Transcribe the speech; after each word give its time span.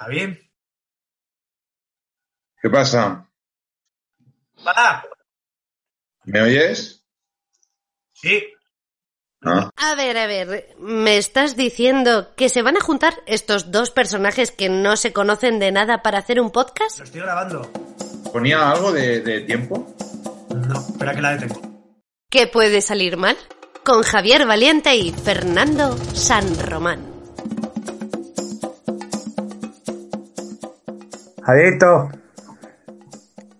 Javi. 0.00 0.50
¿Qué 2.62 2.70
pasa? 2.70 3.30
¡Para! 4.64 5.04
¿Me 6.24 6.40
oyes? 6.40 7.04
Sí. 8.14 8.42
Ah, 9.42 9.70
A 9.76 9.94
ver, 9.94 10.16
a 10.16 10.26
ver, 10.26 10.74
¿me 10.78 11.18
estás 11.18 11.54
diciendo 11.54 12.34
que 12.34 12.48
se 12.48 12.62
van 12.62 12.76
a 12.78 12.80
juntar 12.80 13.14
estos 13.26 13.70
dos 13.70 13.90
personajes 13.90 14.50
que 14.52 14.68
no 14.70 14.96
se 14.96 15.12
conocen 15.12 15.58
de 15.58 15.70
nada 15.70 16.02
para 16.02 16.18
hacer 16.18 16.40
un 16.40 16.50
podcast? 16.50 16.98
Lo 16.98 17.04
estoy 17.04 17.20
grabando. 17.20 17.70
¿Ponía 18.32 18.70
algo 18.70 18.92
de, 18.92 19.20
de 19.20 19.40
tiempo? 19.42 19.94
No, 20.54 20.80
espera 20.80 21.14
que 21.14 21.20
la 21.22 21.36
detengo. 21.36 21.60
¿Qué 22.30 22.46
puede 22.46 22.80
salir 22.80 23.16
mal? 23.18 23.36
Con 23.84 24.02
Javier 24.02 24.46
Valiente 24.46 24.94
y 24.96 25.12
Fernando 25.12 25.96
San 26.14 26.58
Román. 26.58 27.09
Javierito, 31.50 32.08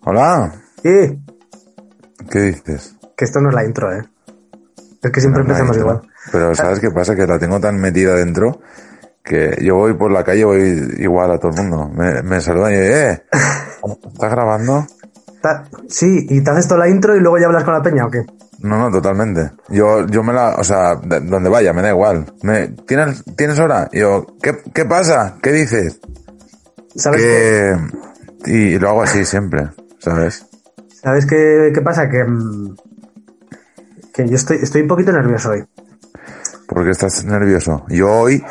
Hola, 0.04 0.52
y 0.84 1.18
¿qué 2.30 2.38
dices? 2.38 2.94
que 3.16 3.24
esto 3.24 3.40
no 3.40 3.48
es 3.48 3.54
la 3.56 3.64
intro, 3.64 3.92
¿eh? 3.92 4.04
Es 5.02 5.10
que 5.10 5.20
siempre 5.20 5.42
No, 5.42 5.48
empezamos 5.48 5.76
intro. 5.76 5.90
igual. 5.92 6.08
Pero 6.30 6.54
¿sabes 6.54 6.78
qué 6.78 6.92
pasa? 6.92 7.16
Que 7.16 7.26
la 7.26 7.40
tengo 7.40 7.58
tan 7.58 7.80
metida 7.80 8.14
dentro 8.14 8.60
que 9.24 9.56
yo 9.60 9.74
voy 9.74 9.94
por 9.94 10.12
la 10.12 10.22
calle, 10.22 10.44
voy 10.44 10.94
igual 10.98 11.32
a 11.32 11.38
todo 11.40 11.50
el 11.50 11.56
mundo. 11.56 11.88
Me, 11.92 12.22
me 12.22 12.40
saludan 12.40 12.74
y 12.74 12.76
¡eh! 12.76 13.22
¿Estás 14.12 14.30
grabando? 14.30 14.86
Sí, 15.88 16.26
y 16.28 16.44
te 16.44 16.50
haces 16.52 16.68
toda 16.68 16.78
la 16.86 16.88
intro 16.88 17.16
y 17.16 17.20
luego 17.20 17.38
ya 17.38 17.46
hablas 17.46 17.64
con 17.64 17.74
la 17.74 17.82
peña, 17.82 18.06
¿o 18.06 18.10
qué? 18.10 18.22
No, 18.60 18.78
no, 18.78 18.88
totalmente. 18.92 19.50
Yo, 19.68 20.06
yo 20.06 20.22
me 20.22 20.32
la, 20.32 20.54
o 20.58 20.62
sea, 20.62 20.94
de- 20.94 21.22
donde 21.22 21.50
vaya, 21.50 21.72
me 21.72 21.82
da 21.82 21.88
igual. 21.90 22.32
Me, 22.44 22.68
¿tienes, 22.86 23.24
¿Tienes 23.36 23.58
hora? 23.58 23.88
Yo, 23.92 24.26
¿qué, 24.40 24.58
¿qué 24.72 24.84
pasa? 24.84 25.38
¿Qué 25.42 25.50
dices? 25.50 25.98
¿Sabes 26.96 27.22
Que, 27.22 27.76
y 28.46 28.78
lo 28.78 28.88
hago 28.90 29.02
así 29.02 29.24
siempre, 29.24 29.68
¿sabes? 29.98 30.46
¿sabes 31.02 31.24
qué, 31.26 31.70
qué 31.74 31.80
pasa? 31.80 32.08
Que, 32.08 32.24
mm, 32.24 32.76
que 34.12 34.28
yo 34.28 34.34
estoy, 34.36 34.58
estoy 34.62 34.82
un 34.82 34.88
poquito 34.88 35.12
nervioso 35.12 35.50
hoy. 35.50 35.64
Porque 36.66 36.90
estás 36.90 37.24
nervioso. 37.24 37.84
Yo 37.88 38.08
hoy 38.10 38.44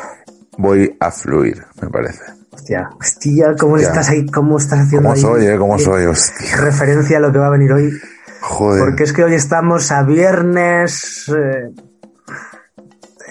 voy 0.58 0.96
a 1.00 1.10
fluir, 1.10 1.64
me 1.80 1.88
parece. 1.88 2.22
Hostia, 2.52 2.90
hostia, 3.00 3.54
¿cómo 3.58 3.74
Hostia. 3.74 3.88
estás 3.88 4.10
ahí? 4.10 4.26
¿Cómo 4.26 4.58
estás 4.58 4.80
haciendo 4.80 5.08
¿Cómo 5.08 5.14
ahí? 5.14 5.20
soy, 5.20 5.46
eh? 5.46 5.56
¿Cómo 5.58 5.76
¿Qué 5.76 5.84
soy? 5.84 6.04
Hostia. 6.04 6.56
Referencia 6.58 7.16
a 7.16 7.20
lo 7.20 7.32
que 7.32 7.38
va 7.38 7.46
a 7.46 7.50
venir 7.50 7.72
hoy. 7.72 7.90
Joder. 8.42 8.80
Porque 8.84 9.04
es 9.04 9.12
que 9.12 9.24
hoy 9.24 9.34
estamos 9.34 9.90
a 9.92 10.02
viernes. 10.02 11.30
eh, 11.34 11.70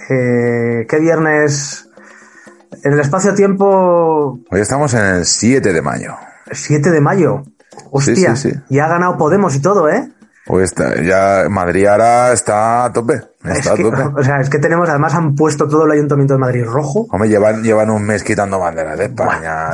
eh, 0.10 0.86
¿Qué 0.88 1.00
viernes? 1.00 1.89
En 2.84 2.94
el 2.94 3.00
espacio-tiempo 3.00 4.40
Hoy 4.50 4.60
estamos 4.60 4.94
en 4.94 5.06
el 5.06 5.26
7 5.26 5.74
de 5.74 5.82
mayo. 5.82 6.16
7 6.52 6.92
de 6.92 7.02
mayo. 7.02 7.44
Hostia, 7.92 8.36
sí, 8.36 8.52
sí. 8.52 8.60
ya 8.70 8.86
ha 8.86 8.90
ganado 8.90 9.18
Podemos 9.18 9.56
y 9.56 9.62
todo, 9.62 9.90
¿eh? 9.90 10.10
Hoy 10.48 10.64
está, 10.64 11.00
ya 11.02 11.48
Madrid 11.48 11.86
ahora 11.86 12.34
está 12.34 12.86
a 12.86 12.92
tope. 12.92 13.22
Es 13.44 13.60
Está 13.60 13.76
que, 13.76 13.82
a 13.84 13.86
tope. 13.92 14.20
o 14.20 14.24
sea, 14.24 14.40
es 14.42 14.50
que 14.50 14.58
tenemos, 14.58 14.90
además 14.90 15.14
han 15.14 15.36
puesto 15.36 15.68
todo 15.68 15.86
el 15.86 15.92
Ayuntamiento 15.92 16.34
de 16.34 16.40
Madrid 16.40 16.64
rojo. 16.66 17.06
Hombre, 17.12 17.30
llevan, 17.30 17.62
llevan 17.62 17.92
un 17.92 18.04
mes 18.04 18.24
quitando 18.24 18.58
banderas 18.58 18.98
de 18.98 19.06
España. 19.06 19.68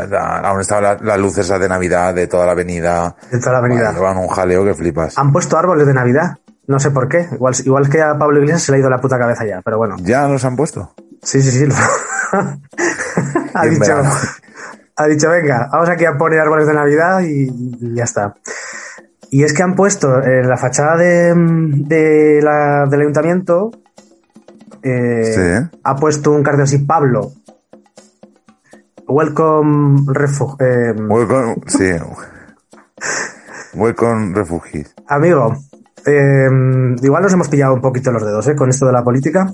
Aún 0.43 0.59
están 0.59 0.83
las, 0.83 1.01
las 1.01 1.17
luces 1.17 1.45
esas 1.45 1.61
de 1.61 1.69
Navidad 1.69 2.13
de 2.13 2.27
toda 2.27 2.45
la 2.45 2.51
avenida. 2.51 3.15
De 3.31 3.39
toda 3.39 3.53
la 3.53 3.57
avenida. 3.59 3.93
Llevan 3.93 4.17
un 4.17 4.27
jaleo 4.27 4.65
que 4.65 4.73
flipas. 4.73 5.17
Han 5.17 5.31
puesto 5.31 5.57
árboles 5.57 5.87
de 5.87 5.93
Navidad. 5.93 6.37
No 6.67 6.77
sé 6.79 6.91
por 6.91 7.07
qué. 7.07 7.29
Igual, 7.31 7.53
igual 7.63 7.89
que 7.89 8.01
a 8.01 8.17
Pablo 8.17 8.39
Iglesias 8.39 8.63
se 8.63 8.71
le 8.73 8.77
ha 8.77 8.81
ido 8.81 8.89
la 8.89 8.99
puta 8.99 9.17
cabeza 9.17 9.45
ya, 9.45 9.61
pero 9.63 9.77
bueno. 9.77 9.95
¿Ya 9.99 10.27
los 10.27 10.43
han 10.43 10.57
puesto? 10.57 10.93
Sí, 11.23 11.41
sí, 11.41 11.51
sí. 11.51 11.67
ha 13.53 13.65
dicho, 13.65 13.93
ha 14.97 15.07
dicho, 15.07 15.29
venga, 15.29 15.69
vamos 15.71 15.89
aquí 15.89 16.05
a 16.05 16.17
poner 16.17 16.39
árboles 16.39 16.67
de 16.67 16.73
Navidad 16.73 17.21
y, 17.21 17.49
y 17.79 17.95
ya 17.95 18.03
está. 18.03 18.35
Y 19.31 19.43
es 19.43 19.53
que 19.53 19.63
han 19.63 19.75
puesto 19.75 20.23
en 20.23 20.47
la 20.47 20.57
fachada 20.57 20.95
de, 20.97 21.33
de 21.35 22.39
la- 22.41 22.85
del 22.89 23.01
ayuntamiento, 23.01 23.71
eh, 24.83 25.23
Sí. 25.69 25.77
ha 25.83 25.95
puesto 25.95 26.31
un 26.31 26.43
cartel 26.43 26.63
así, 26.63 26.77
Pablo. 26.79 27.31
Welcome 29.07 30.01
refu- 30.07 30.55
eh, 30.59 30.93
Welcome, 30.99 31.55
sí. 31.67 31.91
Welcome 33.75 34.33
refugees. 34.33 34.93
amigo, 35.07 35.53
eh, 36.05 36.47
igual 37.01 37.23
nos 37.23 37.33
hemos 37.33 37.49
pillado 37.49 37.73
un 37.73 37.81
poquito 37.81 38.11
los 38.11 38.23
dedos 38.25 38.47
¿eh? 38.47 38.55
con 38.55 38.69
esto 38.69 38.85
de 38.85 38.93
la 38.93 39.03
política. 39.03 39.53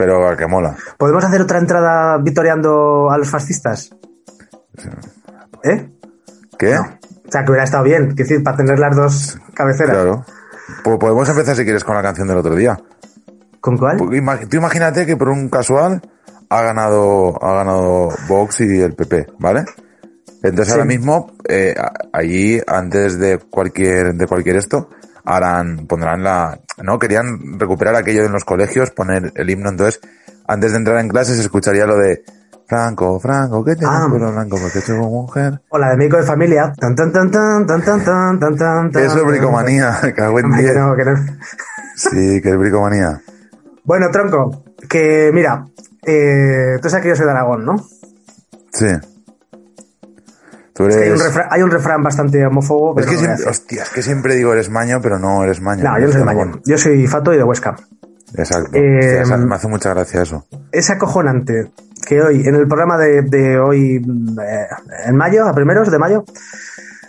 Pero 0.00 0.26
a 0.26 0.34
que 0.34 0.46
mola. 0.46 0.74
¿Podemos 0.96 1.22
hacer 1.22 1.42
otra 1.42 1.58
entrada 1.58 2.16
vitoreando 2.16 3.10
a 3.10 3.18
los 3.18 3.28
fascistas? 3.28 3.90
¿Eh? 5.62 5.90
¿Qué? 6.58 6.74
O 6.78 7.30
sea, 7.30 7.44
que 7.44 7.50
hubiera 7.50 7.64
estado 7.64 7.84
bien, 7.84 8.08
que 8.14 8.22
decir, 8.22 8.42
para 8.42 8.56
tener 8.56 8.78
las 8.78 8.96
dos 8.96 9.38
cabeceras. 9.52 9.94
Claro. 9.94 10.24
Pues 10.82 10.98
podemos 10.98 11.28
empezar 11.28 11.54
si 11.54 11.64
quieres 11.64 11.84
con 11.84 11.96
la 11.96 12.02
canción 12.02 12.28
del 12.28 12.38
otro 12.38 12.54
día. 12.54 12.80
¿Con 13.60 13.76
cuál? 13.76 13.98
Tú 13.98 14.56
imagínate 14.56 15.04
que 15.04 15.18
por 15.18 15.28
un 15.28 15.50
casual 15.50 16.00
ha 16.48 16.62
ganado, 16.62 17.38
ha 17.44 17.56
ganado 17.56 18.08
Vox 18.26 18.62
y 18.62 18.80
el 18.80 18.94
PP, 18.94 19.26
¿vale? 19.38 19.66
Entonces 20.42 20.68
Sí. 20.68 20.72
ahora 20.72 20.86
mismo, 20.86 21.32
eh, 21.46 21.74
allí, 22.14 22.58
antes 22.66 23.18
de 23.18 23.36
cualquier, 23.36 24.14
de 24.14 24.26
cualquier 24.26 24.56
esto, 24.56 24.88
harán, 25.24 25.86
pondrán 25.86 26.22
la, 26.22 26.58
no, 26.82 26.98
querían 26.98 27.58
recuperar 27.58 27.94
aquello 27.94 28.24
en 28.24 28.32
los 28.32 28.44
colegios, 28.44 28.90
poner 28.90 29.32
el 29.34 29.50
himno, 29.50 29.70
entonces, 29.70 30.00
antes 30.46 30.72
de 30.72 30.78
entrar 30.78 30.98
en 30.98 31.08
clase 31.08 31.34
se 31.34 31.42
escucharía 31.42 31.86
lo 31.86 31.96
de, 31.96 32.22
Franco, 32.70 33.18
Franco, 33.18 33.64
¿qué 33.64 33.74
tienes 33.74 33.96
Ah. 33.98 34.08
pelo 34.08 34.30
blanco? 34.30 34.56
Porque 34.62 34.80
soy 34.80 34.96
mujer. 34.96 35.60
O 35.70 35.76
la 35.76 35.90
de 35.90 35.96
médico 35.96 36.18
de 36.18 36.22
familia. 36.22 36.72
Tan, 36.78 36.94
tan, 36.94 37.12
tan, 37.12 37.28
tan, 37.28 37.66
tan, 37.66 37.82
tan, 37.82 38.04
tan, 38.04 38.38
tan, 38.38 38.56
tan, 38.56 38.90
tan. 38.92 39.02
Eso 39.04 39.18
es 39.18 39.26
bricomanía, 39.26 39.98
cago 40.16 40.38
en 40.38 40.52
que 40.52 40.72
no, 40.72 40.94
que 40.94 41.04
no. 41.04 41.16
Sí, 41.96 42.40
que 42.40 42.50
es 42.50 42.56
bricomanía. 42.56 43.20
Bueno, 43.82 44.06
tronco, 44.12 44.62
que 44.88 45.32
mira, 45.34 45.64
eh, 46.06 46.78
tú 46.80 46.88
sabes 46.88 47.02
que 47.02 47.08
yo 47.08 47.16
soy 47.16 47.26
de 47.26 47.32
Aragón, 47.32 47.64
¿no? 47.64 47.74
Sí. 48.72 48.86
Tú 50.80 50.86
Es 50.86 50.96
que 50.96 51.04
hay, 51.04 51.10
un 51.10 51.20
refrán, 51.20 51.46
hay 51.50 51.62
un 51.62 51.70
refrán 51.70 52.02
bastante 52.02 52.46
homófobo. 52.46 52.98
Es 52.98 53.04
que 53.04 53.12
no 53.12 53.18
siempre, 53.18 53.44
hostia, 53.44 53.82
es 53.82 53.90
que 53.90 54.02
siempre 54.02 54.34
digo 54.34 54.54
eres 54.54 54.70
maño, 54.70 54.98
pero 55.02 55.18
no 55.18 55.44
eres 55.44 55.60
maño. 55.60 55.84
No, 55.84 55.98
yo 56.00 56.06
no 56.06 56.12
soy 56.12 56.24
maño. 56.24 56.52
Yo 56.64 56.78
soy 56.78 57.06
Fato 57.06 57.34
y 57.34 57.36
de 57.36 57.44
Huesca. 57.44 57.76
Exacto. 58.34 58.70
Eh, 58.78 59.20
Hostia, 59.20 59.36
me 59.36 59.54
hace 59.54 59.68
mucha 59.68 59.90
gracia 59.90 60.22
eso. 60.22 60.46
Es 60.72 60.88
acojonante 60.88 61.70
que 62.06 62.22
hoy, 62.22 62.46
en 62.46 62.54
el 62.54 62.66
programa 62.66 62.96
de, 62.96 63.20
de 63.20 63.58
hoy, 63.58 63.96
eh, 63.96 64.66
en 65.04 65.16
mayo, 65.16 65.46
a 65.46 65.52
primeros 65.52 65.90
de 65.90 65.98
mayo, 65.98 66.24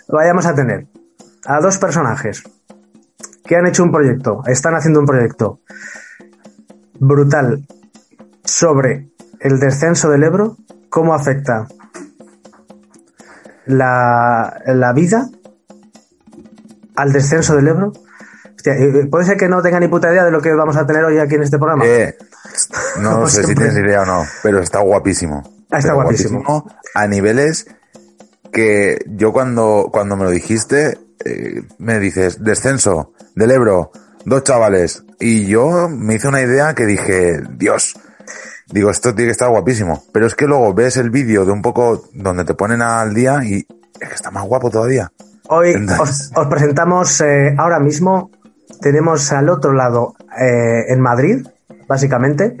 vayamos 0.08 0.44
a 0.44 0.54
tener 0.54 0.86
a 1.46 1.60
dos 1.60 1.78
personajes 1.78 2.42
que 3.46 3.56
han 3.56 3.66
hecho 3.66 3.84
un 3.84 3.90
proyecto, 3.90 4.42
están 4.48 4.74
haciendo 4.74 5.00
un 5.00 5.06
proyecto 5.06 5.60
brutal 7.00 7.66
sobre 8.44 9.08
el 9.40 9.58
descenso 9.58 10.10
del 10.10 10.24
Ebro, 10.24 10.58
cómo 10.90 11.14
afecta 11.14 11.66
la, 13.66 14.60
la 14.66 14.92
vida 14.92 15.28
al 16.96 17.12
descenso 17.12 17.56
del 17.56 17.68
Ebro. 17.68 17.92
Hostia, 18.54 18.74
eh, 18.74 19.06
puede 19.10 19.24
ser 19.24 19.36
que 19.36 19.48
no 19.48 19.62
tenga 19.62 19.80
ni 19.80 19.88
puta 19.88 20.10
idea 20.10 20.24
de 20.24 20.30
lo 20.30 20.40
que 20.40 20.52
vamos 20.52 20.76
a 20.76 20.86
tener 20.86 21.04
hoy 21.04 21.18
aquí 21.18 21.34
en 21.34 21.42
este 21.42 21.58
programa. 21.58 21.84
Eh, 21.84 22.16
no 23.00 23.26
sé 23.28 23.44
si 23.44 23.54
tienes 23.54 23.76
idea 23.76 24.02
o 24.02 24.06
no, 24.06 24.24
pero 24.42 24.60
está 24.60 24.80
guapísimo. 24.80 25.42
Ah, 25.70 25.78
está 25.78 25.94
guapísimo. 25.94 26.66
A 26.94 27.06
niveles 27.06 27.66
que 28.52 28.98
yo 29.06 29.32
cuando, 29.32 29.88
cuando 29.90 30.16
me 30.16 30.24
lo 30.24 30.30
dijiste, 30.30 30.98
eh, 31.24 31.62
me 31.78 31.98
dices, 31.98 32.44
descenso 32.44 33.14
del 33.34 33.50
Ebro, 33.52 33.90
dos 34.26 34.44
chavales. 34.44 35.04
Y 35.18 35.46
yo 35.46 35.88
me 35.88 36.16
hice 36.16 36.28
una 36.28 36.42
idea 36.42 36.74
que 36.74 36.84
dije, 36.84 37.40
Dios, 37.52 37.94
digo, 38.72 38.90
esto 38.90 39.14
tiene 39.14 39.28
que 39.28 39.32
estar 39.32 39.48
guapísimo. 39.48 40.02
Pero 40.12 40.26
es 40.26 40.34
que 40.34 40.46
luego 40.46 40.72
ves 40.74 40.96
el 40.96 41.10
vídeo 41.10 41.44
de 41.44 41.52
un 41.52 41.62
poco 41.62 42.04
donde 42.12 42.44
te 42.44 42.54
ponen 42.54 42.82
al 42.82 43.14
día 43.14 43.40
y 43.44 43.66
es 44.00 44.08
que 44.08 44.14
está 44.14 44.30
más 44.30 44.44
guapo 44.44 44.70
todavía. 44.70 45.12
Hoy 45.48 45.72
Entonces- 45.72 46.30
os, 46.34 46.38
os 46.38 46.46
presentamos 46.48 47.20
eh, 47.20 47.54
ahora 47.58 47.78
mismo, 47.78 48.30
tenemos 48.80 49.30
al 49.32 49.48
otro 49.48 49.72
lado, 49.72 50.14
eh, 50.40 50.84
en 50.92 51.00
Madrid, 51.00 51.46
básicamente, 51.86 52.56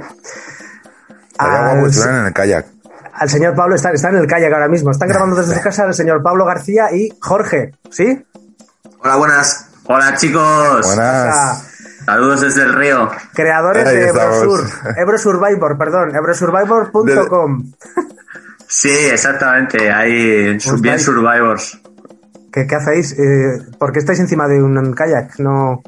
en 1.38 2.26
el 2.26 2.32
kayak. 2.32 2.66
al 3.14 3.28
señor 3.30 3.54
Pablo, 3.54 3.74
está, 3.74 3.90
está 3.90 4.10
en 4.10 4.16
el 4.16 4.26
kayak 4.26 4.52
ahora 4.52 4.68
mismo. 4.68 4.90
Están 4.90 5.08
grabando 5.08 5.36
desde 5.36 5.54
su 5.56 5.60
casa 5.62 5.84
el 5.84 5.94
señor 5.94 6.22
Pablo 6.22 6.44
García 6.44 6.92
y 6.94 7.08
Jorge, 7.20 7.72
¿sí? 7.90 8.24
Hola, 9.02 9.16
buenas. 9.16 9.66
Hola, 9.84 10.14
chicos. 10.16 10.86
Buenas. 10.86 11.71
Saludos 12.04 12.40
desde 12.40 12.62
el 12.62 12.72
río. 12.74 13.10
Creadores 13.34 13.86
Ahí 13.86 13.96
de. 13.96 14.08
Ebrosur, 14.08 14.64
Ebrosurvivor, 14.96 15.78
perdón, 15.78 16.14
ebrosurvivor.com. 16.14 17.72
Sí, 18.66 18.90
exactamente. 18.90 19.90
Ahí, 19.92 20.58
bien 20.80 20.98
Survivors. 21.00 21.78
¿Qué, 22.52 22.66
qué 22.66 22.74
hacéis? 22.74 23.12
Eh, 23.18 23.58
¿Por 23.78 23.92
qué 23.92 23.98
estáis 24.00 24.20
encima 24.20 24.46
de 24.48 24.62
un 24.62 24.92
kayak? 24.94 25.38
No. 25.38 25.82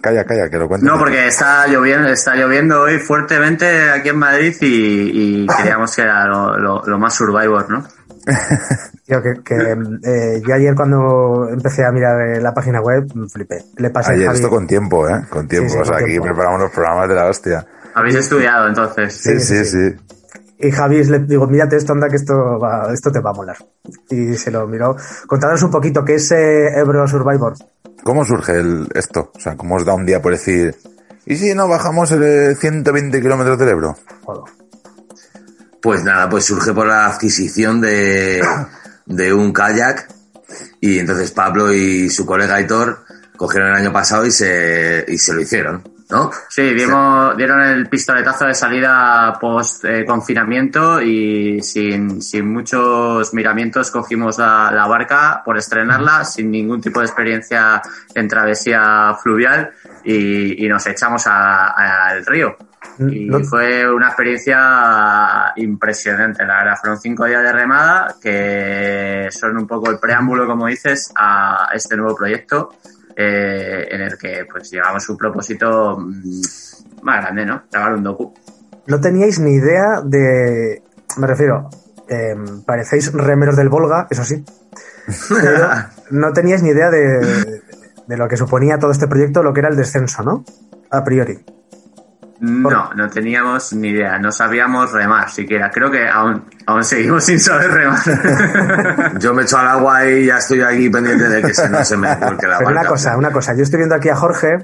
Calla, 0.00 0.24
calla, 0.24 0.50
que 0.50 0.58
lo 0.58 0.66
cuento. 0.66 0.84
No, 0.84 0.98
porque 0.98 1.28
está 1.28 1.64
lloviendo, 1.68 2.08
está 2.08 2.34
lloviendo 2.34 2.80
hoy 2.82 2.98
fuertemente 2.98 3.88
aquí 3.90 4.08
en 4.08 4.18
Madrid 4.18 4.52
y, 4.60 5.42
y 5.42 5.46
creíamos 5.60 5.94
que 5.94 6.02
era 6.02 6.26
lo, 6.26 6.58
lo- 6.58 6.82
lo 6.84 6.98
más 6.98 7.14
Survivor, 7.14 7.70
¿no? 7.70 7.86
Yo, 9.06 9.20
que, 9.20 9.42
que, 9.44 9.54
eh, 9.56 10.40
yo 10.46 10.54
ayer 10.54 10.74
cuando 10.74 11.48
empecé 11.48 11.84
a 11.84 11.90
mirar 11.90 12.20
eh, 12.20 12.40
la 12.40 12.54
página 12.54 12.80
web, 12.80 13.04
flipé. 13.30 13.64
Le 13.76 13.90
pasé 13.90 14.12
a 14.12 14.14
Ayer 14.14 14.26
Javi. 14.26 14.38
esto 14.38 14.48
con 14.48 14.66
tiempo, 14.66 15.06
¿eh? 15.08 15.20
Con 15.28 15.48
tiempo. 15.48 15.68
Sí, 15.68 15.74
sí, 15.74 15.80
o 15.80 15.84
sea, 15.84 15.96
aquí 15.96 16.12
tiempo. 16.12 16.26
preparamos 16.28 16.60
los 16.60 16.70
programas 16.70 17.08
de 17.08 17.14
la 17.16 17.26
hostia. 17.26 17.66
Habéis 17.94 18.14
estudiado 18.14 18.68
entonces. 18.68 19.12
Sí, 19.14 19.38
sí, 19.40 19.40
Sí, 19.40 19.64
sí, 19.64 19.90
sí. 19.90 19.96
Y 20.60 20.70
Javi 20.70 21.02
le 21.04 21.18
digo, 21.18 21.48
mírate 21.48 21.76
esto, 21.76 21.92
anda 21.92 22.08
que 22.08 22.16
esto, 22.16 22.34
va, 22.58 22.92
esto 22.92 23.10
te 23.10 23.18
va 23.18 23.30
a 23.30 23.34
molar. 23.34 23.56
Y 24.08 24.34
se 24.34 24.52
lo 24.52 24.68
miró. 24.68 24.96
Contanos 25.26 25.60
un 25.64 25.72
poquito 25.72 26.04
qué 26.04 26.14
es 26.14 26.30
eh, 26.30 26.78
Ebro 26.78 27.06
Survivor. 27.08 27.54
¿Cómo 28.04 28.24
surge 28.24 28.52
el, 28.60 28.88
esto? 28.94 29.32
O 29.34 29.40
sea, 29.40 29.56
¿cómo 29.56 29.74
os 29.74 29.84
da 29.84 29.94
un 29.94 30.06
día 30.06 30.22
por 30.22 30.32
decir, 30.32 30.76
¿y 31.26 31.36
si 31.36 31.52
no 31.54 31.66
bajamos 31.66 32.12
el 32.12 32.56
120 32.56 33.20
kilómetros 33.20 33.58
del 33.58 33.70
Ebro? 33.70 33.96
Joder. 34.24 34.52
Pues 35.82 36.04
nada, 36.04 36.28
pues 36.28 36.44
surge 36.44 36.72
por 36.72 36.86
la 36.86 37.06
adquisición 37.06 37.80
de, 37.80 38.40
de 39.04 39.32
un 39.32 39.52
kayak 39.52 40.08
y 40.80 41.00
entonces 41.00 41.32
Pablo 41.32 41.72
y 41.72 42.08
su 42.08 42.24
colega 42.24 42.54
Aitor 42.54 43.04
cogieron 43.36 43.70
el 43.70 43.76
año 43.76 43.92
pasado 43.92 44.24
y 44.24 44.30
se, 44.30 45.04
y 45.08 45.18
se 45.18 45.34
lo 45.34 45.40
hicieron, 45.40 45.82
¿no? 46.10 46.30
Sí, 46.48 46.72
dimos, 46.74 47.36
dieron 47.36 47.60
el 47.62 47.88
pistoletazo 47.88 48.44
de 48.44 48.54
salida 48.54 49.36
post 49.40 49.84
eh, 49.84 50.04
confinamiento 50.04 51.02
y 51.02 51.60
sin, 51.62 52.22
sin 52.22 52.52
muchos 52.52 53.34
miramientos 53.34 53.90
cogimos 53.90 54.38
la, 54.38 54.70
la 54.72 54.86
barca 54.86 55.42
por 55.44 55.58
estrenarla 55.58 56.24
sin 56.24 56.52
ningún 56.52 56.80
tipo 56.80 57.00
de 57.00 57.06
experiencia 57.06 57.82
en 58.14 58.28
travesía 58.28 59.16
fluvial 59.20 59.72
y, 60.04 60.64
y 60.64 60.68
nos 60.68 60.86
echamos 60.86 61.24
al 61.26 62.24
río. 62.24 62.56
Y 62.98 63.26
No- 63.26 63.40
fue 63.44 63.88
una 63.92 64.08
experiencia 64.08 65.52
impresionante, 65.56 66.44
la 66.44 66.58
verdad. 66.58 66.76
Fueron 66.80 67.00
cinco 67.00 67.24
días 67.24 67.42
de 67.42 67.52
remada 67.52 68.16
que 68.20 69.28
son 69.30 69.56
un 69.56 69.66
poco 69.66 69.90
el 69.90 69.98
preámbulo, 69.98 70.46
como 70.46 70.66
dices, 70.66 71.12
a 71.16 71.68
este 71.74 71.96
nuevo 71.96 72.14
proyecto 72.14 72.70
eh, 73.16 73.86
en 73.90 74.00
el 74.02 74.18
que 74.18 74.46
pues 74.50 74.70
llevamos 74.70 75.08
un 75.08 75.16
propósito 75.16 75.96
mm, 75.98 76.40
más 77.02 77.20
grande, 77.22 77.46
¿no? 77.46 77.62
Grabar 77.70 77.94
un 77.94 78.02
docu. 78.02 78.34
No 78.86 79.00
teníais 79.00 79.38
ni 79.38 79.52
idea 79.54 80.00
de. 80.04 80.82
Me 81.18 81.26
refiero, 81.26 81.68
eh, 82.08 82.34
parecéis 82.66 83.12
remeros 83.12 83.56
del 83.56 83.68
Volga, 83.68 84.06
eso 84.10 84.24
sí. 84.24 84.44
Pero 85.28 85.66
no 86.10 86.32
teníais 86.32 86.62
ni 86.62 86.70
idea 86.70 86.90
de, 86.90 87.62
de 88.06 88.16
lo 88.16 88.28
que 88.28 88.36
suponía 88.36 88.78
todo 88.78 88.90
este 88.90 89.06
proyecto, 89.08 89.42
lo 89.42 89.52
que 89.52 89.60
era 89.60 89.68
el 89.68 89.76
descenso, 89.76 90.22
¿no? 90.22 90.44
A 90.90 91.04
priori. 91.04 91.44
No, 92.42 92.92
no 92.94 93.08
teníamos 93.08 93.72
ni 93.72 93.90
idea, 93.90 94.18
no 94.18 94.32
sabíamos 94.32 94.90
remar 94.90 95.30
siquiera. 95.30 95.70
Creo 95.70 95.90
que 95.92 96.08
aún, 96.08 96.44
aún 96.66 96.82
seguimos 96.82 97.22
sin 97.26 97.38
saber 97.38 97.70
remar. 97.70 99.18
Yo 99.20 99.32
me 99.32 99.42
echo 99.42 99.58
al 99.58 99.68
agua 99.68 100.04
y 100.08 100.26
ya 100.26 100.38
estoy 100.38 100.60
aquí 100.60 100.90
pendiente 100.90 101.28
de 101.28 101.40
que 101.40 101.54
se, 101.54 101.68
no 101.68 101.84
se 101.84 101.96
me 101.96 102.14
vuelque 102.16 102.48
la 102.48 102.58
Pero 102.58 102.70
una 102.70 102.84
cosa, 102.84 103.16
una 103.16 103.30
cosa. 103.30 103.54
Yo 103.54 103.62
estoy 103.62 103.78
viendo 103.78 103.94
aquí 103.94 104.08
a 104.08 104.16
Jorge 104.16 104.58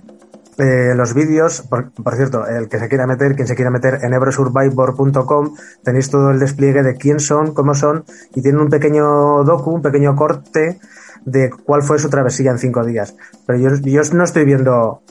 eh, 0.59 0.93
los 0.97 1.15
vídeos. 1.15 1.63
Por, 1.63 1.93
por 1.93 2.17
cierto, 2.17 2.49
el 2.49 2.69
que 2.69 2.81
se 2.81 2.89
quiera 2.89 3.07
meter, 3.07 3.37
quien 3.37 3.47
se 3.47 3.55
quiera 3.55 3.71
meter 3.71 4.01
en 4.03 4.13
ebrosurvivor.com, 4.13 5.55
tenéis 5.85 6.11
todo 6.11 6.31
el 6.33 6.41
despliegue 6.41 6.83
de 6.83 6.97
quién 6.97 7.21
son, 7.21 7.55
cómo 7.55 7.75
son, 7.75 8.05
y 8.35 8.43
tienen 8.43 8.61
un 8.61 8.71
pequeño 8.71 9.45
docu, 9.45 9.71
un 9.71 9.83
pequeño 9.83 10.17
corte 10.17 10.81
de 11.25 11.51
cuál 11.51 11.83
fue 11.83 12.01
su 12.01 12.11
travesía 12.11 12.51
en 12.51 12.59
cinco 12.59 12.85
días. 12.85 13.15
Pero 13.47 13.59
yo, 13.59 13.77
yo 13.77 14.03
no 14.15 14.25
estoy 14.25 14.45
viendo. 14.45 15.03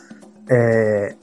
eh, 0.49 1.16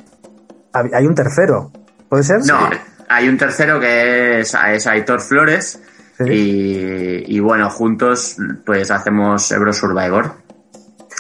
hay 0.93 1.07
un 1.07 1.15
tercero, 1.15 1.71
¿puede 2.09 2.23
ser? 2.25 2.41
No, 2.47 2.69
hay 3.09 3.29
un 3.29 3.37
tercero 3.39 3.79
que 3.81 4.41
es, 4.41 4.55
es 4.69 4.87
Aitor 4.87 5.21
Flores 5.21 5.81
Sí. 6.17 6.25
y, 6.31 7.37
y 7.37 7.41
bueno, 7.41 7.69
juntos 7.71 8.37
pues 8.65 8.89
hacemos 8.93 9.51
Ebro 9.51 9.73
Survivor. 9.73 10.33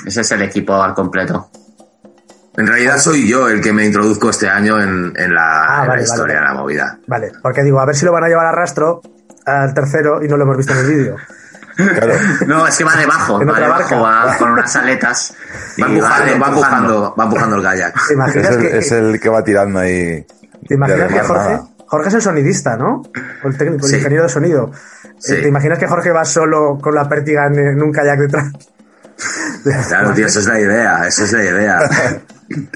Ese 0.06 0.20
es 0.20 0.30
el 0.32 0.42
equipo 0.42 0.80
al 0.80 0.94
completo. 0.94 1.50
En 2.56 2.66
realidad 2.68 2.98
soy 2.98 3.28
yo 3.28 3.48
el 3.48 3.60
que 3.60 3.72
me 3.72 3.84
introduzco 3.84 4.30
este 4.30 4.48
año 4.48 4.80
en, 4.80 5.12
en 5.16 5.34
la, 5.34 5.64
Ah, 5.66 5.82
en 5.82 5.88
vale, 5.88 5.96
la 6.02 6.02
historia 6.04 6.34
vale. 6.36 6.46
de 6.48 6.54
la 6.54 6.60
movida. 6.60 6.98
Vale, 7.08 7.32
porque 7.42 7.62
digo, 7.64 7.80
a 7.80 7.86
ver 7.86 7.96
si 7.96 8.04
lo 8.04 8.12
van 8.12 8.22
a 8.22 8.28
llevar 8.28 8.46
a 8.46 8.52
rastro 8.52 9.00
al 9.46 9.74
tercero 9.74 10.22
y 10.22 10.28
no 10.28 10.36
lo 10.36 10.44
hemos 10.44 10.56
visto 10.58 10.72
en 10.72 10.78
el 10.78 10.86
vídeo. 10.86 11.16
Claro. 11.76 12.14
No, 12.46 12.66
es 12.66 12.76
que 12.78 12.84
va 12.84 12.94
debajo, 12.96 13.40
En 13.42 13.48
va 13.48 13.52
otra 13.52 13.64
debajo, 13.64 14.00
barca. 14.00 14.26
va 14.32 14.36
con 14.38 14.50
unas 14.52 14.76
aletas. 14.76 15.34
y 15.76 15.82
Va 15.82 15.88
empujando, 15.88 16.38
va 16.40 16.48
empujando. 16.48 17.14
va 17.18 17.24
empujando 17.24 17.56
el 17.56 17.62
kayak. 17.62 17.94
¿Te 18.08 18.14
imaginas, 18.14 18.46
Es 18.50 18.56
el, 18.56 18.60
que, 18.62 18.78
es 18.78 18.92
el 18.92 19.20
que 19.20 19.28
va 19.28 19.42
tirando 19.44 19.78
ahí. 19.80 20.26
¿te 20.68 20.74
imaginas 20.74 21.12
que 21.12 21.20
Jorge, 21.20 21.50
nada. 21.50 21.64
Jorge 21.86 22.08
es 22.08 22.14
el 22.14 22.22
sonidista, 22.22 22.76
¿no? 22.76 23.02
O 23.42 23.48
el 23.48 23.56
técnico, 23.58 23.84
el 23.86 23.90
Sí. 23.90 23.96
ingeniero 23.98 24.22
de 24.24 24.28
sonido. 24.30 24.70
Sí. 25.18 25.34
Eh, 25.34 25.42
¿Te 25.42 25.48
imaginas 25.48 25.78
que 25.78 25.86
Jorge 25.86 26.10
va 26.10 26.24
solo 26.24 26.78
con 26.80 26.94
la 26.94 27.08
pértiga 27.08 27.46
en, 27.46 27.58
en 27.58 27.82
un 27.82 27.92
kayak 27.92 28.18
detrás? 28.18 28.46
Claro, 29.88 30.12
tío, 30.12 30.26
esa 30.26 30.40
es 30.40 30.46
la 30.46 30.60
idea, 30.60 31.06
esa 31.06 31.24
es 31.24 31.32
la 31.32 31.44
idea. 31.44 31.78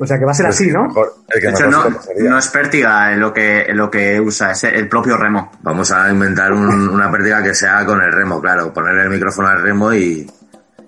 O 0.00 0.06
sea 0.06 0.18
que 0.18 0.24
va 0.24 0.30
a 0.30 0.34
ser 0.34 0.46
así, 0.46 0.70
¿no? 0.70 0.84
Mejor, 0.84 1.12
el 1.28 1.40
que 1.40 1.46
De 1.48 1.52
hecho, 1.52 1.66
no, 1.70 1.84
no 2.30 2.38
es 2.38 2.48
pértiga 2.48 3.12
en 3.12 3.20
lo 3.20 3.32
que, 3.32 3.62
en 3.62 3.76
lo 3.76 3.90
que 3.90 4.20
usa, 4.20 4.52
es 4.52 4.64
el 4.64 4.88
propio 4.88 5.16
remo. 5.16 5.50
Vamos 5.62 5.90
a 5.90 6.08
inventar 6.10 6.52
un- 6.52 6.88
una 6.88 7.10
pérdida 7.10 7.42
que 7.42 7.54
sea 7.54 7.84
con 7.84 8.00
el 8.00 8.12
remo, 8.12 8.40
claro. 8.40 8.72
Ponerle 8.72 9.02
el 9.04 9.10
micrófono 9.10 9.48
al 9.48 9.60
remo 9.60 9.92
y, 9.92 10.30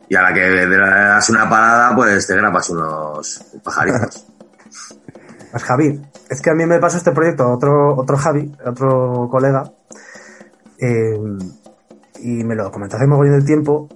y 0.09 0.15
a 0.15 0.23
la 0.23 0.33
que 0.33 0.49
le 0.49 0.77
das 0.79 1.29
una 1.29 1.49
parada, 1.51 1.95
pues 1.97 2.27
te 2.27 2.37
grabas 2.37 2.71
unos 2.71 3.45
pajaritos. 3.65 4.27
Pues 5.51 5.65
Javi, 5.65 6.01
es 6.29 6.41
que 6.41 6.51
a 6.51 6.55
mí 6.55 6.65
me 6.65 6.79
pasó 6.79 6.99
este 6.99 7.11
proyecto 7.11 7.51
otro, 7.51 7.97
otro 7.97 8.17
Javi, 8.17 8.55
otro 8.65 9.27
colega, 9.29 9.65
eh, 10.79 11.19
y 12.21 12.45
me 12.45 12.55
lo 12.55 12.71
comentó 12.71 12.97
hace 12.97 13.09
mogollón 13.09 13.41
de 13.41 13.45
tiempo, 13.47 13.89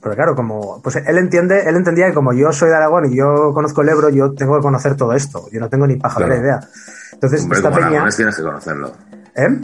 pero 0.00 0.14
claro, 0.14 0.34
como, 0.34 0.80
pues 0.82 0.96
él 0.96 1.18
entiende, 1.18 1.68
él 1.68 1.76
entendía 1.76 2.06
que 2.08 2.14
como 2.14 2.32
yo 2.32 2.52
soy 2.52 2.68
de 2.70 2.76
Aragón 2.76 3.06
y 3.12 3.16
yo 3.16 3.52
conozco 3.52 3.82
el 3.82 3.88
Ebro, 3.90 4.08
yo 4.08 4.32
tengo 4.32 4.56
que 4.56 4.62
conocer 4.62 4.96
todo 4.96 5.12
esto, 5.12 5.48
yo 5.52 5.60
no 5.60 5.68
tengo 5.68 5.86
ni 5.86 5.96
paja 5.96 6.16
Claro. 6.16 6.36
idea. 6.36 6.60
Entonces, 7.12 7.42
Hombre, 7.42 7.58
esta 7.58 7.68
como 7.68 7.76
peña, 7.80 7.88
aragonés 7.90 8.16
tienes 8.16 8.36
que 8.36 8.42
conocerlo. 8.42 8.92
¿eh? 9.36 9.60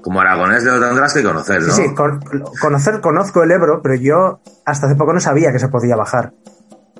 Como 0.00 0.20
aragonés 0.20 0.62
lo 0.64 0.80
tendrás 0.80 1.12
que 1.14 1.22
conocer, 1.22 1.62
¿no? 1.62 1.72
Sí, 1.72 1.82
sí, 1.88 1.94
con- 1.94 2.20
conocer, 2.60 3.00
conozco 3.00 3.42
el 3.42 3.50
Ebro, 3.50 3.80
pero 3.82 3.94
yo 3.96 4.40
hasta 4.64 4.86
hace 4.86 4.96
poco 4.96 5.12
no 5.12 5.20
sabía 5.20 5.52
que 5.52 5.58
se 5.58 5.68
podía 5.68 5.96
bajar. 5.96 6.32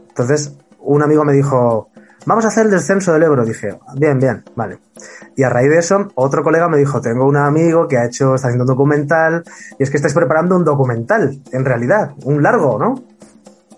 Entonces, 0.09 0.54
un 0.78 1.02
amigo 1.02 1.25
me 1.25 1.33
dijo, 1.33 1.88
vamos 2.26 2.45
a 2.45 2.49
hacer 2.49 2.66
el 2.66 2.73
descenso 2.73 3.12
del 3.12 3.23
Ebro. 3.23 3.45
Dije, 3.45 3.78
bien, 3.97 4.18
bien, 4.18 4.45
vale. 4.54 4.78
Y 5.37 5.42
a 5.42 5.49
raíz 5.49 5.71
de 5.71 5.78
eso, 5.78 6.09
otro 6.14 6.42
colega 6.42 6.68
me 6.68 6.76
dijo, 6.78 7.00
tengo 7.00 7.26
un 7.26 7.37
amigo 7.37 7.88
que 7.88 7.97
ha 7.99 8.06
hecho, 8.06 8.35
está 8.35 8.49
haciendo 8.49 8.64
un 8.64 8.68
documental, 8.68 9.42
y 9.78 9.83
es 9.83 9.90
que 9.90 9.97
estáis 9.97 10.14
preparando 10.14 10.56
un 10.56 10.64
documental, 10.64 11.40
en 11.52 11.64
realidad, 11.64 12.11
un 12.25 12.42
largo, 12.42 12.78
¿no? 12.78 13.02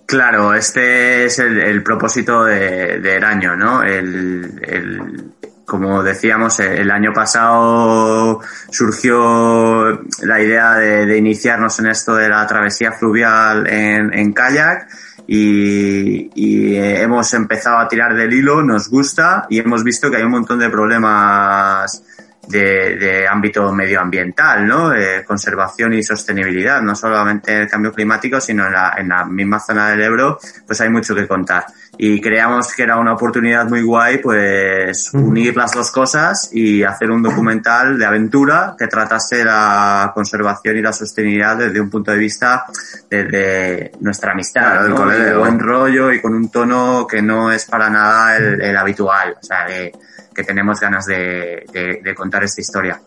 Claro, 0.06 0.54
este 0.54 1.26
es 1.26 1.38
el, 1.38 1.60
el 1.60 1.82
propósito 1.82 2.44
de, 2.44 2.98
del 3.00 3.22
año, 3.24 3.56
¿no? 3.56 3.82
El, 3.82 4.58
el- 4.66 5.32
como 5.68 6.02
decíamos, 6.02 6.60
el 6.60 6.90
año 6.90 7.12
pasado 7.12 8.40
surgió 8.70 10.00
la 10.22 10.40
idea 10.40 10.76
de, 10.76 11.18
iniciarnos 11.18 11.78
en 11.78 11.88
esto 11.88 12.14
de 12.14 12.26
la 12.30 12.46
travesía 12.46 12.92
fluvial 12.92 13.66
en, 13.68 14.32
kayak 14.32 14.88
y, 15.26 16.30
y, 16.34 16.74
eh, 16.74 17.02
hemos 17.02 17.34
empezado 17.34 17.76
a 17.76 17.86
tirar 17.86 18.14
del 18.16 18.32
hilo, 18.32 18.62
nos 18.62 18.88
gusta 18.88 19.46
y 19.50 19.58
hemos 19.58 19.84
visto 19.84 20.10
que 20.10 20.16
hay 20.16 20.22
un 20.22 20.30
montón 20.30 20.58
de 20.58 20.70
problemas 20.70 22.02
de, 22.48 22.96
de 22.96 23.28
ámbito 23.28 23.72
medioambiental, 23.72 24.66
¿no? 24.66 24.90
De 24.90 25.24
conservación 25.24 25.94
y 25.94 26.02
sostenibilidad, 26.02 26.80
no 26.82 26.94
solamente 26.94 27.52
en 27.52 27.62
el 27.62 27.68
cambio 27.68 27.92
climático, 27.92 28.40
sino 28.40 28.66
en 28.66 28.72
la, 28.72 28.94
en 28.96 29.08
la 29.08 29.24
misma 29.24 29.60
zona 29.60 29.90
del 29.90 30.02
Ebro, 30.02 30.38
pues 30.66 30.80
hay 30.80 30.90
mucho 30.90 31.14
que 31.14 31.26
contar. 31.26 31.66
Y 31.96 32.20
creamos 32.20 32.72
que 32.74 32.84
era 32.84 32.96
una 32.96 33.14
oportunidad 33.14 33.68
muy 33.68 33.82
guay, 33.82 34.18
pues, 34.18 35.12
unir 35.12 35.56
las 35.56 35.72
dos 35.72 35.90
cosas 35.90 36.50
y 36.52 36.84
hacer 36.84 37.10
un 37.10 37.22
documental 37.22 37.98
de 37.98 38.06
aventura 38.06 38.74
que 38.78 38.86
tratase 38.86 39.44
la 39.44 40.12
conservación 40.14 40.76
y 40.76 40.82
la 40.82 40.92
sostenibilidad 40.92 41.56
desde 41.56 41.80
un 41.80 41.90
punto 41.90 42.12
de 42.12 42.18
vista 42.18 42.66
de, 43.10 43.24
de 43.24 43.92
nuestra 44.00 44.32
amistad, 44.32 44.86
Claro, 44.86 44.88
¿no? 44.88 45.08
de 45.08 45.36
buen 45.36 45.58
rollo 45.58 46.12
y 46.12 46.20
con 46.20 46.34
un 46.34 46.50
tono 46.50 47.06
que 47.06 47.20
no 47.20 47.50
es 47.50 47.64
para 47.64 47.90
nada 47.90 48.36
el, 48.36 48.60
el 48.60 48.76
habitual, 48.76 49.36
o 49.40 49.42
sea, 49.42 49.66
que, 49.66 49.92
que 50.38 50.44
tenemos 50.44 50.78
ganas 50.78 51.04
de, 51.04 51.64
de- 51.72 52.00
de 52.00 52.14
contar 52.14 52.44
esta 52.44 52.60
historia. 52.60 53.00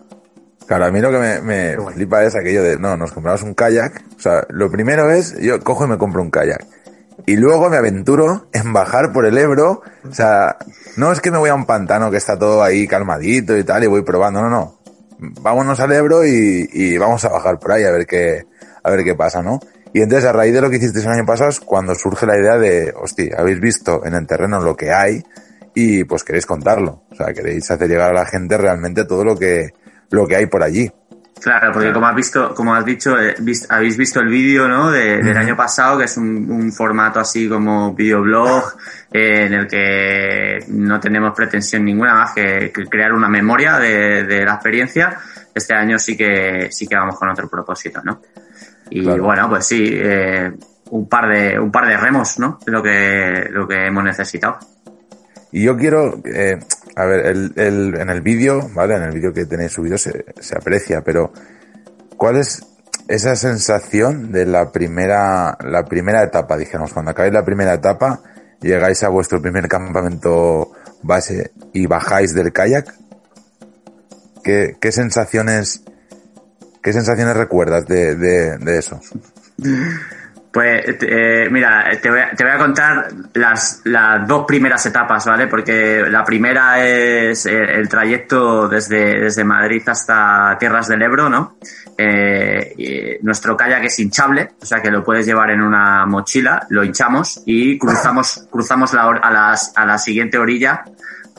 Claro, 0.68 0.84
a 0.86 0.92
mí 0.92 1.00
lo 1.00 1.10
que 1.12 1.18
me, 1.18 1.42
me 1.42 1.78
bueno. 1.78 1.92
flipa 1.96 2.24
es 2.26 2.36
aquello 2.36 2.62
de, 2.62 2.78
no, 2.78 2.98
nos 2.98 3.14
compramos 3.14 3.42
un 3.44 3.54
kayak. 3.54 4.04
O 4.18 4.20
sea, 4.20 4.44
lo 4.50 4.70
primero 4.70 5.10
es, 5.10 5.40
yo 5.40 5.62
cojo 5.62 5.86
y 5.86 5.88
me 5.88 5.98
compro 5.98 6.22
un 6.22 6.30
kayak. 6.30 6.66
Y 7.26 7.38
luego 7.38 7.70
me 7.70 7.78
aventuro 7.78 8.48
en 8.52 8.74
bajar 8.74 9.14
por 9.14 9.26
el 9.26 9.38
Ebro. 9.38 9.82
O 10.10 10.14
sea, 10.14 10.58
no 10.98 11.14
es 11.14 11.22
que 11.22 11.32
me 11.32 11.38
voy 11.38 11.50
a 11.50 11.56
un 11.56 11.66
pantano 11.66 12.12
que 12.12 12.18
está 12.18 12.38
todo 12.38 12.64
ahí 12.64 12.86
calmadito 12.86 13.58
y 13.58 13.64
tal 13.64 13.86
y 13.86 13.88
voy 13.88 14.02
probando, 14.04 14.42
no, 14.42 14.50
no. 14.50 14.82
Vámonos 15.20 15.80
al 15.80 15.94
Ebro 15.94 16.26
y, 16.26 16.70
y 16.74 16.98
vamos 16.98 17.24
a 17.24 17.30
bajar 17.30 17.58
por 17.60 17.72
ahí 17.72 17.86
a 17.86 17.92
ver 17.92 18.06
qué, 18.06 18.46
a 18.84 18.92
ver 18.92 19.06
qué 19.06 19.16
pasa, 19.16 19.42
¿no? 19.42 19.60
Y 19.94 20.02
entonces 20.02 20.28
a 20.30 20.34
raíz 20.34 20.54
de 20.54 20.62
lo 20.62 20.70
que 20.70 20.78
hicisteis 20.78 21.06
el 21.06 21.12
año 21.12 21.26
pasado 21.26 21.50
es 21.50 21.60
cuando 21.62 21.96
surge 21.96 22.26
la 22.26 22.38
idea 22.38 22.58
de, 22.58 22.94
hostia, 22.96 23.36
habéis 23.38 23.60
visto 23.60 24.06
en 24.06 24.16
el 24.16 24.26
terreno 24.28 24.60
lo 24.62 24.76
que 24.76 24.92
hay 24.92 25.24
y 25.74 26.04
pues 26.04 26.24
queréis 26.24 26.46
contarlo. 26.46 27.04
O 27.12 27.16
sea, 27.16 27.34
queréis 27.34 27.70
hacer 27.72 27.88
llegar 27.90 28.10
a 28.12 28.13
la 28.13 28.25
gente 28.25 28.58
realmente 28.58 29.06
todo 29.06 29.24
lo 29.24 29.38
que, 29.38 29.70
lo 30.10 30.28
que 30.28 30.36
hay 30.36 30.46
por 30.48 30.63
allí. 30.63 30.92
Claro, 31.42 31.72
porque 31.74 31.92
como 31.92 32.06
has 32.06 32.16
visto, 32.16 32.54
como 32.54 32.75
has 32.75 32.86
dicho, 32.86 33.20
eh, 33.20 33.34
vis- 33.40 33.66
habéis 33.72 33.98
visto 33.98 34.20
el 34.20 34.28
vídeo, 34.28 34.68
¿no? 34.68 34.92
De- 34.92 35.24
del 35.24 35.36
año 35.36 35.56
pasado, 35.58 35.98
que 35.98 36.04
es 36.06 36.16
un, 36.18 36.51
un 36.51 36.72
formato 36.72 37.20
así 37.20 37.50
como 37.50 37.96
videoblog, 37.96 38.75
eh, 39.12 39.46
en 39.48 39.54
el 39.54 39.68
que 39.68 40.60
no 40.68 41.00
tenemos 41.00 41.34
pretensión 41.36 41.84
ninguna 41.84 42.13
más 42.13 42.34
que, 42.34 42.72
que 42.72 42.86
crear 42.86 43.12
una 43.13 43.28
memoria 43.28 43.80
de, 43.80 44.24
de 44.25 44.46
la 44.46 44.54
experiencia. 44.54 45.18
Este 45.56 45.74
año 45.74 45.98
sí 45.98 46.16
que 46.16 46.68
sí 46.72 46.86
que 46.86 46.96
vamos 46.96 47.18
con 47.18 47.28
otro 47.30 47.50
propósito, 47.50 48.01
¿no? 48.04 48.22
Y 48.92 49.01
Claro. 49.04 49.24
bueno, 49.24 49.50
pues 49.50 49.66
sí, 49.66 49.90
eh, 49.92 50.51
un 50.92 51.10
par 51.10 51.28
de 51.28 51.58
un 51.60 51.72
par 51.72 51.88
de 51.88 51.98
remos, 51.98 52.38
¿no? 52.38 52.60
Es 52.62 52.68
lo 52.72 52.84
que 52.84 53.48
lo 53.50 53.68
que 53.68 53.88
hemos 53.88 54.04
necesitado. 54.04 54.60
Y 55.51 55.63
yo 55.63 55.75
quiero, 55.77 56.22
eh, 56.25 56.60
a 56.96 57.05
ver, 57.05 57.25
el, 57.25 57.53
el- 57.55 57.96
en 58.00 58.10
el 58.10 58.22
vídeo, 58.22 58.70
¿vale? 58.74 58.96
En 58.96 59.03
el 59.03 59.12
vídeo 59.12 59.34
que 59.34 59.46
tenéis 59.46 59.72
subido 59.74 59.98
se, 59.98 60.25
se 60.39 60.55
aprecia, 60.58 61.01
pero 61.01 61.31
¿cuál 62.17 62.38
es 62.38 62.63
esa 63.08 63.36
sensación 63.36 64.31
de 64.31 64.46
la 64.46 64.72
primera, 64.72 65.58
la 65.63 65.84
primera 65.86 66.24
etapa, 66.24 66.55
dijéramos, 66.58 66.93
cuando 66.93 67.12
acabáis 67.12 67.34
la 67.34 67.43
primera 67.43 67.74
etapa, 67.74 68.22
llegáis 68.62 69.03
a 69.03 69.10
vuestro 69.10 69.41
primer 69.41 69.67
campamento 69.67 70.72
base 71.03 71.51
y 71.74 71.86
bajáis 71.88 72.34
del 72.34 72.53
kayak? 72.53 72.93
¿Qué, 74.43 74.77
qué 74.79 74.91
sensaciones, 74.91 75.84
qué 76.81 76.93
sensaciones 76.93 77.36
recuerdas 77.36 77.86
de, 77.86 78.15
de, 78.15 78.58
de 78.58 78.77
eso? 78.77 79.00
Pues 80.51 80.98
eh, 81.01 81.48
mira, 81.50 81.89
te 82.01 82.10
voy, 82.10 82.20
a, 82.20 82.58
contar 82.58 83.08
las, 83.34 83.81
las 83.86 84.27
dos 84.27 84.46
primeras 84.46 84.86
etapas, 84.86 85.25
¿vale? 85.25 85.48
Porque 85.48 86.03
la 86.10 86.25
primera 86.25 86.86
es 86.86 87.46
el, 87.46 87.70
el 87.70 87.88
trayecto 87.88 88.67
desde, 88.67 89.22
desde 89.22 89.46
Madrid 89.46 89.81
hasta 89.88 90.58
Tierras 90.60 90.89
del 90.89 91.03
Ebro, 91.03 91.29
¿no? 91.29 91.55
Eh, 91.98 93.20
nuestro 93.22 93.55
kayak 93.55 93.86
es 93.86 94.00
hinchable, 94.00 94.51
o 94.62 94.65
sea 94.65 94.81
que 94.81 94.91
lo 94.91 95.03
puedes 95.03 95.25
llevar 95.25 95.51
en 95.51 95.62
una 95.62 96.05
mochila, 96.05 96.65
lo 96.70 96.84
hinchamos 96.84 97.43
y 97.46 97.77
cruzamos, 97.77 98.48
cruzamos 98.50 98.93
la, 98.93 99.03
a, 99.03 99.31
las, 99.31 99.72
a 99.75 99.86
la 99.86 99.98
siguiente 99.98 100.38
orilla 100.38 100.84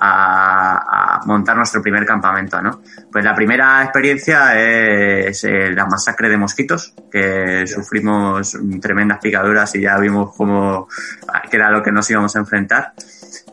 a, 0.04 1.18
a 1.18 1.26
montar 1.26 1.56
nuestro 1.56 1.80
primer 1.80 2.04
campamento, 2.04 2.60
¿no? 2.60 2.82
Pues 3.10 3.24
la 3.24 3.34
primera 3.34 3.82
experiencia 3.84 4.58
es 4.58 5.44
eh, 5.44 5.70
la 5.70 5.86
masacre 5.86 6.28
de 6.28 6.36
mosquitos, 6.36 6.92
que 7.10 7.64
sufrimos 7.68 8.58
tremendas 8.80 9.18
picaduras 9.22 9.72
y 9.76 9.82
ya 9.82 9.96
vimos 9.98 10.34
cómo 10.36 10.88
que 11.48 11.56
era 11.56 11.70
lo 11.70 11.82
que 11.82 11.92
nos 11.92 12.10
íbamos 12.10 12.34
a 12.34 12.40
enfrentar. 12.40 12.94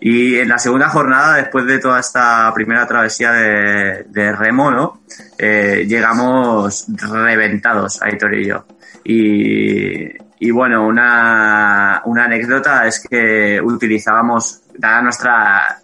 Y 0.02 0.38
en 0.40 0.50
la 0.50 0.58
segunda 0.58 0.90
jornada, 0.90 1.36
después 1.36 1.66
de 1.66 1.78
toda 1.78 2.00
esta 2.00 2.52
primera 2.56 2.88
travesía 2.88 3.32
de, 3.32 4.06
de 4.10 4.32
remo, 4.32 4.72
¿no? 4.72 5.02
Eh, 5.38 5.86
llegamos 5.88 6.88
reventados, 6.88 8.02
Aitor 8.02 8.34
y 8.34 8.48
yo. 8.48 8.66
Y, 9.04 10.08
y 10.40 10.52
bueno, 10.52 10.88
una, 10.88 12.02
una 12.06 12.24
anécdota 12.26 12.88
es 12.88 13.06
que 13.08 13.62
utilizábamos, 13.62 14.62
dada 14.78 15.02
nuestra 15.02 15.80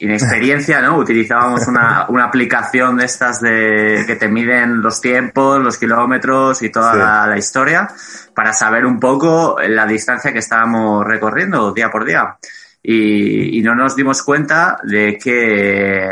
inexperiencia, 0.00 0.80
¿no? 0.80 0.98
Utilizábamos 0.98 1.66
una, 1.68 2.06
una 2.08 2.24
aplicación 2.24 2.96
de 2.96 3.04
estas 3.04 3.40
de 3.40 4.04
que 4.06 4.16
te 4.16 4.28
miden 4.28 4.80
los 4.82 5.00
tiempos, 5.00 5.60
los 5.60 5.78
kilómetros 5.78 6.62
y 6.62 6.70
toda 6.70 6.92
Sí. 6.92 6.98
la, 6.98 7.26
la 7.26 7.38
historia 7.38 7.88
para 8.34 8.52
saber 8.52 8.84
un 8.84 8.98
poco 9.00 9.56
la 9.66 9.86
distancia 9.86 10.32
que 10.32 10.40
estábamos 10.40 11.04
recorriendo 11.06 11.72
día 11.72 11.90
por 11.90 12.04
día. 12.04 12.36
Y, 12.82 13.58
y 13.58 13.62
no 13.62 13.74
nos 13.74 13.96
dimos 13.96 14.22
cuenta 14.22 14.76
de 14.82 15.16
que 15.16 16.10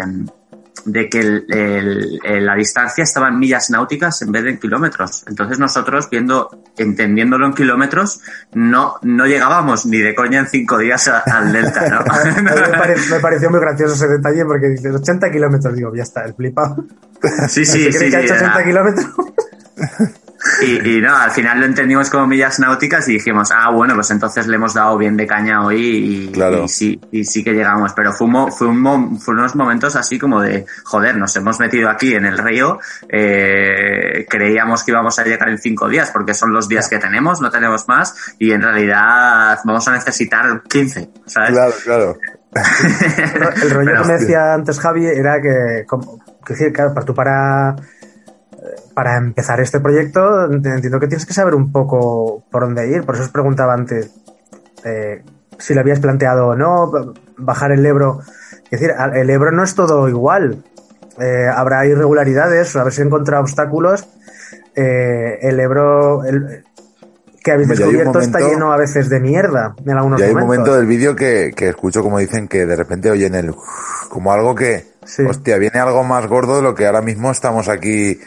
de 0.85 1.09
que 1.09 1.21
el- 1.21 1.45
el- 1.49 2.21
el- 2.25 2.47
la 2.47 2.55
distancia 2.55 3.05
estaba 3.05 3.29
en 3.29 3.39
millas 3.39 3.71
náuticas 3.71 4.21
en 4.23 4.33
vez 4.33 4.45
de 4.45 4.51
en 4.51 4.59
kilómetros. 4.59 5.25
Entonces 5.29 5.59
nosotros, 5.59 6.09
viendo, 6.11 6.51
entendiéndolo 6.77 7.47
en 7.47 7.55
kilómetros, 7.55 8.21
no, 8.53 8.97
no 9.03 9.27
llegábamos 9.27 9.87
ni 9.87 9.99
de 9.99 10.15
coña 10.15 10.41
en 10.41 10.47
cinco 10.49 10.79
días 10.79 11.09
a- 11.09 11.21
al 11.21 11.53
delta, 11.53 11.89
¿no? 11.89 12.03
Me, 12.43 12.51
pare- 12.51 12.97
me 13.11 13.21
pareció 13.21 13.51
muy 13.51 13.61
gracioso 13.61 13.95
ese 13.95 14.09
detalle 14.09 14.45
porque 14.45 14.69
dices 14.69 14.95
80 14.95 15.31
kilómetros. 15.31 15.75
Digo, 15.75 15.95
ya 15.95 16.03
está, 16.03 16.25
el 16.25 16.35
flipado. 16.35 16.85
Sí, 17.49 17.65
sí, 17.65 17.85
que 17.87 17.93
sí. 17.93 18.11
que 18.11 18.17
ha 18.17 18.21
sí, 18.21 18.25
hecho 18.27 18.35
80 18.35 18.55
era- 18.55 18.65
kilómetros. 18.65 19.07
Y, 20.65 20.97
y 20.97 21.01
no, 21.01 21.17
al 21.17 21.31
final 21.31 21.61
lo 21.61 21.67
entendimos 21.67 22.09
como 22.11 22.27
millas 22.27 22.59
náuticas 22.61 23.09
y 23.09 23.15
dijimos, 23.15 23.51
ah, 23.53 23.71
bueno, 23.71 23.95
pues 23.95 24.11
entonces 24.11 24.47
le 24.47 24.57
hemos 24.57 24.75
dado 24.75 24.97
bien 24.99 25.17
de 25.17 25.27
caña 25.27 25.65
hoy 25.65 26.27
y, 26.29 26.33
Claro. 26.33 26.65
y 26.65 26.69
sí, 26.69 27.01
y 27.11 27.25
sí 27.25 27.43
que 27.43 27.53
llegamos. 27.53 27.93
Pero 27.95 28.13
fue, 28.13 28.27
un 28.29 28.53
fue, 28.53 28.67
un 28.69 28.81
mo- 28.81 29.19
fue 29.19 29.35
unos 29.35 29.55
momentos 29.57 29.97
así 29.97 30.19
como 30.19 30.41
de, 30.41 30.65
joder, 30.85 31.17
nos 31.17 31.35
hemos 31.37 31.59
metido 31.61 31.89
aquí 31.91 32.15
en 32.15 32.27
el 32.27 32.39
río, 32.39 32.79
eh, 33.09 34.27
creíamos 34.29 34.85
que 34.85 34.91
íbamos 34.93 35.19
a 35.19 35.25
llegar 35.25 35.49
en 35.49 35.59
cinco 35.59 35.89
días 35.89 36.11
porque 36.13 36.35
son 36.35 36.53
los 36.53 36.69
días 36.69 36.89
que 36.89 36.99
tenemos, 36.99 37.41
no 37.41 37.51
tenemos 37.51 37.87
más 37.89 38.15
y 38.39 38.53
en 38.53 38.63
realidad 38.63 39.59
vamos 39.65 39.87
a 39.89 39.93
necesitar 39.93 40.63
15, 40.69 41.11
¿sabes? 41.27 41.51
Claro, 41.51 41.73
claro. 41.85 42.19
El 43.63 43.71
rollo 43.71 43.91
Pero- 43.93 44.03
que 44.03 44.09
me 44.09 44.19
decía 44.19 44.55
antes 44.55 44.79
Javi 44.79 45.07
era 45.07 45.41
que, 45.41 45.85
como, 45.87 46.19
que 46.45 46.53
decir, 46.53 46.73
claro, 46.73 46.93
para 46.93 47.07
tú 47.07 47.15
para, 47.15 47.77
para 48.95 49.17
empezar 49.17 49.61
este 49.61 49.81
proyecto 49.81 50.45
entiendo 50.51 51.01
que 51.01 51.09
tienes 51.09 51.27
que 51.27 51.35
saber 51.35 51.55
un 51.55 51.73
poco 51.73 52.45
por 52.51 52.63
dónde 52.63 52.89
ir. 52.89 53.05
Por 53.05 53.15
eso 53.15 53.25
os 53.25 53.31
preguntaba 53.31 53.75
antes 53.75 54.11
eh, 54.85 55.23
si 55.59 55.75
lo 55.75 55.81
habías 55.81 56.01
planteado 56.01 56.49
o 56.49 56.55
no, 56.57 56.91
bajar 57.37 57.73
el 57.73 57.85
Ebro. 57.85 58.21
Es 58.71 58.81
decir, 58.81 58.95
el 59.15 59.31
Ebro 59.31 59.53
no 59.53 59.65
es 59.65 59.75
todo 59.75 60.09
igual. 60.09 60.65
Eh, 61.21 61.47
habrá 61.53 61.85
irregularidades, 61.87 62.75
a 62.77 62.85
ver 62.85 62.93
si 62.93 63.03
encontrado 63.03 63.43
obstáculos. 63.43 64.07
Eh, 64.75 65.39
el 65.43 65.61
Ebro 65.61 66.25
el- 66.25 66.65
que 67.45 67.51
habéis 67.53 67.69
descubierto 67.69 68.21
está 68.21 68.39
lleno 68.39 68.73
a 68.73 68.77
veces 68.77 69.09
de 69.09 69.19
mierda 69.19 69.75
en 69.85 69.97
algunos 69.97 70.21
Y 70.21 70.23
hay 70.23 70.31
un 70.33 70.41
momento 70.41 70.77
del 70.77 70.87
vídeo 70.87 71.17
que, 71.17 71.53
que 71.57 71.71
escucho 71.71 72.01
como 72.03 72.21
dicen 72.21 72.47
que 72.47 72.67
de 72.67 72.77
repente 72.77 73.11
oyen 73.11 73.35
el 73.35 73.53
como 74.09 74.33
algo 74.33 74.55
que, 74.55 74.87
Sí. 75.05 75.25
hostia, 75.25 75.59
viene 75.59 75.81
algo 75.81 76.05
más 76.05 76.29
gordo 76.29 76.55
de 76.57 76.63
lo 76.63 76.77
que 76.77 76.87
ahora 76.87 77.03
mismo 77.03 77.33
estamos 77.33 77.69
aquí 77.69 78.21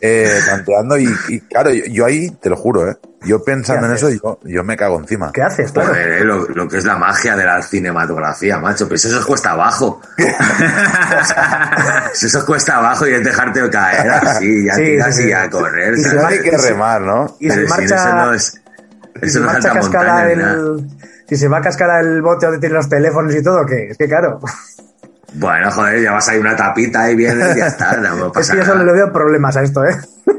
eh, 0.00 0.40
planteando 0.44 0.96
y, 0.98 1.08
y 1.28 1.40
claro, 1.40 1.70
yo, 1.70 1.84
yo 1.86 2.06
ahí, 2.06 2.30
te 2.30 2.48
lo 2.48 2.56
juro, 2.56 2.88
eh, 2.88 2.96
yo 3.22 3.42
pensando 3.42 3.86
en 3.86 3.94
eso, 3.94 4.10
yo, 4.10 4.38
yo 4.44 4.62
me 4.62 4.76
cago 4.76 4.98
encima. 4.98 5.32
¿Qué 5.32 5.42
haces? 5.42 5.72
Claro. 5.72 5.88
Joder, 5.88 6.08
eh, 6.08 6.24
lo, 6.24 6.46
lo 6.48 6.68
que 6.68 6.78
es 6.78 6.84
la 6.84 6.96
magia 6.96 7.34
de 7.36 7.44
la 7.44 7.60
cinematografía, 7.62 8.58
macho. 8.58 8.86
Pues 8.88 9.04
eso 9.04 9.18
os 9.18 9.26
cuesta 9.26 9.50
abajo. 9.50 10.00
Si 12.12 12.26
eso 12.26 12.38
os 12.38 12.44
cuesta 12.44 12.76
abajo 12.76 13.06
y 13.06 13.12
es 13.14 13.24
dejarte 13.24 13.68
caer 13.70 14.10
así, 14.10 14.64
ya 14.66 14.74
Sí, 14.74 14.82
tiras 14.84 15.16
sí, 15.16 15.22
sí. 15.22 15.28
y 15.28 15.32
a 15.32 15.50
correr. 15.50 15.94
Y 15.94 16.02
se 16.02 16.18
hay 16.18 16.40
que 16.40 16.56
remar, 16.56 17.00
¿no? 17.00 17.36
Y 17.38 17.48
Pero 17.48 17.62
si 17.62 17.68
marcha, 17.68 17.94
eso 17.96 18.14
no 18.14 18.32
es, 18.34 18.54
y 19.22 19.26
eso 19.26 19.38
si 19.38 19.44
no 19.44 19.46
es 19.50 19.52
marcha 19.64 19.74
montaña 19.74 20.32
el, 20.32 20.86
si 21.28 21.36
se 21.36 21.48
va 21.48 21.58
a 21.58 21.60
cascar 21.60 22.04
el 22.04 22.22
bote 22.22 22.46
donde 22.46 22.60
tienen 22.60 22.76
los 22.76 22.88
teléfonos 22.88 23.34
y 23.34 23.42
todo, 23.42 23.66
¿qué? 23.66 23.88
Es 23.90 23.98
que 23.98 24.08
claro, 24.08 24.40
Bueno, 25.34 25.70
joder, 25.70 26.00
llevas 26.00 26.28
ahí 26.28 26.38
una 26.38 26.56
tapita 26.56 27.10
y 27.10 27.16
vienes 27.16 27.56
y 27.56 27.58
ya 27.58 27.66
está. 27.66 27.96
No 28.00 28.32
es 28.34 28.50
que 28.50 28.56
yo 28.56 28.64
solo 28.64 28.78
nada. 28.80 28.86
le 28.86 28.92
veo 28.92 29.12
problemas 29.12 29.56
a 29.56 29.62
esto, 29.62 29.84
¿eh? 29.84 29.96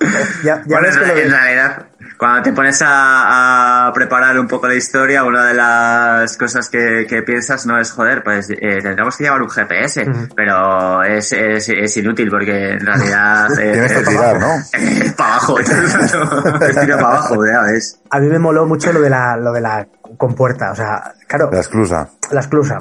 ya 0.44 0.62
ya 0.64 0.64
Bueno, 0.66 0.88
en 0.88 1.30
realidad, 1.30 1.86
cuando 2.20 2.42
te 2.42 2.52
pones 2.52 2.82
a, 2.82 3.86
a 3.86 3.92
preparar 3.94 4.38
un 4.38 4.46
poco 4.46 4.68
la 4.68 4.74
historia, 4.74 5.24
una 5.24 5.46
de 5.46 5.54
las 5.54 6.36
cosas 6.36 6.68
que, 6.68 7.06
que 7.08 7.22
piensas 7.22 7.64
no 7.64 7.80
es, 7.80 7.90
joder, 7.92 8.22
pues 8.22 8.50
eh, 8.50 8.78
tendremos 8.82 9.16
que 9.16 9.24
llevar 9.24 9.40
un 9.40 9.48
GPS, 9.48 10.06
pero 10.36 11.02
es, 11.02 11.32
es, 11.32 11.70
es 11.70 11.96
inútil 11.96 12.28
porque 12.28 12.72
en 12.72 12.84
realidad... 12.84 13.48
eh, 13.58 13.72
Tienes 13.72 13.92
que 13.92 13.98
es 14.00 14.08
tirar, 14.08 14.38
¿no? 14.38 14.52
Es 14.74 15.12
para 15.14 15.30
abajo. 15.36 15.58
es 15.60 16.80
tira 16.80 16.98
para 16.98 17.08
abajo, 17.08 17.36
ya 17.50 17.62
ves. 17.62 17.98
A 18.10 18.20
mí 18.20 18.28
me 18.28 18.38
moló 18.38 18.66
mucho 18.66 18.92
lo 18.92 19.00
de 19.00 19.08
la, 19.08 19.38
lo 19.38 19.52
de 19.52 19.62
la 19.62 19.86
compuerta, 20.18 20.72
o 20.72 20.76
sea, 20.76 21.14
claro, 21.26 21.48
La 21.50 21.60
esclusa. 21.60 22.10
la 22.32 22.40
esclusa. 22.40 22.78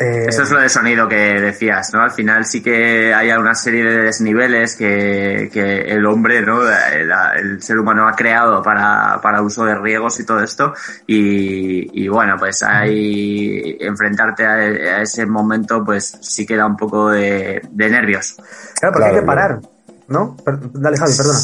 Eh, 0.00 0.26
Eso 0.28 0.44
es 0.44 0.50
lo 0.50 0.60
de 0.60 0.68
sonido 0.68 1.08
que 1.08 1.16
decías, 1.16 1.92
¿no? 1.92 2.00
Al 2.00 2.12
final 2.12 2.44
sí 2.44 2.62
que 2.62 3.12
hay 3.12 3.32
una 3.32 3.54
serie 3.54 3.82
de 3.82 4.02
desniveles 4.02 4.76
que, 4.76 5.50
que 5.52 5.80
el 5.92 6.06
hombre, 6.06 6.40
¿no? 6.40 6.60
El, 6.62 7.10
el 7.36 7.60
ser 7.60 7.78
humano 7.78 8.06
ha 8.06 8.14
creado 8.14 8.62
para, 8.62 9.18
para 9.20 9.42
uso 9.42 9.64
de 9.64 9.74
riegos 9.74 10.20
y 10.20 10.24
todo 10.24 10.40
esto. 10.40 10.72
Y, 11.06 12.04
y 12.04 12.06
bueno, 12.08 12.36
pues 12.38 12.62
hay 12.62 13.76
enfrentarte 13.80 14.46
a, 14.46 14.52
a 14.52 15.02
ese 15.02 15.26
momento, 15.26 15.84
pues 15.84 16.16
sí 16.20 16.46
que 16.46 16.56
da 16.56 16.66
un 16.66 16.76
poco 16.76 17.10
de, 17.10 17.60
de 17.68 17.90
nervios. 17.90 18.36
Claro, 18.78 18.92
porque 18.92 19.08
hay 19.08 19.14
que 19.16 19.22
parar, 19.22 19.58
¿no? 20.06 20.36
Dale, 20.74 20.96
Javi, 20.96 21.12
perdona. 21.16 21.38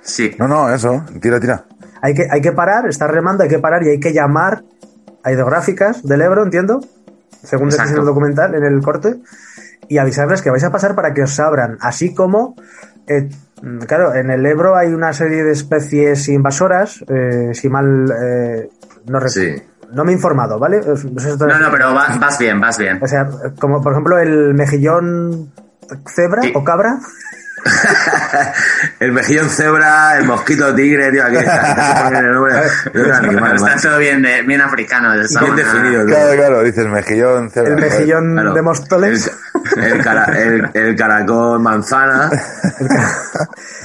Sí. 0.00 0.34
No, 0.38 0.48
no, 0.48 0.72
eso, 0.72 1.04
tira, 1.20 1.38
tira. 1.38 1.64
Hay 2.00 2.14
que, 2.14 2.26
hay 2.28 2.40
que 2.40 2.52
parar, 2.52 2.88
está 2.88 3.06
remando, 3.06 3.42
hay 3.44 3.50
que 3.50 3.58
parar 3.58 3.82
y 3.84 3.90
hay 3.90 4.00
que 4.00 4.12
llamar 4.12 4.62
a 5.22 5.30
hidrográficas 5.30 6.02
del 6.02 6.22
Ebro, 6.22 6.42
entiendo, 6.42 6.80
según 7.42 7.68
dice 7.70 7.82
en 7.82 7.98
el 7.98 8.04
documental, 8.04 8.54
en 8.54 8.64
el 8.64 8.80
corte, 8.82 9.16
y 9.88 9.98
avisarles 9.98 10.42
que 10.42 10.50
vais 10.50 10.64
a 10.64 10.70
pasar 10.70 10.94
para 10.94 11.12
que 11.12 11.22
os 11.22 11.38
abran, 11.40 11.76
así 11.80 12.14
como, 12.14 12.54
eh, 13.06 13.28
claro, 13.86 14.14
en 14.14 14.30
el 14.30 14.44
Ebro 14.46 14.76
hay 14.76 14.88
una 14.92 15.12
serie 15.12 15.42
de 15.44 15.52
especies 15.52 16.28
invasoras, 16.28 17.04
eh, 17.08 17.50
si 17.52 17.68
mal 17.68 18.06
eh, 18.22 18.70
no, 19.06 19.20
Sí. 19.28 19.54
no 19.92 20.04
me 20.04 20.12
he 20.12 20.14
informado, 20.14 20.58
¿vale? 20.58 20.78
Estoy- 20.78 21.48
No, 21.48 21.58
no, 21.58 21.70
pero 21.70 21.94
va- 21.94 22.16
vas 22.20 22.38
bien, 22.38 22.60
vas 22.60 22.78
bien. 22.78 22.98
O 23.02 23.06
sea, 23.06 23.28
como 23.60 23.82
por 23.82 23.92
ejemplo 23.92 24.18
el 24.18 24.54
mejillón 24.54 25.52
cebra 26.06 26.42
Sí. 26.42 26.52
o 26.54 26.64
cabra, 26.64 26.98
el 29.00 29.12
mejillón 29.12 29.48
cebra, 29.48 30.16
el 30.18 30.24
mosquito 30.24 30.74
tigre, 30.74 31.10
tío, 31.12 31.24
aquí 31.24 31.36
está. 31.36 31.96
Se 31.98 32.02
pone 32.04 32.18
el 32.18 32.32
nombre 32.32 32.54
de 32.92 33.02
un 33.04 33.12
animal, 33.12 33.56
Está 33.56 33.76
todo 33.88 33.98
bien, 33.98 34.22
de- 34.22 34.42
bien 34.42 34.60
africano. 34.60 35.12
Bien 35.12 35.26
manera. 35.32 35.54
definido, 35.56 36.06
tío. 36.06 36.14
Claro, 36.14 36.32
claro, 36.36 36.62
dices 36.62 36.86
mejillón, 36.86 37.50
cebra. 37.50 37.70
el 37.70 37.76
mejillón 37.80 38.32
Claro. 38.32 38.54
de 38.54 38.62
Móstoles. 38.62 39.30
El, 39.76 39.82
el 39.84 40.02
cara- 40.04 40.24
el- 40.36 40.70
el 40.74 40.96
caracol 40.96 41.60
manzana. 41.60 42.30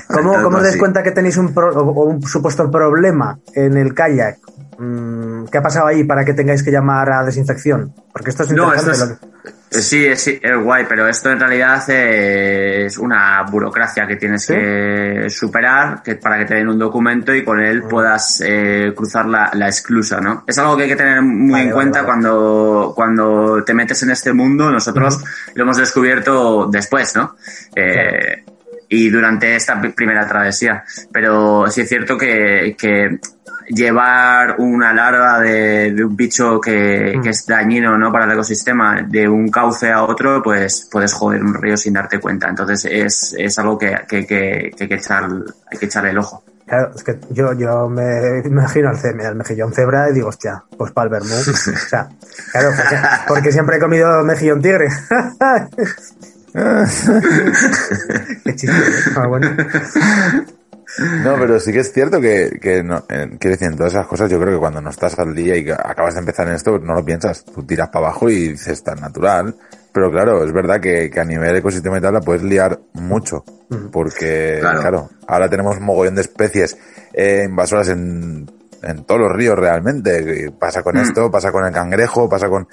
¿Cómo, 0.08 0.34
cómo 0.34 0.48
os 0.48 0.52
cual, 0.52 0.64
dais 0.64 0.78
cuenta 0.78 1.04
que 1.04 1.12
tenéis 1.12 1.38
un, 1.38 1.54
pro- 1.54 1.74
o 1.76 2.06
un 2.06 2.22
supuesto 2.24 2.70
problema 2.72 3.38
en 3.54 3.78
el 3.78 3.94
kayak? 3.94 4.38
Mm, 4.80 5.17
¿Qué 5.52 5.58
ha 5.58 5.62
pasado 5.62 5.88
ahí 5.88 6.04
para 6.04 6.24
que 6.26 6.34
tengáis 6.34 6.64
que 6.64 6.72
llamar 6.72 7.12
a 7.12 7.24
desinfección? 7.24 7.94
Porque 8.14 8.30
esto 8.32 8.44
es 8.44 8.52
No, 8.52 8.74
esto 8.74 8.88
lo 8.88 8.92
es, 8.94 9.04
que- 9.70 9.82
sí, 9.82 10.06
es, 10.06 10.22
sí, 10.22 10.40
es 10.42 10.58
guay, 10.64 10.86
pero 10.88 11.08
esto 11.08 11.30
en 11.32 11.40
realidad 11.40 11.84
es 11.90 12.98
una 12.98 13.44
burocracia 13.44 14.08
que 14.08 14.16
tienes 14.16 14.44
¿Sí? 14.46 14.54
que 14.54 15.26
superar 15.30 16.02
que, 16.04 16.16
para 16.16 16.40
que 16.40 16.46
te 16.46 16.56
den 16.56 16.70
un 16.70 16.80
documento 16.80 17.34
y 17.34 17.44
con 17.44 17.60
él 17.60 17.84
puedas 17.84 18.42
eh, 18.46 18.94
cruzar 18.96 19.26
la, 19.26 19.52
la 19.54 19.68
esclusa, 19.68 20.20
¿no? 20.22 20.44
Es 20.48 20.58
algo 20.58 20.76
que 20.78 20.84
hay 20.84 20.90
que 20.90 20.96
tener 20.96 21.22
muy 21.22 21.52
Vale, 21.52 21.64
en 21.64 21.70
vale, 21.70 21.74
cuenta 21.74 22.00
vale. 22.00 22.06
cuando, 22.08 22.94
cuando 22.96 23.64
te 23.64 23.74
metes 23.74 24.02
en 24.04 24.12
este 24.12 24.34
mundo. 24.34 24.72
Nosotros 24.72 25.20
lo 25.54 25.64
hemos 25.64 25.78
descubierto 25.78 26.68
después, 26.72 27.16
¿no? 27.16 27.36
Eh, 27.76 28.44
y 28.90 29.10
durante 29.10 29.56
esta 29.56 29.80
pri- 29.82 29.92
primera 29.92 30.26
travesía. 30.28 30.84
Pero 31.12 31.66
sí 31.70 31.82
es 31.82 31.90
cierto 31.90 32.18
que, 32.18 32.76
que 32.80 33.20
llevar 33.68 34.56
una 34.60 34.94
larva 34.94 35.40
de, 35.40 35.92
de 35.94 36.04
un 36.04 36.16
bicho 36.16 36.60
que, 36.62 37.16
Mm. 37.18 37.22
que 37.22 37.30
es 37.30 37.46
dañino 37.46 37.98
¿no? 37.98 38.12
para 38.12 38.26
el 38.26 38.32
ecosistema 38.32 39.02
de 39.08 39.28
un 39.28 39.50
cauce 39.50 39.92
a 39.92 40.04
otro, 40.04 40.42
pues 40.42 40.88
puedes 40.92 41.14
joder 41.14 41.44
un 41.44 41.54
río 41.54 41.78
sin 41.78 41.94
darte 41.94 42.20
cuenta. 42.20 42.48
Entonces 42.50 42.86
es, 42.86 43.36
es 43.38 43.60
algo 43.60 43.78
que, 43.78 43.96
que, 44.08 44.26
que, 44.26 44.72
que 44.76 44.84
hay, 44.84 44.88
que 44.88 44.96
echar, 44.96 45.30
hay 45.70 45.78
que 45.78 45.86
echarle 45.86 46.12
el 46.12 46.18
ojo. 46.18 46.44
Claro, 46.66 46.92
es 46.94 47.04
que 47.04 47.18
yo, 47.30 47.54
yo 47.54 47.88
me 47.88 48.40
imagino 48.46 48.90
al, 48.90 48.98
al 49.26 49.36
mejillón 49.36 49.72
cebra 49.72 50.10
y 50.10 50.14
digo, 50.14 50.28
hostia, 50.28 50.64
pues 50.78 50.92
para 50.92 51.06
el 51.06 51.12
vermú. 51.12 51.34
o 51.40 51.88
sea, 51.90 52.10
claro, 52.52 52.72
porque, 52.76 52.96
porque 53.28 53.52
siempre 53.52 53.78
he 53.78 53.80
comido 53.80 54.24
mejillón 54.24 54.62
tigre. 54.62 54.90
Qué 58.44 58.56
chiste, 58.56 58.76
¿eh? 58.76 59.14
Ah, 59.16 59.28
bueno. 59.28 59.50
No, 61.24 61.36
pero 61.38 61.60
sí 61.60 61.72
que 61.74 61.80
es 61.80 61.92
cierto 61.92 62.20
que, 62.22 62.58
que 62.62 62.82
no, 62.84 63.04
eh, 63.10 63.30
quiero 63.40 63.56
decir, 63.56 63.68
en 63.68 63.76
todas 63.78 63.94
esas 63.94 64.08
cosas 64.08 64.30
yo 64.32 64.40
creo 64.40 64.54
que 64.54 64.60
cuando 64.60 64.82
no 64.82 64.90
estás 64.90 65.18
al 65.20 65.36
día 65.36 65.56
y 65.56 65.66
que 65.66 65.74
acabas 65.74 66.14
de 66.14 66.22
empezar 66.22 66.48
en 66.48 66.56
esto, 66.56 66.80
no 66.80 66.94
lo 66.94 67.04
piensas. 67.04 67.44
Tú 67.46 67.64
tiras 67.64 67.90
para 67.90 68.08
abajo 68.08 68.30
y 68.30 68.50
dices 68.50 68.84
tan 68.84 69.00
natural. 69.02 69.54
Pero 69.92 70.12
claro, 70.12 70.44
es 70.44 70.54
verdad 70.54 70.80
que, 70.80 71.10
que 71.10 71.20
a 71.20 71.26
nivel 71.26 71.56
ecosistema 71.56 71.98
y 71.98 72.02
tal 72.02 72.14
la 72.14 72.22
puedes 72.22 72.44
liar 72.44 72.80
mucho. 72.94 73.44
Porque, 73.92 74.58
Claro. 74.62 74.80
claro, 74.82 75.10
ahora 75.28 75.50
tenemos 75.50 75.78
un 75.78 75.84
mogollón 75.84 76.16
de 76.16 76.22
especies 76.22 76.78
eh, 77.14 77.44
invasoras 77.50 77.90
en, 77.90 78.50
en 78.84 79.04
todos 79.06 79.22
los 79.22 79.32
ríos 79.34 79.58
realmente. 79.58 80.46
Y 80.48 80.52
Pasa 80.52 80.84
con 80.84 80.98
esto, 80.98 81.30
pasa 81.32 81.52
con 81.52 81.66
el 81.66 81.74
cangrejo, 81.74 82.30
pasa 82.30 82.48
con... 82.48 82.68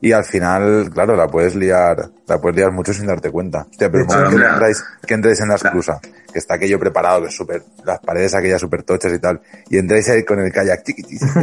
Y 0.00 0.12
al 0.12 0.24
final, 0.24 0.90
claro, 0.92 1.16
la 1.16 1.26
puedes 1.26 1.56
liar, 1.56 2.08
la 2.26 2.40
puedes 2.40 2.56
liar 2.56 2.70
mucho 2.70 2.92
sin 2.94 3.06
darte 3.06 3.30
cuenta. 3.30 3.66
Hostia, 3.68 3.90
pero 3.90 4.06
¿cómo 4.06 4.28
que 4.28 4.36
claro. 4.36 4.52
entráis, 4.52 4.84
que 5.04 5.14
entráis 5.14 5.40
en 5.40 5.48
la 5.48 5.56
esclusa, 5.56 6.00
que 6.32 6.38
está 6.38 6.54
aquello 6.54 6.78
preparado, 6.78 7.22
que 7.22 7.28
es 7.28 7.34
súper, 7.34 7.62
las 7.84 7.98
paredes 7.98 8.34
aquellas 8.34 8.60
súper 8.60 8.84
tochas 8.84 9.12
y 9.12 9.18
tal, 9.18 9.40
y 9.68 9.78
entráis 9.78 10.08
ahí 10.08 10.24
con 10.24 10.38
el 10.38 10.52
kayak, 10.52 10.84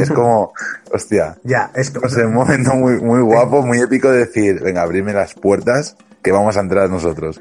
es 0.00 0.10
como, 0.10 0.54
hostia, 0.92 1.36
Ya, 1.44 1.70
es 1.74 1.92
sé, 2.08 2.24
un 2.24 2.34
momento 2.34 2.74
muy, 2.74 2.98
muy 3.00 3.20
guapo, 3.20 3.60
muy 3.60 3.78
épico 3.78 4.10
de 4.10 4.20
decir, 4.20 4.60
venga, 4.62 4.82
abrirme 4.82 5.12
las 5.12 5.34
puertas, 5.34 5.96
que 6.26 6.32
vamos 6.32 6.56
a 6.56 6.60
entrar 6.60 6.90
nosotros. 6.90 7.40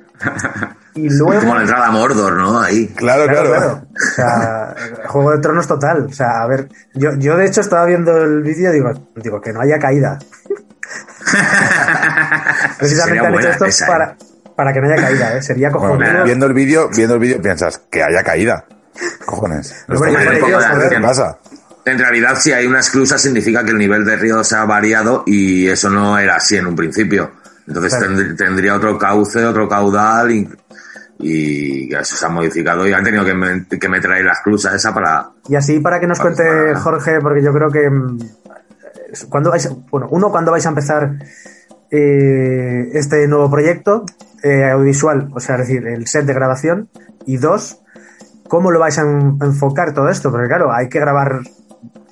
Y 0.93 1.09
luego. 1.09 1.41
Como 1.41 1.55
la 1.55 1.61
entrada 1.61 1.87
a 1.87 1.91
Mordor, 1.91 2.33
¿no? 2.37 2.59
Ahí. 2.59 2.87
Claro, 2.89 3.23
Claro, 3.25 3.49
claro. 3.49 3.49
claro. 3.49 3.87
O 3.95 4.15
sea, 4.15 4.75
Juego 5.07 5.31
de 5.31 5.39
Tronos 5.39 5.67
total. 5.67 6.05
O 6.05 6.13
sea, 6.13 6.43
a 6.43 6.47
ver, 6.47 6.69
yo, 6.93 7.09
yo 7.17 7.35
de 7.35 7.47
hecho 7.47 7.61
estaba 7.61 7.85
viendo 7.85 8.15
el 8.15 8.43
vídeo 8.43 8.69
y 8.69 8.75
digo, 8.75 8.91
digo, 9.15 9.41
que 9.41 9.51
no 9.53 9.61
haya 9.61 9.79
caída. 9.79 10.19
Precisamente 12.79 13.25
han 13.25 13.33
hecho 13.35 13.49
esto 13.49 13.65
esa, 13.65 13.85
¿eh? 13.85 13.87
para, 13.87 14.17
para 14.55 14.73
que 14.73 14.81
no 14.81 14.87
haya 14.87 15.01
caída, 15.01 15.37
¿eh? 15.37 15.41
Sería 15.41 15.69
Bueno, 15.69 15.95
cojonudo. 15.97 16.23
viendo 16.23 16.45
el 16.45 16.53
vídeo, 16.53 16.89
viendo 16.95 17.15
el 17.15 17.19
vídeo 17.19 17.41
piensas, 17.41 17.81
que 17.89 18.03
haya 18.03 18.23
caída. 18.23 18.65
Cojones. 19.25 19.85
Que 19.87 19.95
¿Qué 20.89 20.95
sí. 20.95 21.01
pasa? 21.01 21.37
En 21.85 21.99
realidad, 21.99 22.35
si 22.39 22.51
hay 22.51 22.65
una 22.65 22.79
esclusa, 22.79 23.17
significa 23.17 23.63
que 23.63 23.71
el 23.71 23.77
nivel 23.77 24.05
de 24.05 24.15
río 24.15 24.43
se 24.43 24.55
ha 24.55 24.65
variado 24.65 25.23
y 25.25 25.67
eso 25.67 25.89
no 25.89 26.17
era 26.17 26.35
así 26.37 26.57
en 26.57 26.65
un 26.67 26.75
principio. 26.75 27.31
Entonces 27.67 27.95
Claro. 27.95 28.13
tend- 28.15 28.37
tendría 28.37 28.75
otro 28.75 28.97
cauce, 28.97 29.43
otro 29.45 29.67
caudal 29.67 30.31
y, 30.31 30.49
y 31.19 31.93
eso 31.93 32.15
se 32.15 32.25
ha 32.25 32.29
modificado 32.29 32.87
y 32.87 32.93
han 32.93 33.03
tenido 33.03 33.23
que, 33.25 33.33
me- 33.33 33.65
que 33.67 33.89
meter 33.89 34.11
ahí 34.11 34.23
la 34.23 34.33
esclusa 34.33 34.73
esa 34.75 34.93
para... 34.93 35.29
Y 35.47 35.55
así 35.55 35.79
para 35.79 35.99
que 35.99 36.07
nos 36.07 36.19
cuente 36.19 36.43
para- 36.43 36.79
Jorge, 36.79 37.19
porque 37.21 37.43
yo 37.43 37.51
creo 37.53 37.69
que 37.69 37.87
mm, 37.89 38.19
cuando 39.29 39.49
vais, 39.51 39.69
bueno, 39.91 40.07
uno 40.11 40.31
cuando 40.31 40.51
vais 40.51 40.65
a 40.65 40.69
empezar 40.69 41.17
eh, 41.91 42.89
este 42.93 43.27
nuevo 43.27 43.49
proyecto 43.49 44.05
eh, 44.43 44.65
audiovisual, 44.71 45.29
o 45.33 45.39
sea, 45.39 45.55
es 45.55 45.61
decir, 45.67 45.87
el 45.87 46.07
set 46.07 46.25
de 46.25 46.33
grabación, 46.33 46.89
y 47.25 47.37
dos, 47.37 47.81
cómo 48.47 48.71
lo 48.71 48.79
vais 48.79 48.97
a 48.99 49.01
en- 49.01 49.37
enfocar 49.41 49.93
todo 49.93 50.09
esto, 50.09 50.31
porque 50.31 50.47
claro, 50.47 50.71
hay 50.71 50.89
que 50.89 50.99
grabar 50.99 51.39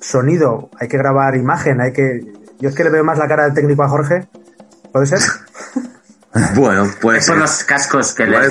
sonido, 0.00 0.70
hay 0.80 0.88
que 0.88 0.98
grabar 0.98 1.36
imagen, 1.36 1.80
hay 1.80 1.92
que, 1.92 2.20
yo 2.58 2.68
es 2.68 2.74
que 2.74 2.84
le 2.84 2.90
veo 2.90 3.04
más 3.04 3.18
la 3.18 3.28
cara 3.28 3.44
del 3.44 3.54
técnico 3.54 3.82
a 3.82 3.88
Jorge, 3.88 4.26
¿puede 4.92 5.06
ser? 5.06 5.20
Bueno, 6.54 6.90
pues... 7.00 7.22
Es 7.22 7.28
por 7.28 7.38
los 7.38 7.64
cascos 7.64 8.12
que 8.12 8.24
bien 8.26 8.42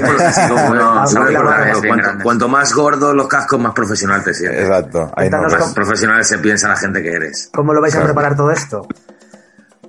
cuanto, 2.23 2.47
más 2.47 2.73
gordos 2.73 3.13
los 3.13 3.27
cascos, 3.27 3.59
más 3.59 3.73
profesional 3.73 4.23
te 4.23 4.33
sientes. 4.33 4.61
Exacto. 4.61 5.11
Ahí 5.17 5.29
no, 5.29 5.41
Más 5.41 5.55
cómo- 5.55 5.73
profesional 5.73 6.23
se 6.23 6.37
piensa 6.37 6.67
la 6.69 6.75
gente 6.77 7.01
que 7.03 7.11
eres. 7.11 7.49
¿Cómo 7.53 7.73
lo 7.73 7.81
vais 7.81 7.95
a 7.95 8.03
preparar 8.03 8.35
todo 8.37 8.51
esto? 8.51 8.87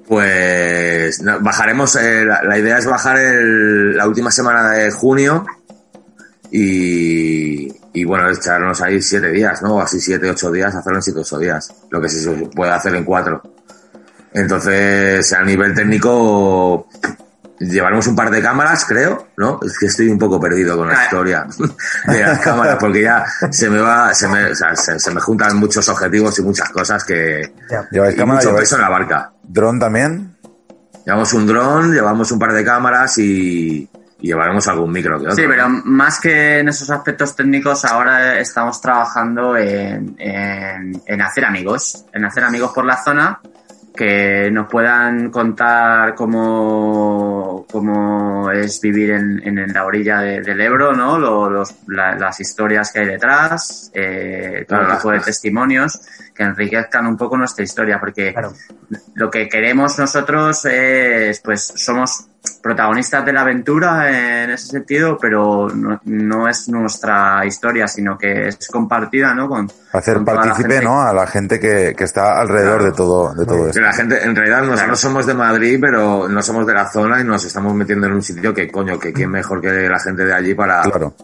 Pues 0.08 1.22
no, 1.22 1.40
bajaremos, 1.40 1.96
eh, 1.96 2.24
la, 2.24 2.42
la 2.42 2.58
idea 2.58 2.78
es 2.78 2.86
bajar 2.86 3.16
el- 3.18 3.96
la 3.96 4.06
última 4.06 4.30
semana 4.30 4.70
de 4.72 4.90
junio 4.90 5.46
y, 6.50 7.72
y 7.92 8.04
bueno, 8.04 8.28
echarnos 8.28 8.80
ahí 8.82 9.00
siete 9.00 9.28
días, 9.30 9.62
¿no? 9.62 9.76
O 9.76 9.80
así 9.80 10.00
siete, 10.00 10.28
ocho 10.30 10.50
días, 10.50 10.74
hacerlo 10.74 10.98
en 10.98 11.02
siete, 11.02 11.20
ocho 11.20 11.38
días, 11.38 11.72
lo 11.90 12.00
que 12.00 12.08
sí 12.08 12.20
se 12.20 12.30
puede 12.54 12.72
hacer 12.72 12.94
en 12.96 13.04
cuatro. 13.04 13.40
Entonces, 14.32 15.32
a 15.32 15.42
nivel 15.42 15.74
técnico, 15.74 16.88
llevaremos 17.60 18.06
un 18.06 18.16
par 18.16 18.30
de 18.30 18.42
cámaras, 18.42 18.84
creo, 18.84 19.28
¿no? 19.36 19.60
Es 19.64 19.78
que 19.78 19.86
estoy 19.86 20.08
un 20.08 20.18
poco 20.18 20.40
perdido 20.40 20.76
con 20.76 20.88
la 20.88 20.98
Ah. 20.98 21.04
historia 21.04 21.46
de 22.06 22.20
las 22.20 22.38
cámaras, 22.40 22.76
porque 22.80 23.02
ya 23.02 23.24
se 23.50 23.70
me 23.70 23.78
va, 23.80 24.12
se 24.14 24.26
me, 24.28 24.44
o 24.50 24.54
sea, 24.54 24.74
se, 24.76 24.98
se 24.98 25.10
me 25.12 25.20
juntan 25.20 25.56
muchos 25.56 25.88
objetivos 25.88 26.38
y 26.38 26.42
muchas 26.42 26.68
cosas 26.70 27.04
que, 27.04 27.52
Ya. 27.70 27.86
¿Lleváis 27.90 28.16
cámara? 28.16 28.38
mucho 28.38 28.48
¿Lleváis 28.50 28.68
peso 28.68 28.76
en 28.76 28.82
la 28.82 28.88
barca. 28.88 29.32
dron 29.42 29.78
también? 29.78 30.36
Llevamos 31.06 31.32
un 31.34 31.46
dron, 31.46 31.92
llevamos 31.92 32.32
un 32.32 32.38
par 32.38 32.52
de 32.54 32.64
cámaras 32.64 33.18
y, 33.18 33.88
y 34.20 34.26
llevaremos 34.26 34.66
algún 34.68 34.90
micro 34.90 35.18
que 35.18 35.26
otro. 35.26 35.36
Sí, 35.36 35.42
pero 35.46 35.68
más 35.68 36.18
que 36.18 36.60
en 36.60 36.68
esos 36.70 36.88
aspectos 36.90 37.36
técnicos, 37.36 37.84
ahora 37.84 38.38
estamos 38.38 38.80
trabajando 38.80 39.54
en, 39.56 40.16
en, 40.18 41.02
en 41.06 41.20
hacer 41.22 41.44
amigos, 41.44 42.06
en 42.12 42.24
hacer 42.24 42.42
amigos 42.44 42.72
por 42.74 42.86
la 42.86 42.96
zona 43.04 43.38
que 43.96 44.50
nos 44.50 44.68
puedan 44.68 45.30
contar 45.30 46.14
cómo, 46.16 47.64
cómo 47.70 48.50
es 48.50 48.80
vivir 48.80 49.10
en, 49.12 49.40
en 49.46 49.72
la 49.72 49.84
orilla 49.84 50.18
de- 50.20 50.40
del 50.40 50.60
Ebro, 50.60 50.92
¿no? 50.94 51.18
Lo- 51.18 51.48
los- 51.48 51.74
la- 51.86 52.16
las 52.16 52.40
historias 52.40 52.90
que 52.92 53.00
hay 53.00 53.06
detrás, 53.06 53.90
eh, 53.94 54.64
todo 54.68 54.80
Claro, 54.80 54.96
tipo 54.96 55.10
de 55.12 55.20
testimonios 55.20 56.00
que 56.34 56.42
enriquezcan 56.42 57.06
un 57.06 57.16
poco 57.16 57.36
nuestra 57.36 57.62
historia, 57.64 58.00
porque 58.00 58.32
Claro. 58.32 58.52
lo 59.14 59.30
que 59.30 59.48
queremos 59.48 59.96
nosotros 59.98 60.64
es, 60.64 61.40
pues, 61.40 61.62
somos 61.76 62.26
protagonistas 62.62 63.24
de 63.24 63.32
la 63.32 63.42
aventura 63.42 64.42
en 64.44 64.50
ese 64.50 64.66
sentido, 64.68 65.16
pero 65.20 65.68
no, 65.68 66.00
no 66.04 66.48
es 66.48 66.68
nuestra 66.68 67.44
historia, 67.46 67.86
sino 67.88 68.16
que 68.18 68.48
es 68.48 68.68
compartida, 68.68 69.34
¿no? 69.34 69.48
Con, 69.48 69.70
Hacer 69.92 70.16
con 70.16 70.24
partícipe. 70.24 70.80
¿no? 70.82 71.00
A 71.02 71.12
la 71.12 71.26
gente 71.26 71.58
que, 71.60 71.94
que 71.96 72.04
está 72.04 72.40
alrededor 72.40 72.78
Claro. 72.78 72.84
de 72.84 72.92
todo, 72.96 73.34
de 73.34 73.46
todo 73.46 73.62
Que 73.64 73.68
esto. 73.70 73.80
la 73.80 73.92
gente, 73.92 74.22
en 74.24 74.34
realidad 74.34 74.58
nosotros 74.60 74.80
Claro. 74.82 74.96
somos 74.96 75.26
de 75.26 75.34
Madrid, 75.34 75.78
pero 75.80 76.28
no 76.28 76.42
somos 76.42 76.66
de 76.66 76.74
la 76.74 76.90
zona 76.90 77.20
y 77.20 77.24
nos 77.24 77.44
estamos 77.44 77.74
metiendo 77.74 78.06
en 78.06 78.14
un 78.14 78.22
sitio 78.22 78.52
que, 78.54 78.70
coño, 78.70 78.98
que 78.98 79.12
quién 79.12 79.30
mejor 79.30 79.60
que 79.60 79.88
la 79.88 79.98
gente 80.00 80.24
de 80.24 80.34
allí 80.34 80.54
para 80.54 80.82
Claro. 80.82 81.14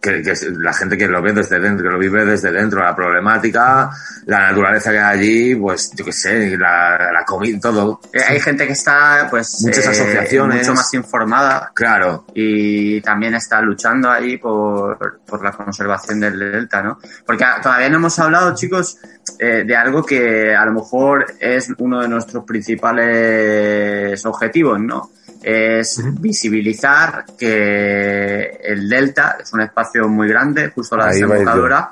Que, 0.00 0.22
que 0.22 0.34
la 0.58 0.72
gente 0.72 0.96
que 0.96 1.06
lo 1.08 1.20
ve 1.22 1.32
desde 1.32 1.58
dentro, 1.58 1.84
que 1.84 1.90
lo 1.92 1.98
vive 1.98 2.24
desde 2.24 2.50
dentro, 2.52 2.82
la 2.82 2.94
problemática, 2.94 3.90
la 4.26 4.38
naturaleza 4.50 4.90
que 4.90 4.98
hay 4.98 5.18
allí, 5.18 5.54
pues 5.56 5.90
yo 5.94 6.04
qué 6.04 6.12
sé, 6.12 6.56
la, 6.56 7.10
la 7.12 7.24
comida, 7.24 7.58
todo. 7.60 8.00
Eh, 8.12 8.20
Hay 8.28 8.40
gente 8.40 8.66
que 8.66 8.72
está, 8.72 9.26
pues, 9.30 9.62
Muchas 9.62 9.86
asociaciones. 9.86 10.58
mucho 10.58 10.74
más 10.74 10.92
informada 10.94 11.70
Claro, 11.74 12.24
y 12.34 13.00
también 13.00 13.34
está 13.34 13.60
luchando 13.60 14.10
ahí 14.10 14.36
por, 14.38 15.20
por 15.26 15.42
la 15.42 15.52
conservación 15.52 16.20
del 16.20 16.38
delta, 16.38 16.82
¿no? 16.82 16.98
Porque 17.26 17.44
todavía 17.62 17.88
no 17.88 17.96
hemos 17.96 18.18
hablado, 18.18 18.54
chicos, 18.54 18.98
eh, 19.38 19.64
de 19.66 19.76
algo 19.76 20.04
que 20.04 20.54
a 20.54 20.64
lo 20.64 20.72
mejor 20.72 21.26
es 21.38 21.70
uno 21.78 22.00
de 22.00 22.08
nuestros 22.08 22.44
principales 22.44 24.24
objetivos, 24.26 24.80
¿no? 24.80 25.10
Es 25.42 26.00
visibilizar 26.20 27.24
que 27.38 28.58
el 28.62 28.88
delta 28.88 29.38
es 29.40 29.52
un 29.52 29.60
espacio 29.60 30.08
muy 30.08 30.28
grande, 30.28 30.70
justo 30.74 30.96
a 30.96 30.98
la 30.98 31.04
Ahí 31.06 31.20
desembocadura, 31.20 31.90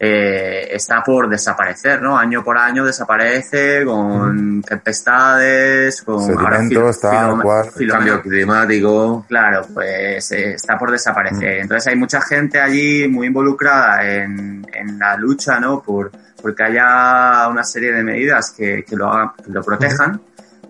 eh, 0.00 0.68
está 0.70 1.02
por 1.02 1.28
desaparecer, 1.28 2.00
¿no? 2.00 2.16
Año 2.16 2.44
por 2.44 2.56
año 2.56 2.84
desaparece 2.84 3.84
con 3.84 4.62
tempestades, 4.62 6.02
con 6.02 6.24
Sedimentos, 6.24 6.98
cambio 7.00 8.22
climático. 8.22 9.24
Claro, 9.28 9.66
pues 9.74 10.30
eh, 10.32 10.52
está 10.52 10.78
por 10.78 10.92
desaparecer. 10.92 11.60
Entonces 11.60 11.88
hay 11.88 11.98
mucha 11.98 12.20
gente 12.20 12.60
allí 12.60 13.08
muy 13.08 13.26
involucrada 13.26 14.08
en, 14.08 14.64
en 14.72 14.98
la 14.98 15.16
lucha, 15.16 15.58
¿no? 15.58 15.82
Por 15.82 16.12
porque 16.40 16.62
haya 16.62 17.48
una 17.48 17.64
serie 17.64 17.92
de 17.92 18.04
medidas 18.04 18.52
que, 18.56 18.84
que 18.84 18.96
lo 18.96 19.08
hagan, 19.12 19.32
que 19.44 19.50
lo 19.50 19.62
protejan. 19.62 20.20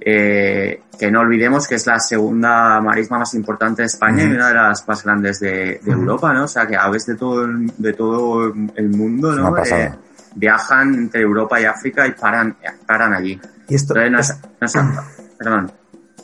Eh, 0.01 0.83
que 0.99 1.11
no 1.11 1.21
olvidemos 1.21 1.67
que 1.69 1.77
es 1.77 1.87
la 1.87 1.99
segunda 2.01 2.81
marisma 2.81 3.19
más 3.19 3.35
importante 3.35 3.83
de 3.83 3.87
España 3.87 4.25
y 4.25 4.27
una 4.33 4.49
de 4.49 4.55
las 4.55 4.87
más 4.89 5.03
grandes 5.05 5.39
de, 5.41 5.81
de 5.83 5.93
Europa, 5.93 6.33
¿no? 6.33 6.45
O 6.45 6.49
sea, 6.49 6.67
que 6.67 6.77
aves 6.77 7.07
de 7.07 7.15
todo 7.17 7.45
el, 7.45 7.73
de 7.79 7.93
todo 7.93 8.53
el 8.75 8.89
mundo, 8.91 9.33
¿no? 9.33 9.57
Eh, 9.59 9.93
viajan 10.35 10.95
entre 10.95 11.23
Europa 11.23 11.61
y 11.61 11.65
África 11.65 12.07
y 12.07 12.13
paran, 12.13 12.57
paran 12.87 13.13
allí. 13.15 13.41
Y 13.69 13.75
esto. 13.75 13.95
Entonces, 13.97 14.37
no 14.61 14.67
es, 14.67 14.75
no 14.75 14.83
es- 14.83 14.99
perdón, 15.39 15.73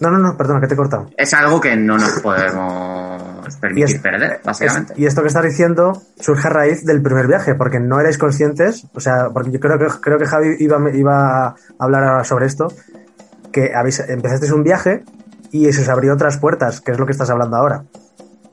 No, 0.00 0.10
no, 0.10 0.18
no, 0.18 0.36
perdona, 0.36 0.60
que 0.60 0.66
te 0.66 0.74
he 0.74 0.76
cortado. 0.76 1.08
es 1.16 1.32
algo 1.34 1.60
que 1.60 1.76
no 1.76 1.96
nos 1.96 2.20
podemos 2.20 3.56
permitir 3.60 3.88
Y 3.88 3.92
es- 3.94 4.00
perder, 4.00 4.40
básicamente. 4.44 4.92
Es- 4.94 4.98
y 4.98 5.06
esto 5.06 5.22
que 5.22 5.28
estás 5.28 5.44
diciendo 5.44 6.02
surge 6.18 6.48
a 6.48 6.50
raíz 6.50 6.84
del 6.84 7.00
primer 7.02 7.26
viaje, 7.28 7.54
porque 7.54 7.78
no 7.80 8.00
erais 8.00 8.18
conscientes, 8.18 8.86
o 8.92 9.00
sea, 9.00 9.28
porque 9.32 9.50
yo 9.52 9.60
creo 9.60 9.78
que, 9.78 9.86
creo 10.00 10.18
que 10.18 10.26
Javi 10.26 10.56
iba, 10.58 10.78
iba 10.92 11.46
a 11.46 11.54
hablar 11.78 12.02
ahora 12.04 12.24
sobre 12.24 12.46
esto, 12.46 12.68
que 13.54 13.72
habéis, 13.74 14.00
empezasteis 14.00 14.50
un 14.52 14.64
viaje 14.64 15.04
y 15.52 15.72
se 15.72 15.82
os 15.82 15.88
abrió 15.88 16.12
otras 16.12 16.36
puertas, 16.38 16.80
que 16.80 16.90
es 16.92 16.98
lo 16.98 17.06
que 17.06 17.12
estás 17.12 17.30
hablando 17.30 17.56
ahora. 17.56 17.84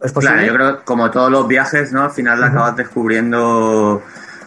¿Es 0.02 0.12
posible? 0.12 0.36
Claro, 0.36 0.48
yo 0.48 0.54
creo 0.56 0.78
que 0.78 0.84
como 0.86 1.10
todos 1.12 1.32
los 1.32 1.48
viajes, 1.48 1.92
¿no? 1.92 2.04
Al 2.04 2.12
final 2.12 2.44
acabas 2.44 2.76
descubriendo 2.76 4.02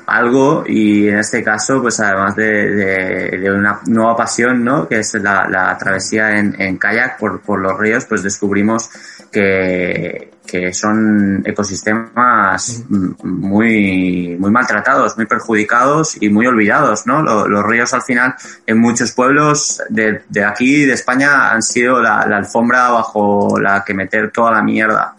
algo 0.06 0.64
y 0.66 1.08
en 1.08 1.18
este 1.18 1.42
caso, 1.42 1.80
pues 1.80 1.98
además 2.00 2.36
de, 2.36 2.70
de- 2.70 3.38
de 3.38 3.50
una 3.50 3.80
nueva 3.86 4.14
pasión, 4.16 4.62
¿no? 4.64 4.86
Que 4.88 4.98
es 5.00 5.14
la, 5.14 5.48
la 5.48 5.76
travesía 5.78 6.38
en, 6.38 6.54
en 6.60 6.76
kayak 6.78 7.18
por, 7.18 7.40
por 7.40 7.58
los 7.60 7.78
ríos, 7.78 8.04
pues 8.04 8.22
descubrimos 8.22 8.90
que, 9.34 10.30
que 10.46 10.72
son 10.72 11.42
ecosistemas 11.44 12.84
muy, 13.24 14.36
muy 14.38 14.50
maltratados, 14.52 15.16
muy 15.16 15.26
perjudicados 15.26 16.16
y 16.22 16.28
muy 16.28 16.46
olvidados, 16.46 17.04
¿no? 17.06 17.20
Lo- 17.22 17.48
Los, 17.48 17.64
ríos 17.64 17.92
al 17.94 18.02
final 18.02 18.34
en 18.66 18.78
muchos 18.78 19.10
pueblos 19.12 19.82
de, 19.90 20.22
de 20.28 20.44
aquí, 20.44 20.84
de 20.84 20.92
España, 20.94 21.50
han 21.50 21.62
sido 21.62 22.00
la, 22.00 22.20
alfombra 22.20 22.90
bajo 22.90 23.58
la 23.60 23.82
que 23.84 23.92
meter 23.94 24.30
toda 24.30 24.52
la 24.52 24.62
mierda. 24.62 25.16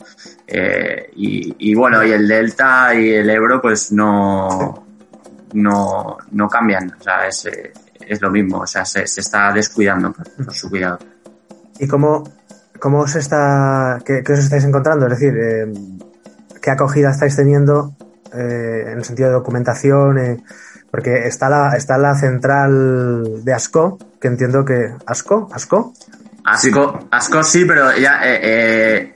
Eh, 0.48 1.10
y, 1.16 1.56
y 1.72 1.76
bueno, 1.76 2.04
y 2.04 2.12
el 2.12 2.28
Delta 2.28 2.94
y 2.96 3.10
el 3.12 3.30
Ebro 3.30 3.62
pues 3.62 3.92
no, 3.92 4.86
no, 5.54 6.18
no 6.32 6.48
cambian, 6.48 6.96
o 7.00 7.04
sea, 7.04 7.28
es, 7.28 7.50
es 8.00 8.22
lo 8.22 8.30
mismo, 8.32 8.60
o 8.60 8.68
sea, 8.68 8.86
se, 8.86 9.06
se 9.08 9.22
está 9.22 9.52
descuidando 9.52 10.14
por 10.14 10.54
su 10.54 10.70
cuidado. 10.70 11.00
¿Y 11.80 11.88
cómo, 11.88 12.24
cómo 12.80 13.00
os 13.00 13.16
está, 13.16 14.00
qué, 14.06 14.24
qué 14.24 14.34
os 14.34 14.40
estáis 14.40 14.64
encontrando? 14.64 15.08
Es 15.08 15.20
decir, 15.20 15.34
eh, 15.38 15.74
¿qué 16.62 16.72
acogida 16.72 17.12
estáis 17.12 17.36
teniendo 17.36 17.96
eh, 18.34 18.86
en 18.88 18.98
el 18.98 19.06
sentido 19.06 19.30
de 19.30 19.36
documentación? 19.36 20.18
eh, 20.18 20.38
porque 20.96 21.28
está 21.28 21.50
la, 21.50 21.76
está 21.76 21.98
la 21.98 22.16
central 22.16 23.44
de 23.44 23.54
ASCO, 23.54 23.98
que 24.22 24.30
entiendo 24.30 24.64
que... 24.64 24.96
¿ASCO? 25.06 25.50
¿ASCO? 25.52 25.94
Asco, 26.46 27.08
Asco 27.12 27.44
sí, 27.44 27.66
pero 27.66 27.98
ya 27.98 28.22
eh, 28.24 28.40
eh, 28.44 29.14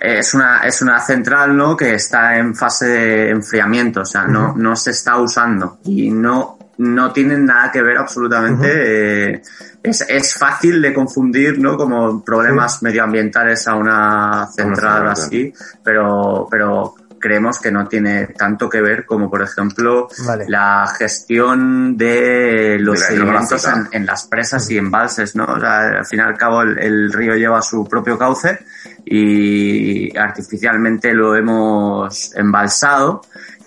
es 0.00 0.32
una 0.32 0.60
es 0.60 0.80
una 0.80 0.98
central 0.98 1.54
no 1.54 1.76
que 1.76 1.94
está 1.94 2.36
en 2.36 2.54
fase 2.54 2.86
de 2.86 3.30
enfriamiento, 3.30 4.00
o 4.00 4.04
sea, 4.06 4.24
no, 4.24 4.54
no 4.56 4.74
se 4.74 4.92
está 4.92 5.18
usando 5.18 5.78
y 5.84 6.10
no 6.10 6.58
no 6.80 7.12
tienen 7.12 7.44
nada 7.44 7.70
que 7.70 7.82
ver 7.82 7.98
absolutamente. 7.98 9.34
eh, 9.34 9.42
es, 9.82 10.00
es 10.08 10.34
fácil 10.34 10.80
de 10.80 10.92
confundir, 10.92 11.58
¿no? 11.58 11.76
Como 11.76 12.22
problemas 12.24 12.82
medioambientales 12.82 13.66
a 13.68 13.74
una 13.76 14.46
central 14.54 15.08
así, 15.08 15.52
pero 15.82 16.46
pero 16.50 16.94
creemos 17.18 17.60
que 17.60 17.70
no 17.70 17.86
tiene 17.86 18.28
tanto 18.28 18.68
que 18.68 18.80
ver 18.80 19.04
como, 19.04 19.30
por 19.30 19.42
ejemplo, 19.42 20.08
Vale. 20.26 20.46
la 20.48 20.86
gestión 20.98 21.96
de 21.96 22.78
los 22.80 22.98
De 22.98 23.06
sedimentos 23.06 23.68
en, 23.92 24.06
las 24.06 24.26
presas 24.26 24.68
y 24.70 24.78
embalses, 24.78 25.36
¿no? 25.36 25.44
O 25.44 25.60
sea, 25.60 25.98
al 25.98 26.06
fin 26.06 26.20
y 26.20 26.22
al 26.22 26.36
cabo 26.36 26.62
el, 26.62 26.78
el 26.78 27.12
río 27.12 27.34
lleva 27.34 27.60
su 27.60 27.86
propio 27.86 28.18
cauce 28.18 28.58
y 29.04 30.16
artificialmente 30.16 31.12
lo 31.12 31.36
hemos 31.36 32.34
embalsado 32.34 33.22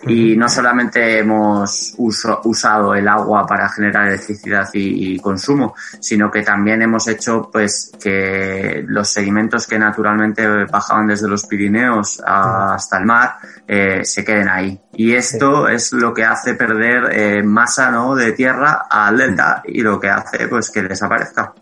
y 0.07 0.35
no 0.35 0.49
solamente 0.49 1.19
hemos 1.19 1.93
uso- 1.97 2.41
usado 2.45 2.93
el 2.95 3.07
agua 3.07 3.45
para 3.47 3.69
generar 3.69 4.07
electricidad 4.07 4.69
y, 4.73 5.13
y 5.15 5.19
consumo, 5.19 5.75
sino 5.99 6.29
que 6.29 6.41
también 6.41 6.81
hemos 6.81 7.07
hecho 7.07 7.49
pues 7.51 7.91
que 8.01 8.83
los 8.87 9.07
sedimentos 9.09 9.65
que 9.67 9.79
naturalmente 9.79 10.45
bajaban 10.65 11.07
desde 11.07 11.27
los 11.27 11.45
Pirineos 11.45 12.21
a- 12.25 12.73
hasta 12.75 12.97
el 12.97 13.05
mar 13.05 13.35
eh, 13.67 14.03
se 14.03 14.23
queden 14.25 14.49
ahí. 14.49 14.79
Y 14.93 15.13
esto 15.13 15.67
es 15.67 15.93
lo 15.93 16.13
que 16.13 16.23
hace 16.25 16.53
perder 16.55 17.09
eh, 17.11 17.43
masa 17.43 17.89
¿no? 17.91 18.15
de 18.15 18.33
tierra 18.33 18.85
al 18.89 19.17
delta 19.17 19.61
y 19.65 19.81
lo 19.81 19.99
que 19.99 20.09
hace 20.09 20.47
pues 20.47 20.69
que 20.69 20.81
desaparezca. 20.83 21.53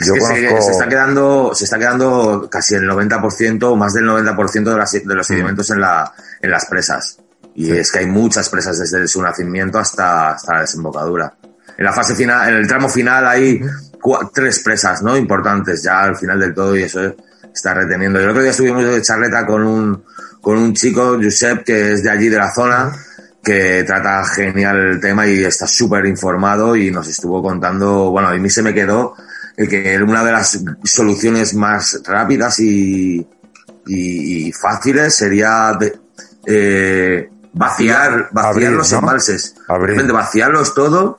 Es 0.00 0.06
Yo 0.06 0.14
que 0.14 0.20
se, 0.20 0.70
está 0.70 0.88
quedando, 0.88 1.50
se 1.54 1.64
está 1.64 1.76
quedando 1.78 2.48
casi 2.50 2.74
el 2.76 2.88
90% 2.88 3.62
o 3.64 3.74
más 3.76 3.94
del 3.94 4.04
90% 4.06 4.62
de, 4.72 4.76
las- 4.76 4.92
de 4.92 5.14
los 5.14 5.26
sedimentos 5.26 5.70
en, 5.70 5.80
la, 5.80 6.12
en 6.40 6.50
las 6.50 6.66
presas. 6.66 7.18
Y 7.60 7.72
es 7.72 7.90
que 7.90 7.98
hay 8.00 8.06
muchas 8.06 8.48
presas 8.48 8.78
desde 8.78 9.08
su 9.08 9.20
nacimiento 9.20 9.78
hasta, 9.78 10.30
hasta 10.30 10.54
la 10.54 10.60
desembocadura. 10.60 11.34
En 11.76 11.84
la 11.84 11.92
fase 11.92 12.14
final, 12.14 12.48
en 12.50 12.54
el 12.56 12.68
tramo 12.68 12.88
final 12.88 13.26
hay 13.26 13.58
cua- 14.00 14.30
tres 14.32 14.60
presas, 14.60 15.02
¿no? 15.02 15.16
Importantes 15.16 15.82
ya 15.82 16.02
al 16.04 16.16
final 16.16 16.38
del 16.38 16.54
todo 16.54 16.76
y 16.76 16.84
eso 16.84 17.14
está 17.52 17.74
reteniendo. 17.74 18.18
Yo 18.20 18.26
el 18.26 18.30
otro 18.30 18.42
día 18.42 18.52
estuvimos 18.52 18.84
de 18.84 19.02
charleta 19.02 19.44
con 19.44 19.64
un, 19.64 20.04
con 20.40 20.56
un 20.56 20.72
chico, 20.72 21.18
Josep, 21.20 21.64
que 21.64 21.92
es 21.94 22.02
de 22.04 22.10
allí, 22.10 22.28
de 22.28 22.36
la 22.38 22.52
zona, 22.54 22.92
que 23.42 23.82
trata 23.84 24.24
genial 24.24 24.76
el 24.76 25.00
tema 25.00 25.26
y 25.26 25.42
está 25.42 25.66
súper 25.66 26.06
informado 26.06 26.76
y 26.76 26.90
nos 26.92 27.08
estuvo 27.08 27.42
contando, 27.42 28.10
bueno, 28.10 28.28
a 28.28 28.34
mí 28.34 28.50
se 28.50 28.62
me 28.62 28.72
quedó 28.74 29.14
que 29.56 30.00
una 30.00 30.22
de 30.22 30.30
las 30.32 30.60
soluciones 30.84 31.54
más 31.54 32.00
rápidas 32.04 32.60
y, 32.60 33.26
y, 33.86 34.46
y 34.48 34.52
fáciles 34.52 35.16
sería 35.16 35.76
de- 35.78 35.98
eh, 36.46 37.30
vaciar, 37.52 38.28
vaciar 38.32 38.52
Abrir, 38.52 38.70
los 38.70 38.92
¿no? 38.92 38.98
embalses. 38.98 39.54
Vaciarlos 40.12 40.74
todo 40.74 41.16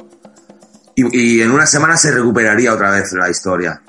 y, 0.95 1.37
y 1.37 1.41
en 1.41 1.51
una 1.51 1.65
semana 1.65 1.97
se 1.97 2.11
recuperaría 2.11 2.73
otra 2.73 2.91
vez 2.91 3.11
la 3.13 3.29
historia. 3.29 3.81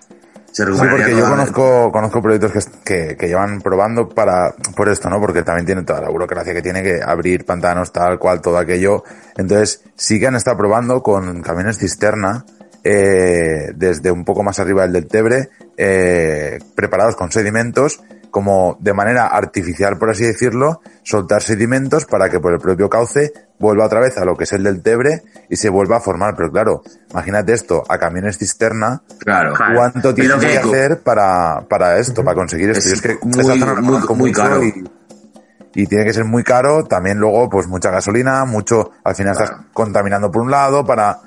Se 0.52 0.64
Sí, 0.64 0.68
recuperaría 0.68 1.04
porque 1.06 1.16
yo 1.16 1.28
conozco, 1.28 1.92
conozco 1.92 2.22
proyectos 2.22 2.52
que, 2.52 2.60
que, 2.84 3.16
que 3.16 3.28
llevan 3.28 3.60
probando 3.60 4.08
para, 4.08 4.52
por 4.74 4.88
esto, 4.88 5.08
¿no? 5.08 5.20
Porque 5.20 5.42
también 5.42 5.64
tiene 5.64 5.84
toda 5.84 6.00
la 6.00 6.08
burocracia 6.08 6.52
que 6.52 6.60
tiene 6.62 6.82
que 6.82 7.00
abrir 7.02 7.44
pantanos, 7.44 7.92
tal 7.92 8.18
cual, 8.18 8.40
todo 8.40 8.58
aquello. 8.58 9.04
Entonces, 9.36 9.82
sí 9.96 10.18
que 10.18 10.26
han 10.26 10.34
estado 10.34 10.56
probando 10.56 11.02
con 11.04 11.40
camiones 11.42 11.78
cisterna 11.78 12.44
eh, 12.82 13.72
desde 13.76 14.10
un 14.10 14.24
poco 14.24 14.42
más 14.42 14.58
arriba 14.58 14.82
del 14.82 14.92
del 14.92 15.06
Tebre, 15.06 15.50
eh, 15.76 16.58
preparados 16.74 17.14
con 17.14 17.30
sedimentos, 17.30 18.00
como 18.30 18.76
de 18.80 18.92
manera 18.94 19.26
artificial, 19.26 19.98
por 19.98 20.10
así 20.10 20.24
decirlo, 20.24 20.80
soltar 21.02 21.42
sedimentos 21.42 22.04
para 22.04 22.28
que 22.28 22.38
por 22.40 22.52
el 22.52 22.58
propio 22.60 22.88
cauce 22.88 23.32
vuelva 23.58 23.86
otra 23.86 24.00
vez 24.00 24.16
a 24.18 24.24
lo 24.24 24.36
que 24.36 24.44
es 24.44 24.52
el 24.52 24.62
del 24.62 24.82
Tebre 24.82 25.22
y 25.48 25.56
se 25.56 25.68
vuelva 25.68 25.96
a 25.96 26.00
formar. 26.00 26.34
Pero 26.36 26.50
claro, 26.50 26.82
imagínate 27.10 27.52
esto, 27.52 27.82
a 27.88 27.98
camiones 27.98 28.38
cisterna, 28.38 29.02
Claro. 29.18 29.54
Claro. 29.54 29.74
¿cuánto 29.76 30.10
Y 30.10 30.14
tienes 30.14 30.36
que, 30.36 30.46
que- 30.46 30.58
hacer 30.58 31.00
para, 31.02 31.62
para 31.68 31.98
esto, 31.98 32.22
para 32.24 32.36
conseguir 32.36 32.70
esto? 32.70 32.80
Es 32.80 32.86
Y 32.86 32.92
es 32.94 33.02
que 33.02 33.18
muy, 33.22 33.40
esa 33.40 33.52
zona 33.58 33.74
la 33.74 33.80
muy- 33.80 34.16
muy 34.16 34.32
caro. 34.32 34.62
Y, 34.64 34.84
y 35.74 35.86
tiene 35.86 36.04
que 36.04 36.12
ser 36.12 36.24
muy 36.24 36.42
caro. 36.42 36.84
También 36.84 37.18
luego, 37.18 37.48
pues 37.50 37.66
mucha 37.66 37.90
gasolina, 37.90 38.44
mucho, 38.44 38.90
al 39.04 39.14
final 39.14 39.32
estás 39.32 39.50
Claro. 39.50 39.64
contaminando 39.72 40.30
por 40.30 40.42
un 40.42 40.50
lado 40.50 40.84
para, 40.84 41.18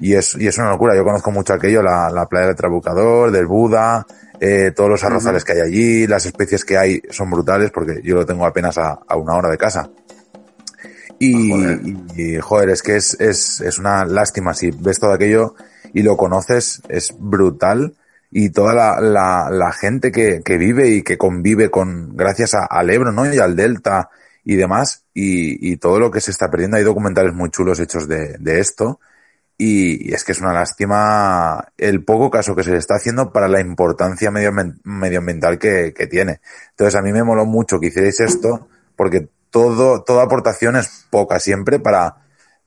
y 0.00 0.14
es, 0.14 0.34
y 0.36 0.46
es 0.46 0.58
una 0.58 0.70
locura. 0.70 0.94
Yo 0.96 1.04
conozco 1.04 1.30
mucho 1.30 1.54
aquello, 1.54 1.82
la, 1.82 2.10
la 2.10 2.26
playa 2.26 2.48
del 2.48 2.56
Trabucador, 2.56 3.30
del 3.30 3.46
Buda, 3.46 4.06
eh, 4.40 4.72
todos 4.74 4.90
los 4.90 5.04
arrozales 5.04 5.44
que 5.44 5.52
hay 5.52 5.60
allí, 5.60 6.06
las 6.06 6.26
especies 6.26 6.64
que 6.64 6.76
hay 6.76 7.00
son 7.10 7.30
brutales 7.30 7.70
porque 7.70 8.00
yo 8.02 8.16
lo 8.16 8.26
tengo 8.26 8.44
apenas 8.44 8.76
a, 8.78 8.98
a 9.06 9.16
una 9.16 9.34
hora 9.36 9.50
de 9.50 9.58
casa. 9.58 9.88
Y, 11.18 11.50
Joder. 11.50 11.80
y, 12.16 12.38
joder, 12.40 12.68
es 12.70 12.82
que 12.82 12.96
es, 12.96 13.16
es, 13.20 13.60
es 13.60 13.78
una 13.78 14.04
lástima. 14.04 14.52
Si 14.52 14.70
ves 14.72 14.98
todo 14.98 15.12
aquello 15.12 15.54
y 15.92 16.02
lo 16.02 16.16
conoces, 16.16 16.82
es 16.88 17.14
brutal. 17.18 17.94
Y 18.36 18.50
toda 18.50 18.74
la, 18.74 19.00
la, 19.00 19.48
la 19.50 19.70
gente 19.72 20.10
que, 20.10 20.42
que 20.44 20.58
vive 20.58 20.88
y 20.88 21.02
que 21.02 21.16
convive 21.16 21.70
con, 21.70 22.16
gracias 22.16 22.54
a- 22.54 22.66
al 22.66 22.90
Ebro, 22.90 23.12
¿no? 23.12 23.32
Y 23.32 23.38
al 23.38 23.54
Delta 23.54 24.10
y 24.44 24.56
demás. 24.56 25.04
Y, 25.14 25.70
y 25.72 25.76
todo 25.76 26.00
lo 26.00 26.10
que 26.10 26.20
se 26.20 26.32
está 26.32 26.50
perdiendo. 26.50 26.76
Hay 26.76 26.82
documentales 26.82 27.32
muy 27.32 27.50
chulos 27.50 27.78
hechos 27.78 28.08
de, 28.08 28.36
de 28.40 28.58
esto. 28.58 28.98
Y, 29.66 30.12
es 30.12 30.24
que 30.24 30.32
es 30.32 30.40
una 30.40 30.52
lástima 30.52 31.68
el 31.78 32.04
poco 32.04 32.30
caso 32.30 32.54
que 32.54 32.62
se 32.62 32.70
le 32.70 32.76
está 32.76 32.96
haciendo 32.96 33.32
para 33.32 33.48
la 33.48 33.60
importancia 33.60 34.30
medioambiental, 34.30 34.80
medioambiental 34.84 35.58
que, 35.58 35.94
que 35.94 36.06
tiene. 36.06 36.40
Entonces 36.70 36.94
a 36.94 37.02
mí 37.02 37.12
me 37.12 37.24
moló 37.24 37.46
mucho 37.46 37.80
que 37.80 37.86
hicierais 37.86 38.20
esto 38.20 38.68
porque 38.94 39.28
todo, 39.48 40.02
toda 40.02 40.24
aportación 40.24 40.76
es 40.76 41.06
poca 41.08 41.40
siempre 41.40 41.78
para, 41.78 42.16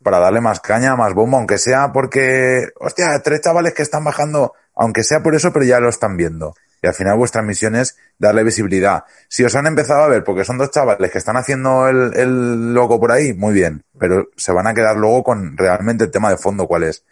para 0.01 0.19
darle 0.19 0.41
más 0.41 0.59
caña, 0.59 0.95
más 0.95 1.13
bombo, 1.13 1.37
aunque 1.37 1.59
sea 1.59 1.91
porque, 1.93 2.69
hostia, 2.79 3.21
tres 3.23 3.41
chavales 3.41 3.75
que 3.75 3.83
están 3.83 4.03
bajando, 4.03 4.53
aunque 4.73 5.03
sea 5.03 5.21
por 5.21 5.35
eso, 5.35 5.53
pero 5.53 5.65
ya 5.65 5.79
lo 5.79 5.89
están 5.89 6.17
viendo. 6.17 6.55
Y 6.87 6.89
al 6.89 6.93
final 6.95 7.17
vuestra 7.17 7.41
misión 7.41 7.75
es 7.75 7.97
darle 8.17 8.45
visibilidad. 8.45 9.03
Si 9.27 9.43
os 9.43 9.53
han 9.57 9.67
empezado 9.67 10.03
a 10.03 10.07
ver 10.07 10.23
porque 10.23 10.45
son 10.45 10.57
dos 10.57 10.71
chavales 10.71 11.11
que 11.11 11.17
están 11.17 11.35
haciendo 11.35 11.89
el, 11.89 12.13
el 12.15 12.73
loco 12.73 12.97
por 12.97 13.11
ahí, 13.11 13.33
muy 13.33 13.53
bien, 13.53 13.83
pero 13.99 14.29
se 14.37 14.53
van 14.53 14.67
a 14.67 14.73
quedar 14.73 14.95
luego 14.95 15.21
con 15.21 15.57
realmente 15.57 16.05
el 16.05 16.11
tema 16.11 16.29
de 16.29 16.37
fondo 16.37 16.65
cuál 16.65 16.83
es. 16.83 17.03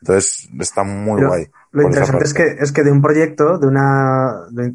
Entonces 0.00 0.48
está 0.60 0.84
muy 0.84 1.20
Lo- 1.20 1.28
guay. 1.30 1.48
Lo 1.72 1.82
interesante 1.82 2.22
es 2.24 2.32
que, 2.32 2.56
es 2.60 2.70
que 2.70 2.84
de 2.84 2.92
un 2.92 3.02
proyecto, 3.02 3.58
de 3.58 3.66
una. 3.66 4.42
de- 4.50 4.74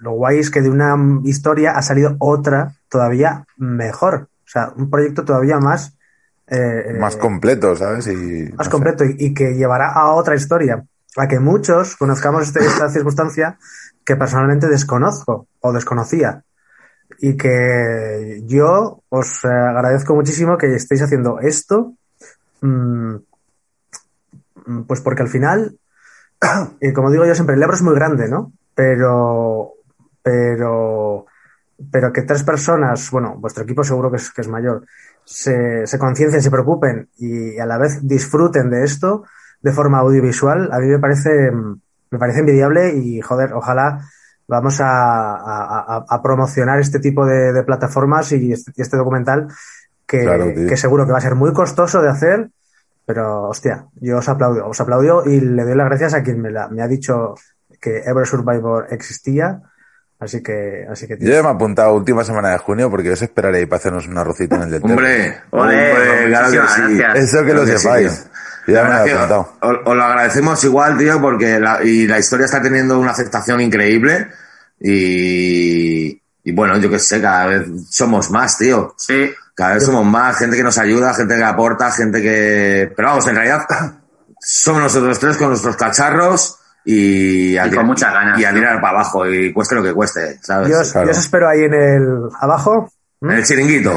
lo 0.00 0.12
guay 0.12 0.38
es 0.38 0.50
que 0.50 0.62
de 0.62 0.70
una 0.70 0.96
historia 1.24 1.72
ha 1.72 1.82
salido 1.82 2.16
otra 2.18 2.72
todavía 2.88 3.44
mejor. 3.58 4.28
O 4.46 4.48
sea, 4.50 4.72
un 4.74 4.88
proyecto 4.88 5.22
todavía 5.24 5.58
más. 5.58 5.92
eh, 6.46 6.96
Más 6.98 7.16
eh, 7.16 7.18
completo, 7.18 7.76
¿sabes? 7.76 8.06
Y, 8.06 8.50
más 8.56 8.68
no 8.68 8.70
completo 8.72 9.04
y, 9.04 9.16
y 9.18 9.34
que 9.34 9.52
llevará 9.54 9.90
a 9.92 10.12
otra 10.12 10.34
historia. 10.34 10.82
A 11.16 11.26
que 11.26 11.40
muchos 11.40 11.96
conozcamos 11.96 12.44
este- 12.44 12.64
esta 12.64 12.88
circunstancia 12.90 13.58
que 14.08 14.16
personalmente 14.16 14.68
desconozco 14.68 15.48
o 15.60 15.70
desconocía. 15.70 16.42
Y 17.18 17.36
que 17.36 18.40
yo 18.46 19.02
os 19.10 19.44
eh, 19.44 19.48
agradezco 19.48 20.14
muchísimo 20.14 20.56
que 20.56 20.74
estéis 20.74 21.02
haciendo 21.02 21.40
esto. 21.40 21.92
mm, 22.62 23.16
mm, 24.64 24.82
pues 24.86 25.02
porque 25.02 25.20
al 25.20 25.28
final, 25.28 25.78
y 26.80 26.94
como 26.94 27.10
digo 27.10 27.26
yo 27.26 27.34
siempre, 27.34 27.54
el 27.54 27.62
Ebro 27.62 27.74
es 27.74 27.82
muy 27.82 27.94
grande, 27.94 28.30
¿no? 28.30 28.50
Pero, 28.74 29.74
pero, 30.22 31.26
pero 31.92 32.10
que 32.10 32.22
tres 32.22 32.44
personas, 32.44 33.10
bueno, 33.10 33.36
vuestro 33.36 33.64
equipo 33.64 33.84
seguro 33.84 34.10
que 34.10 34.16
es, 34.16 34.30
que 34.32 34.40
es 34.40 34.48
mayor, 34.48 34.86
se, 35.22 35.86
se 35.86 35.98
conciencien, 35.98 36.40
se 36.40 36.50
preocupen 36.50 37.10
y 37.18 37.58
a 37.58 37.66
la 37.66 37.76
vez 37.76 38.00
disfruten 38.08 38.70
de 38.70 38.84
esto 38.84 39.24
de 39.60 39.72
forma 39.72 39.98
audiovisual, 39.98 40.70
a 40.72 40.78
mí 40.78 40.86
me 40.86 40.98
parece, 40.98 41.50
mm, 41.50 41.80
me 42.10 42.18
parece 42.18 42.40
envidiable 42.40 42.94
y 42.96 43.20
joder, 43.20 43.52
ojalá 43.52 44.00
vamos 44.46 44.80
a, 44.80 44.86
a- 45.34 45.84
a- 45.96 46.04
a 46.08 46.22
promocionar 46.22 46.80
este 46.80 46.98
tipo 47.00 47.26
de, 47.26 47.52
de 47.52 47.62
plataformas 47.64 48.32
y 48.32 48.52
este, 48.52 48.72
y 48.76 48.80
este 48.82 48.96
documental 48.96 49.48
que, 50.06 50.22
Claro, 50.22 50.46
tío. 50.54 50.66
que 50.68 50.76
seguro 50.76 51.04
que 51.04 51.12
va 51.12 51.18
a 51.18 51.22
ser 51.22 51.34
muy 51.34 51.52
costoso 51.52 52.00
de 52.00 52.08
hacer, 52.08 52.48
pero 53.04 53.44
hostia, 53.48 53.86
yo 54.00 54.18
os 54.18 54.28
aplaudo, 54.28 54.66
os 54.66 54.80
aplaudo 54.80 55.22
y 55.26 55.40
le 55.40 55.64
doy 55.64 55.74
las 55.74 55.86
gracias 55.88 56.14
a 56.14 56.22
quien 56.22 56.40
me, 56.40 56.50
la, 56.50 56.68
me 56.68 56.82
ha 56.82 56.88
dicho 56.88 57.34
que 57.80 57.98
Ever 58.06 58.26
Survivor 58.26 58.86
existía, 58.90 59.60
así 60.18 60.42
que, 60.42 60.86
así 60.90 61.06
que 61.06 61.16
tío, 61.18 61.28
Yo 61.28 61.34
ya 61.34 61.42
me 61.42 61.48
he 61.48 61.52
apuntado 61.52 61.92
última 61.94 62.24
semana 62.24 62.48
de 62.50 62.58
junio 62.58 62.90
porque 62.90 63.10
os 63.12 63.20
esperaré 63.22 63.66
para 63.66 63.78
hacernos 63.78 64.06
un 64.08 64.16
arrocito 64.16 64.56
en 64.56 64.62
el 64.62 64.70
del 64.70 64.82
Hombre, 64.84 65.40
hombre, 65.50 65.92
claro 66.28 66.50
que 66.50 66.58
muchísimas 66.60 66.72
sí. 66.90 66.96
gracias. 66.98 67.24
Eso 67.24 67.44
que 67.44 67.52
Claro 67.52 67.66
lo 67.66 67.66
sepáis. 67.78 68.30
Ya 68.72 68.84
me 68.84 69.04
que. 69.04 69.14
Os, 69.14 69.76
os 69.84 69.96
lo 69.96 70.02
agradecemos 70.04 70.62
igual, 70.64 70.96
tío, 70.98 71.20
porque 71.20 71.58
la, 71.58 71.82
y 71.82 72.06
la 72.06 72.18
historia 72.18 72.44
está 72.46 72.60
teniendo 72.62 72.98
una 72.98 73.10
aceptación 73.12 73.60
increíble. 73.60 74.28
Y, 74.80 76.20
y 76.44 76.52
bueno, 76.52 76.76
yo 76.78 76.90
qué 76.90 76.98
sé, 76.98 77.20
cada 77.20 77.46
vez 77.46 77.66
somos 77.90 78.30
más, 78.30 78.58
tío. 78.58 78.94
Sí, 78.96 79.30
Cada 79.54 79.74
vez 79.74 79.84
somos 79.84 80.04
más, 80.04 80.36
gente 80.38 80.56
que 80.56 80.62
nos 80.62 80.78
ayuda, 80.78 81.12
gente 81.14 81.36
que 81.36 81.44
aporta, 81.44 81.90
gente 81.90 82.22
que... 82.22 82.92
Pero 82.94 83.08
vamos, 83.08 83.26
en 83.28 83.34
realidad 83.36 83.62
somos 84.40 84.82
nosotros 84.82 85.18
tres 85.18 85.36
con 85.36 85.48
nuestros 85.48 85.76
cacharros 85.76 86.58
y, 86.84 87.56
a 87.56 87.62
Y 87.66 87.70
con 87.70 87.70
tirar- 87.80 87.86
muchas 87.86 88.12
ganas, 88.12 88.40
Y 88.40 88.44
a 88.44 88.52
¿no? 88.52 88.58
tirar 88.58 88.80
para 88.80 88.98
abajo 89.00 89.26
y 89.28 89.52
cueste 89.52 89.74
lo 89.74 89.82
que 89.82 89.92
cueste, 89.92 90.38
¿sabes? 90.42 90.68
yo, 90.68 90.78
os, 90.80 90.92
claro. 90.92 91.06
yo 91.08 91.10
os 91.12 91.18
espero 91.18 91.48
ahí 91.48 91.64
en 91.64 91.74
el 91.74 92.08
abajo, 92.40 92.90
En 93.22 93.30
el 93.32 93.42
chiringuito. 93.44 93.92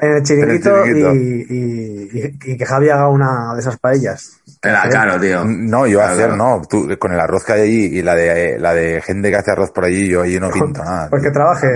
en 0.00 0.12
el 0.16 0.22
chiringuito, 0.24 0.82
En 0.82 0.88
el 0.88 0.94
chiringuito. 1.06 1.14
Y, 1.14 1.46
y- 1.48 2.38
y- 2.52 2.56
que 2.58 2.66
Javi 2.66 2.88
haga 2.88 3.08
una 3.08 3.54
de 3.54 3.60
esas 3.60 3.78
paellas. 3.78 4.40
Era 4.62 4.88
caro, 4.88 5.20
tío. 5.20 5.44
No, 5.44 5.86
yo 5.86 5.98
Claro, 5.98 6.12
hacer 6.14 6.26
claro. 6.30 6.36
no. 6.58 6.62
Tú, 6.68 6.88
con 6.98 7.12
el 7.12 7.20
arroz 7.20 7.44
que 7.44 7.52
hay 7.52 7.60
allí 7.60 7.98
y 7.98 8.02
la 8.02 8.14
de 8.14 8.58
la 8.58 8.74
de 8.74 9.00
gente 9.02 9.30
que 9.30 9.36
hace 9.36 9.50
arroz 9.52 9.70
por 9.70 9.84
allí, 9.84 10.08
yo 10.08 10.22
allí 10.22 10.40
no 10.40 10.50
pinto 10.50 10.82
nada. 10.82 11.08
Porque 11.10 11.26
tío. 11.26 11.32
trabaje. 11.34 11.66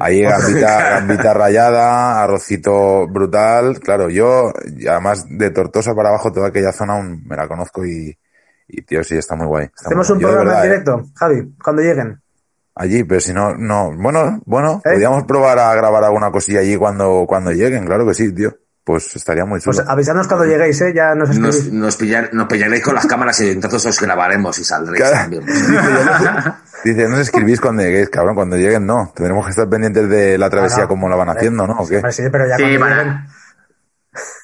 Ahí 0.00 0.22
gambita, 0.22 0.90
gambita 0.98 1.34
rayada, 1.34 2.22
arrocito 2.22 3.06
brutal. 3.06 3.78
Claro, 3.80 4.08
yo, 4.08 4.52
además 4.88 5.26
de 5.28 5.50
Tortosa 5.50 5.94
para 5.94 6.08
abajo, 6.08 6.32
toda 6.32 6.48
aquella 6.48 6.72
zona 6.72 6.94
aún 6.94 7.22
me 7.26 7.36
la 7.36 7.46
conozco 7.46 7.84
y, 7.84 8.16
y 8.68 8.82
tío, 8.82 9.04
sí, 9.04 9.16
está 9.16 9.36
muy 9.36 9.46
guay. 9.46 9.66
está 9.66 9.88
Hacemos 9.90 10.08
muy 10.08 10.16
un 10.16 10.22
guay. 10.22 10.32
Programa 10.34 10.50
en 10.64 10.70
verdad, 10.70 10.82
directo, 10.82 11.10
Javi, 11.14 11.54
cuando 11.62 11.82
lleguen. 11.82 12.20
Eh, 12.78 12.82
allí, 12.82 13.04
pero 13.04 13.20
si 13.20 13.32
no, 13.32 13.54
no, 13.56 13.90
bueno, 13.96 14.40
bueno, 14.46 14.80
¿Eh? 14.84 14.90
podríamos 14.92 15.24
probar 15.24 15.58
a 15.58 15.74
grabar 15.74 16.04
alguna 16.04 16.30
cosilla 16.30 16.60
allí 16.60 16.76
cuando, 16.76 17.24
cuando 17.28 17.50
lleguen, 17.52 17.84
claro 17.86 18.06
que 18.06 18.14
sí, 18.14 18.32
tío. 18.34 18.54
Pues 18.84 19.14
estaría 19.16 19.44
muy 19.44 19.60
chulo. 19.60 19.76
Pues 19.76 19.86
avisadnos 19.86 20.26
cuando 20.26 20.46
lleguéis, 20.46 20.80
¿eh? 20.80 20.94
Ya 20.94 21.14
nos 21.14 21.38
Nos, 21.38 21.70
nos, 21.70 21.98
pillar- 22.00 22.30
nos 22.32 22.46
pillaréis 22.46 22.82
con 22.82 22.94
las 22.94 23.04
cámaras 23.06 23.38
y 23.42 23.50
entonces 23.50 23.84
os 23.84 24.00
grabaremos 24.00 24.58
y 24.58 24.64
saldréis 24.64 25.02
Claro. 25.02 25.16
también. 25.18 25.44
Dice, 26.84 27.08
no 27.08 27.16
os 27.16 27.20
escribís 27.20 27.60
cuando 27.60 27.82
lleguéis, 27.82 28.08
cabrón, 28.08 28.34
cuando 28.34 28.56
lleguen 28.56 28.86
no. 28.86 29.12
Tendremos 29.14 29.44
que 29.44 29.50
estar 29.50 29.68
pendientes 29.68 30.08
de 30.08 30.38
la 30.38 30.48
travesía 30.48 30.78
Ah, 30.78 30.82
no. 30.82 30.88
como 30.88 31.08
la 31.08 31.16
van 31.16 31.28
haciendo, 31.28 31.66
¿no? 31.66 31.74
¿O 31.74 31.86
qué? 31.86 32.00
Sí, 32.12 32.22
pero 32.32 32.46
ya 32.48 32.56
Sí, 32.56 32.62
cuando 32.62 32.80
para- 32.80 32.96
lleguen. 33.02 33.18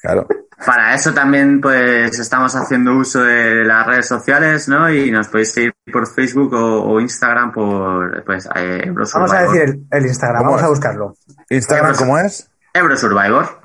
Claro. 0.01 0.25
Para 0.65 0.95
eso 0.95 1.13
también 1.13 1.59
pues 1.59 2.17
estamos 2.17 2.55
haciendo 2.55 2.95
uso 2.95 3.21
de 3.23 3.65
las 3.65 3.85
redes 3.85 4.07
sociales, 4.07 4.69
¿no? 4.69 4.89
Y 4.89 5.11
nos 5.11 5.27
podéis 5.27 5.51
seguir 5.51 5.73
por 5.91 6.07
Facebook 6.07 6.53
o, 6.53 6.83
o 6.93 6.99
Instagram 7.01 7.51
por 7.51 8.23
pues 8.23 8.47
eh, 8.55 8.89
Vamos 9.13 9.33
a 9.33 9.41
decir 9.41 9.61
el, 9.61 9.85
el 9.91 10.05
Instagram, 10.05 10.37
¿Cómo 10.39 10.51
vamos 10.51 10.63
a 10.63 10.69
buscarlo. 10.69 11.15
¿Instagram 11.49 11.87
Ebro- 11.91 11.97
cómo 11.97 12.17
es? 12.19 12.49
Ebro 12.73 12.95
Survivor. 12.97 13.59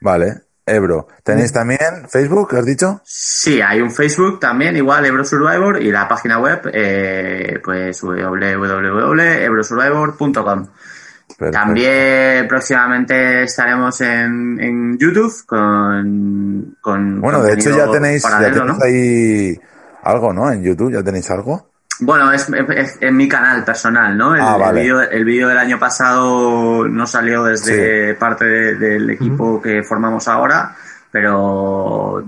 Vale, 0.00 0.42
Ebro. 0.64 1.08
¿Tenéis 1.24 1.52
también 1.52 2.08
Facebook, 2.08 2.54
has 2.56 2.64
dicho? 2.64 3.00
Sí, 3.04 3.60
hay 3.60 3.80
un 3.80 3.90
Facebook 3.90 4.38
también, 4.40 4.76
igual 4.76 5.04
Ebro 5.04 5.24
Survivor, 5.24 5.82
y 5.82 5.90
la 5.90 6.06
página 6.08 6.38
web, 6.38 6.60
eh, 6.72 7.58
pues 7.64 8.00
www.ebrosurvivor.com. 8.02 10.68
Perfecto. 11.38 11.58
También 11.64 12.48
próximamente 12.48 13.42
estaremos 13.42 14.00
en, 14.00 14.58
en 14.60 14.98
YouTube 14.98 15.44
con, 15.46 16.76
con 16.80 17.20
Bueno, 17.20 17.42
de 17.42 17.52
hecho 17.54 17.76
ya 17.76 17.90
tenéis, 17.90 18.22
ya 18.22 18.28
paralelo, 18.30 18.62
tenéis 18.62 18.78
¿no? 18.78 18.84
ahí 18.84 19.60
algo, 20.02 20.32
¿no? 20.32 20.50
En 20.50 20.62
YouTube 20.62 20.92
ya 20.92 21.02
tenéis 21.02 21.30
algo. 21.30 21.70
Bueno, 22.00 22.30
es, 22.32 22.48
es 22.74 22.98
en 23.00 23.16
mi 23.16 23.28
canal 23.28 23.64
personal, 23.64 24.16
¿no? 24.16 24.34
El, 24.34 24.40
Ah, 24.42 24.56
vale. 24.56 24.80
el 24.80 24.84
vídeo 24.86 25.00
el 25.02 25.24
vídeo 25.24 25.48
del 25.48 25.58
año 25.58 25.78
pasado 25.78 26.86
no 26.88 27.06
salió 27.06 27.44
desde 27.44 28.14
parte 28.14 28.44
de- 28.46 28.74
del 28.76 29.10
equipo 29.10 29.60
que 29.60 29.82
formamos 29.82 30.28
ahora, 30.28 30.74
pero 31.10 32.22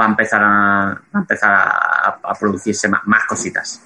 va 0.00 0.04
a 0.04 0.08
empezar 0.08 0.40
a, 0.42 0.46
va 0.94 1.00
a, 1.14 1.18
empezar 1.18 1.50
a, 1.52 2.18
a 2.22 2.34
producirse 2.34 2.88
más, 2.88 3.02
más 3.06 3.24
cositas. 3.24 3.82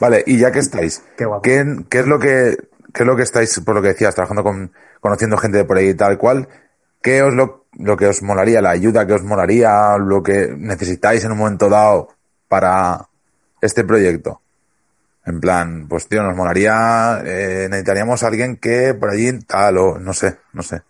Vale, 0.00 0.22
y 0.26 0.38
ya 0.38 0.50
que 0.50 0.58
estáis. 0.58 1.02
¿qué, 1.16 1.84
qué 1.88 1.98
es 2.00 2.06
lo 2.06 2.18
que, 2.18 2.56
es 3.02 3.06
lo 3.06 3.16
que 3.16 3.22
estáis, 3.24 3.58
por 3.60 3.74
lo 3.74 3.82
que 3.82 3.88
decías, 3.88 4.14
trabajando 4.14 4.42
con, 4.42 4.72
conociendo 5.00 5.36
gente 5.36 5.58
de 5.58 5.64
por 5.64 5.76
ahí 5.76 5.88
y 5.88 5.94
tal 5.94 6.16
cual? 6.18 6.48
¿Qué 7.02 7.22
os 7.22 7.34
lo, 7.34 7.66
lo 7.78 7.96
que 7.96 8.06
os 8.06 8.22
molaría, 8.22 8.62
la 8.62 8.70
ayuda 8.70 9.06
que 9.06 9.14
os 9.14 9.22
molaría, 9.22 9.96
lo 9.98 10.22
que 10.22 10.54
necesitáis 10.56 11.24
en 11.24 11.32
un 11.32 11.38
momento 11.38 11.68
dado 11.68 12.08
para, 12.48 13.06
este 13.60 13.84
proyecto? 13.84 14.40
En 15.26 15.40
plan, 15.40 15.86
pues 15.88 16.06
tío, 16.06 16.22
nos 16.22 16.36
molaría, 16.36 17.20
eh, 17.24 17.66
necesitaríamos 17.70 18.22
a 18.22 18.26
alguien 18.26 18.56
que 18.58 18.94
por 18.94 19.10
allí 19.10 19.38
tal 19.40 19.78
o 19.78 19.98
no 19.98 20.12
sé, 20.12 20.38
no 20.52 20.62
sé. 20.62 20.82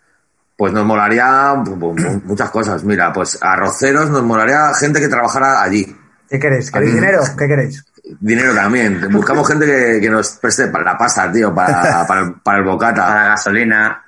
Pues 0.56 0.72
nos 0.72 0.84
molaría 0.84 1.54
mu- 1.54 1.76
mu- 1.76 2.20
muchas 2.24 2.50
cosas. 2.50 2.84
Mira, 2.84 3.12
pues 3.12 3.38
arroceros 3.40 4.10
nos 4.10 4.22
molaría 4.22 4.72
gente 4.74 5.00
que 5.00 5.08
trabajara 5.08 5.62
allí. 5.62 5.96
¿Qué 6.28 6.38
queréis? 6.38 6.70
¿Queréis 6.70 6.94
dinero? 6.94 7.22
¿Qué 7.38 7.46
queréis? 7.46 7.84
Dinero 8.20 8.54
también. 8.54 9.08
Buscamos 9.10 9.46
gente 9.48 9.66
que, 9.66 9.98
que 10.00 10.10
nos 10.10 10.30
preste 10.32 10.68
para 10.68 10.84
la 10.84 10.98
pasta, 10.98 11.30
tío, 11.30 11.54
para, 11.54 12.06
para, 12.08 12.20
el, 12.20 12.34
para 12.34 12.58
el 12.58 12.64
bocata. 12.64 13.06
Para 13.06 13.22
la 13.22 13.28
gasolina. 13.30 14.04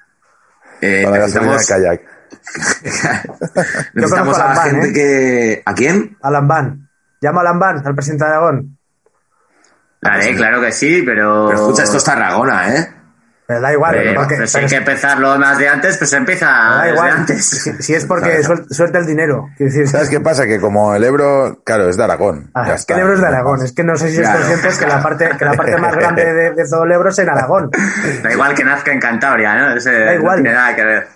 Eh, 0.81 1.03
Para 1.05 1.19
la 1.19 1.27
gasolina 1.27 1.53
de 1.53 1.57
necesitamos 1.57 1.67
kayak. 1.67 2.17
necesitamos 3.95 4.37
conozco 4.37 4.43
a 4.43 4.45
a 4.45 4.49
la 4.49 4.55
Lambán, 4.55 4.71
gente 4.71 4.89
¿eh? 4.89 4.93
que... 4.93 5.63
¿A 5.65 5.75
quién? 5.75 6.17
Alan 6.23 6.49
Van. 6.49 6.89
Llama 7.21 7.41
a 7.41 7.53
Van, 7.53 7.87
al 7.87 7.95
presidente 7.95 8.25
de 8.25 8.31
Aragón. 8.31 8.79
Vale, 10.03 10.37
claro 10.37 10.61
que 10.61 10.73
sí, 10.73 11.03
pero... 11.05 11.49
Pero 11.49 11.61
escucha, 11.61 11.85
esto 11.85 11.97
es 11.97 12.05
Tarragona, 12.05 12.75
¿eh? 12.77 12.96
Pero 13.47 13.61
da 13.61 13.73
igual, 13.73 13.95
porque, 14.17 14.35
pero 14.35 14.47
si 14.49 14.59
hay 14.59 14.67
que 14.67 14.75
empezarlo 14.77 15.39
más 15.39 15.57
de 15.59 15.69
antes, 15.69 15.97
pues 15.99 16.13
empieza 16.15 16.47
da 16.47 16.83
desde 16.83 16.95
igual. 16.97 17.11
antes. 17.13 17.45
Si, 17.47 17.73
si 17.81 17.95
es 17.95 18.05
porque 18.05 18.43
suel- 18.43 18.67
suelta 18.69 18.99
el 18.99 19.07
dinero. 19.07 19.49
Decir, 19.57 19.87
¿Sabes 19.87 20.09
qué 20.11 20.19
pasa? 20.21 20.47
Que 20.47 20.59
como 20.61 20.93
el 20.97 21.05
Ebro, 21.05 21.61
claro, 21.65 21.89
es 21.89 21.97
de 21.97 22.03
Aragón. 22.03 22.51
Ah, 22.55 22.65
Ya 22.67 22.75
es 22.75 22.85
que 22.85 22.95
el 22.95 23.01
Ebro 23.01 23.15
es 23.15 23.21
de 23.21 23.27
Aragón. 23.29 23.63
Es 23.63 23.73
que 23.73 23.85
no 23.85 23.97
sé 23.97 24.09
si 24.09 24.17
sois 24.17 24.27
Claro. 24.29 24.41
conscientes 24.41 24.79
que 24.79 24.87
la 24.87 25.01
parte, 25.03 25.31
que 25.39 25.45
la 25.45 25.53
parte 25.53 25.77
más 25.77 25.95
grande 25.95 26.25
de, 26.25 26.51
de 26.53 26.69
todo 26.69 26.83
el 26.85 26.91
Ebro 26.93 27.09
es 27.11 27.19
en 27.21 27.29
Aragón. 27.29 27.71
Da 28.23 28.33
igual 28.33 28.55
que 28.55 28.65
nazca 28.65 28.91
en 28.91 28.99
Cantabria, 29.01 29.55
¿no? 29.55 29.77
Ese 29.77 29.93
Da 29.93 30.15
igual. 30.15 30.39
No 30.39 30.43
tiene 30.43 30.57
nada 30.59 30.75
que 30.75 30.85
ver. 30.85 31.16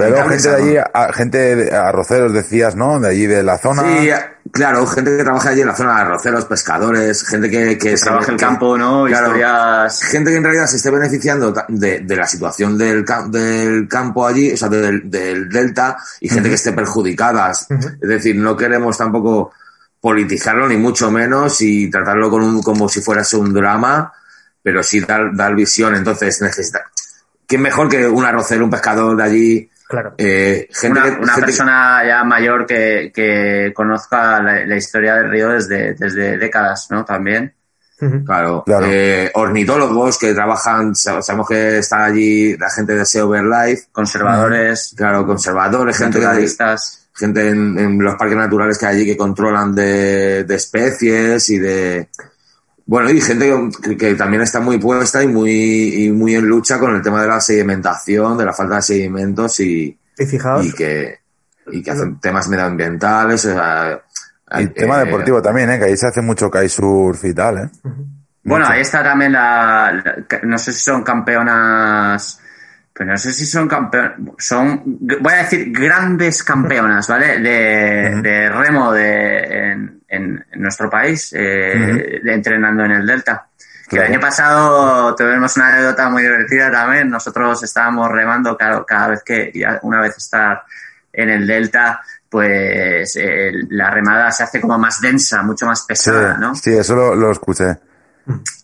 Pero 0.00 0.28
gente 0.28 0.48
de 0.48 0.54
allí, 0.56 0.76
a- 0.76 1.12
gente 1.12 1.56
de 1.56 1.76
arroceros 1.76 2.32
decías, 2.32 2.76
¿no? 2.76 2.98
De 3.00 3.08
allí 3.08 3.26
de 3.26 3.42
la 3.42 3.58
zona. 3.58 3.82
Sí, 3.82 4.10
claro, 4.52 4.86
gente 4.86 5.16
que 5.16 5.22
trabaja 5.22 5.50
allí 5.50 5.60
en 5.60 5.66
la 5.68 5.76
zona 5.76 5.96
de 5.96 6.00
arroceros, 6.02 6.44
pescadores, 6.46 7.22
gente 7.26 7.48
que... 7.50 7.78
que 7.78 7.94
Trabaja 7.96 8.32
el 8.32 8.36
que- 8.38 8.44
campo, 8.44 8.76
¿no? 8.78 9.04
claro, 9.06 9.26
Historias... 9.26 10.02
gente 10.02 10.30
que 10.30 10.36
en 10.36 10.44
realidad 10.44 10.66
se 10.66 10.76
esté 10.76 10.90
beneficiando 10.90 11.54
de, 11.68 12.00
de 12.00 12.16
la 12.16 12.26
situación 12.26 12.76
del, 12.78 13.04
cam- 13.04 13.30
del 13.30 13.86
campo 13.88 14.26
allí, 14.26 14.52
o 14.52 14.56
sea, 14.56 14.68
del, 14.68 15.10
del 15.10 15.48
delta, 15.48 15.96
y 16.20 16.28
gente 16.28 16.48
que 16.48 16.54
esté 16.56 16.72
perjudicada. 16.72 17.50
Es 17.50 17.68
decir, 18.00 18.36
no 18.36 18.56
queremos 18.56 18.96
tampoco 18.98 19.52
politizarlo, 20.00 20.66
ni 20.66 20.76
mucho 20.76 21.10
menos, 21.10 21.60
y 21.60 21.90
tratarlo 21.90 22.30
con 22.30 22.42
un, 22.42 22.62
como 22.62 22.88
si 22.88 23.00
fuese 23.02 23.36
un 23.36 23.52
drama, 23.52 24.12
pero 24.62 24.82
sí 24.82 25.00
dar, 25.00 25.34
dar 25.34 25.54
visión. 25.54 25.94
Entonces, 25.94 26.40
necesita. 26.40 26.80
¿Quién 27.46 27.62
mejor 27.62 27.88
que 27.88 28.06
un 28.06 28.24
arrocero, 28.24 28.64
un 28.64 28.70
pescador 28.70 29.16
de 29.16 29.22
allí? 29.22 29.70
Claro. 29.90 30.14
Eh, 30.18 30.68
gente 30.72 31.00
Una, 31.00 31.02
que- 31.02 31.20
una 31.22 31.32
gente 31.34 31.40
que- 31.40 31.46
persona 31.46 32.02
ya 32.06 32.22
mayor 32.24 32.64
que, 32.64 33.10
que 33.12 33.72
conozca 33.74 34.40
la, 34.40 34.64
la 34.64 34.76
historia 34.76 35.16
del 35.16 35.28
río 35.30 35.48
desde, 35.48 35.94
desde 35.94 36.38
décadas, 36.38 36.86
¿no? 36.90 37.04
También. 37.04 37.52
Claro, 38.24 38.62
Claro. 38.64 38.86
Eh, 38.88 39.30
ornitólogos 39.34 40.16
que 40.16 40.32
trabajan, 40.32 40.94
sa- 40.94 41.20
sabemos 41.20 41.46
que 41.48 41.78
está 41.78 42.04
allí 42.06 42.56
la 42.56 42.70
gente 42.70 42.94
de 42.94 43.04
Sea 43.04 43.24
Life, 43.26 43.88
Conservadores, 43.92 44.94
claro, 44.96 45.26
conservadores, 45.26 45.98
gente, 45.98 46.18
que- 46.18 46.24
naturalistas. 46.24 47.08
gente 47.14 47.48
en, 47.48 47.78
en 47.78 47.98
los 48.02 48.14
parques 48.14 48.36
naturales 48.38 48.78
que 48.78 48.86
hay 48.86 48.96
allí 48.96 49.04
que 49.06 49.16
controlan 49.18 49.74
de, 49.74 50.44
de 50.44 50.54
especies 50.54 51.50
y 51.50 51.58
de... 51.58 52.08
Bueno, 52.90 53.08
y 53.08 53.20
gente 53.20 53.52
que, 53.84 53.96
que 53.96 54.14
también 54.16 54.42
está 54.42 54.58
muy 54.58 54.78
puesta 54.78 55.22
y 55.22 55.28
muy, 55.28 56.04
y 56.06 56.10
muy 56.10 56.34
en 56.34 56.44
lucha 56.46 56.76
con 56.80 56.92
el 56.92 57.02
tema 57.02 57.22
de 57.22 57.28
la 57.28 57.40
sedimentación, 57.40 58.36
de 58.36 58.44
la 58.44 58.52
falta 58.52 58.76
de 58.76 58.82
sedimentos 58.82 59.60
y, 59.60 59.96
Y 60.18 60.26
fijaos, 60.26 60.66
y 60.66 60.72
que, 60.72 61.18
y 61.70 61.82
que 61.84 61.90
hacen 61.92 62.18
temas 62.18 62.48
medioambientales. 62.48 63.44
o 63.44 63.52
sea, 63.52 64.00
Y 64.58 64.62
eh, 64.64 64.68
tema 64.68 64.98
deportivo 64.98 65.40
también, 65.40 65.70
¿eh? 65.70 65.78
Que 65.78 65.84
ahí 65.84 65.96
se 65.96 66.08
hace 66.08 66.20
mucho 66.20 66.50
kitesurf 66.50 67.24
y 67.26 67.32
tal, 67.32 67.58
¿eh? 67.58 67.70
Bueno, 68.42 68.64
Mucho. 68.64 68.72
ahí 68.72 68.80
está 68.80 69.04
también 69.04 69.32
la, 69.32 69.92
la- 69.92 70.40
no 70.42 70.58
sé 70.58 70.72
si 70.72 70.80
son 70.80 71.04
campeonas, 71.04 72.40
pero 72.92 73.10
no 73.12 73.18
sé 73.18 73.32
si 73.32 73.46
son 73.46 73.68
campeonas, 73.68 74.14
son, 74.38 74.82
voy 75.20 75.32
a 75.32 75.42
decir 75.44 75.70
grandes 75.70 76.42
campeonas, 76.42 77.06
¿vale? 77.06 77.38
De, 77.38 78.20
de 78.20 78.48
remo 78.48 78.92
de, 78.92 79.38
en, 79.72 79.99
en- 80.10 80.44
en 80.52 80.60
nuestro 80.62 80.90
país, 80.90 81.32
eh, 81.36 82.20
entrenando 82.24 82.84
en 82.84 82.90
el 82.92 83.06
Delta. 83.06 83.46
Que 83.88 83.96
Claro. 83.96 84.06
el 84.06 84.12
año 84.12 84.20
pasado 84.20 85.14
tuvimos 85.16 85.56
una 85.56 85.68
anécdota 85.68 86.08
muy 86.10 86.22
divertida 86.22 86.70
también. 86.70 87.08
Nosotros 87.10 87.62
estábamos 87.62 88.08
remando 88.10 88.56
cada, 88.56 88.84
cada 88.84 89.08
vez 89.08 89.22
que, 89.24 89.50
ya 89.54 89.78
una 89.82 90.00
vez 90.00 90.16
estar 90.16 90.62
en 91.12 91.28
el 91.30 91.46
Delta, 91.46 92.00
pues 92.28 93.16
eh, 93.16 93.50
la 93.70 93.90
remada 93.90 94.30
se 94.30 94.44
hace 94.44 94.60
como 94.60 94.78
más 94.78 95.00
densa, 95.00 95.42
mucho 95.42 95.66
más 95.66 95.80
Sí, 95.80 95.86
pesada, 95.88 96.36
¿no? 96.36 96.54
sí, 96.54 96.70
eso 96.76 96.94
lo, 96.94 97.16
lo 97.16 97.32
escuché. 97.32 97.76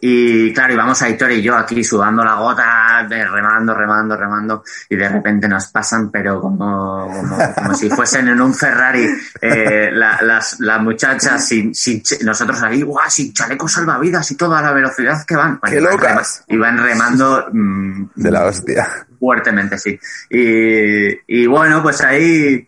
Y 0.00 0.52
claro, 0.52 0.74
íbamos 0.74 1.00
a 1.02 1.08
Hitor 1.08 1.32
y 1.32 1.42
yo 1.42 1.56
aquí 1.56 1.82
sudando 1.82 2.22
la 2.24 2.34
gota, 2.34 3.06
remando, 3.08 3.74
remando, 3.74 4.16
remando, 4.16 4.64
y 4.90 4.96
de 4.96 5.08
repente 5.08 5.48
nos 5.48 5.66
pasan, 5.68 6.10
pero 6.10 6.40
como, 6.40 7.06
como, 7.06 7.38
como 7.54 7.74
si 7.74 7.88
fuesen 7.90 8.28
en 8.28 8.40
un 8.40 8.54
Ferrari, 8.54 9.06
eh, 9.40 9.90
la- 9.92 10.20
las, 10.22 10.60
las 10.60 10.80
muchachas 10.82 11.46
sin, 11.46 11.74
sin 11.74 12.02
nosotros 12.24 12.62
ahí, 12.62 12.82
guau, 12.82 13.08
sin 13.10 13.32
chalecos 13.32 13.72
salvavidas 13.72 14.30
y 14.30 14.36
toda 14.36 14.60
la 14.62 14.72
velocidad 14.72 15.24
que 15.26 15.36
van. 15.36 15.58
¡Qué 15.64 15.78
iban 15.80 15.92
locas! 15.92 16.44
Iban 16.48 16.78
remando 16.78 17.46
mm, 17.52 18.04
De 18.16 18.30
la 18.30 18.44
hostia. 18.46 18.86
fuertemente, 19.18 19.78
sí. 19.78 19.98
Y, 20.30 21.42
y 21.42 21.46
bueno, 21.46 21.82
pues 21.82 22.00
ahí 22.02 22.66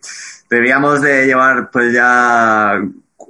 debíamos 0.49 1.01
de 1.01 1.27
llevar 1.27 1.69
pues 1.71 1.93
ya, 1.93 2.81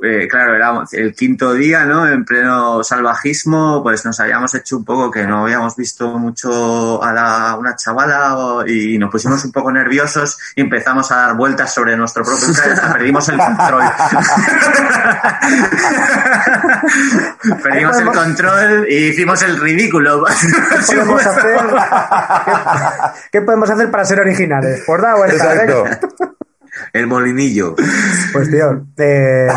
eh, 0.03 0.27
claro, 0.29 0.55
era 0.55 0.83
el 0.93 1.13
quinto 1.13 1.53
día, 1.53 1.85
¿no? 1.85 2.07
En 2.07 2.23
pleno 2.25 2.83
salvajismo, 2.83 3.83
pues 3.83 4.03
nos 4.05 4.19
habíamos 4.19 4.53
hecho 4.55 4.77
un 4.77 4.85
poco 4.85 5.11
que 5.11 5.25
no 5.27 5.43
habíamos 5.43 5.75
visto 5.75 6.17
mucho 6.17 7.03
a 7.03 7.11
la, 7.13 7.55
una 7.59 7.75
chavala 7.75 8.35
o- 8.37 8.65
y 8.67 8.97
nos 8.97 9.11
pusimos 9.11 9.43
un 9.45 9.51
poco 9.51 9.71
nerviosos 9.71 10.37
y 10.55 10.61
empezamos 10.61 11.11
a 11.11 11.15
dar 11.17 11.35
vueltas 11.35 11.73
sobre 11.73 11.95
nuestro 11.97 12.23
propio 12.23 12.47
hasta 12.49 12.93
perdimos 12.93 13.27
el 13.29 13.37
control. 13.37 13.83
perdimos 17.63 17.97
el 17.99 18.05
control 18.07 18.85
y 18.89 19.07
hicimos 19.09 19.41
el 19.43 19.59
ridículo. 19.59 20.25
¿qué 20.89 20.95
podemos 20.97 21.25
hacer? 21.25 21.59
¿Qué, 21.59 21.75
qué 23.31 23.41
podemos 23.41 23.69
hacer 23.69 23.91
para 23.91 24.05
ser 24.05 24.19
originales? 24.19 24.83
Pues 24.85 25.01
da 25.01 25.15
vuelta, 25.15 25.35
Exacto. 25.53 25.83
venga. 25.83 25.99
El 26.93 27.07
molinillo. 27.07 27.75
Pues 28.33 28.49
tío, 28.49 28.85
eh, 28.97 29.47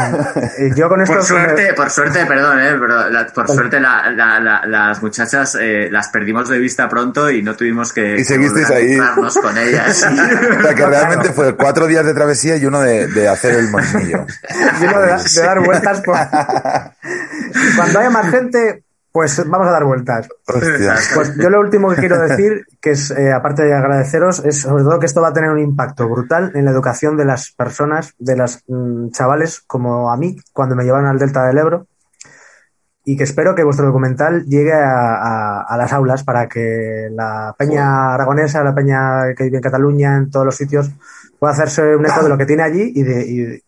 yo 0.75 0.89
con 0.89 1.01
esto... 1.03 1.15
Por 1.15 1.23
suerte, 1.25 1.75
por 1.75 1.91
suerte, 1.91 2.27
perdón, 2.27 2.59
eh, 2.61 2.77
pero 2.81 3.09
la- 3.11 3.27
por 3.27 3.49
suerte 3.49 3.81
la- 3.81 4.11
la- 4.11 4.41
la- 4.41 4.67
las 4.67 5.03
muchachas 5.03 5.57
eh, 5.61 5.89
las 5.91 6.09
perdimos 6.09 6.49
de 6.49 6.59
vista 6.59 6.89
pronto 6.89 7.31
y 7.31 7.43
no 7.43 7.55
tuvimos 7.57 7.93
que, 7.93 8.17
Y 8.19 8.25
seguisteis 8.25 8.71
ahí. 8.71 8.99
con 9.41 9.59
ellas. 9.59 10.07
O 10.13 10.63
sea, 10.63 10.75
que 10.75 10.87
realmente 10.87 11.33
fue 11.33 11.57
cuatro 11.57 11.87
días 11.87 12.05
de 12.07 12.15
travesía 12.15 12.57
y 12.57 12.65
uno 12.67 12.81
de, 12.81 13.07
de 13.09 13.29
hacer 13.29 13.55
el 13.57 13.69
molinillo. 13.71 14.27
y 14.81 14.85
uno 14.85 15.01
de, 15.01 15.17
de 15.23 15.41
dar 15.43 15.61
vueltas 15.65 16.01
por... 16.03 16.17
Cuando 17.77 17.99
haya 17.99 18.11
más 18.11 18.31
gente, 18.31 18.85
pues 19.12 19.46
vamos 19.48 19.68
a 19.68 19.70
dar 19.72 19.85
vueltas. 19.85 20.29
Hostia. 20.48 20.94
Pues 21.14 21.37
yo 21.37 21.51
lo 21.51 21.61
último 21.61 21.90
que 21.90 21.96
quiero 21.96 22.18
decir, 22.18 22.66
que 22.81 22.92
es, 22.92 23.11
eh, 23.11 23.31
aparte 23.33 23.62
de 23.62 23.75
agradeceros, 23.75 24.42
es 24.44 24.62
sobre 24.62 24.83
todo 24.85 24.98
que 24.98 25.07
esto 25.07 25.20
va 25.20 25.29
a 25.29 25.33
tener 25.33 25.51
un 25.51 25.59
impacto 25.59 26.09
brutal 26.09 26.51
en 26.55 26.64
la 26.64 26.70
educación 26.70 27.16
de 27.16 27.25
las 27.27 27.53
personas, 27.53 28.14
de 28.18 28.37
las 28.37 28.62
mm, 28.66 29.11
chavales 29.11 29.61
como 29.66 30.11
a 30.11 30.16
mí, 30.16 30.37
cuando 30.53 30.75
me 30.77 30.85
llevan 30.85 31.05
al 31.07 31.18
Delta 31.18 31.44
del 31.46 31.59
Ebro. 31.59 31.87
Y 33.05 33.16
que 33.16 33.25
espero 33.25 33.55
que 33.57 33.64
vuestro 33.64 33.85
documental 33.87 34.44
llegue 34.46 34.72
a, 34.72 35.14
a- 35.16 35.62
a 35.62 35.77
las 35.77 35.92
aulas 35.92 36.22
para 36.22 36.48
que 36.48 37.09
la 37.11 37.53
peña 37.59 38.14
aragonesa, 38.14 38.62
la 38.62 38.75
peña 38.75 39.35
que 39.37 39.44
vive 39.44 39.57
en 39.57 39.62
Cataluña, 39.62 40.16
en 40.16 40.31
todos 40.31 40.46
los 40.46 40.55
sitios, 40.57 40.90
pueda 41.38 41.53
hacerse 41.53 41.96
un 41.96 42.07
eco 42.07 42.22
de 42.22 42.29
lo 42.29 42.38
que 42.38 42.46
tiene 42.46 42.62
allí 42.62 42.92
y 42.94 43.03
de, 43.03 43.22
y, 43.27 43.62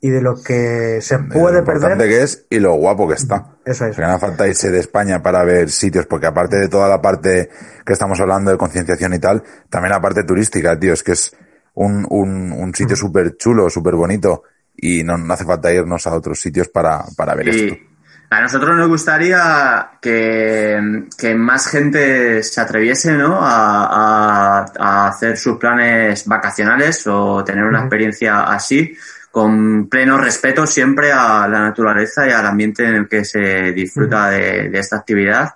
y 0.00 0.10
de 0.10 0.20
lo 0.22 0.34
que 0.42 1.00
se 1.02 1.18
De 1.18 1.24
puede 1.24 1.54
lo 1.54 1.58
importante 1.60 1.96
perder. 1.98 2.08
que 2.08 2.22
es 2.22 2.46
y 2.50 2.60
lo 2.60 2.74
guapo 2.74 3.08
que 3.08 3.14
está. 3.14 3.46
Eso 3.64 3.86
es. 3.86 3.96
Que 3.96 4.02
no 4.02 4.08
hace 4.08 4.26
falta 4.26 4.46
irse 4.46 4.70
de 4.70 4.78
España 4.78 5.22
para 5.22 5.42
ver 5.44 5.70
sitios, 5.70 6.06
porque 6.06 6.26
aparte 6.26 6.56
de 6.56 6.68
toda 6.68 6.88
la 6.88 7.00
parte 7.02 7.50
que 7.84 7.92
estamos 7.92 8.20
hablando 8.20 8.50
de 8.50 8.58
concienciación 8.58 9.14
y 9.14 9.18
tal, 9.18 9.42
también 9.68 9.90
la 9.92 10.00
parte 10.00 10.22
turística, 10.24 10.78
tío, 10.78 10.92
es 10.92 11.02
que 11.02 11.12
es 11.12 11.34
un, 11.74 12.06
un, 12.10 12.52
un 12.52 12.74
sitio 12.74 12.96
súper 12.96 13.36
chulo, 13.36 13.68
súper 13.70 13.94
bonito, 13.94 14.44
y 14.76 15.02
no, 15.02 15.18
no 15.18 15.34
hace 15.34 15.44
falta 15.44 15.72
irnos 15.72 16.06
a 16.06 16.14
otros 16.14 16.38
sitios 16.40 16.68
para, 16.68 17.04
para 17.16 17.34
ver 17.34 17.48
esto. 17.48 17.74
Y 17.74 17.88
a 18.30 18.40
nosotros 18.42 18.76
nos 18.76 18.88
gustaría 18.88 19.92
que, 20.02 21.06
que 21.16 21.34
más 21.34 21.66
gente 21.66 22.42
se 22.42 22.60
atreviese 22.60 23.12
¿no? 23.14 23.38
a, 23.40 24.60
a- 24.60 24.72
a 24.78 25.08
hacer 25.08 25.36
sus 25.38 25.56
planes 25.56 26.26
vacacionales 26.26 27.06
o 27.06 27.42
tener 27.42 27.64
una 27.64 27.78
Ujú. 27.78 27.86
experiencia 27.86 28.42
así, 28.44 28.94
con 29.30 29.88
pleno 29.88 30.18
respeto 30.18 30.66
siempre 30.66 31.12
a 31.12 31.46
la 31.48 31.60
naturaleza 31.60 32.26
y 32.26 32.30
al 32.30 32.46
ambiente 32.46 32.84
en 32.84 32.94
el 32.94 33.08
que 33.08 33.24
se 33.24 33.72
disfruta 33.72 34.30
de, 34.30 34.68
de 34.68 34.78
esta 34.78 34.96
actividad. 34.96 35.54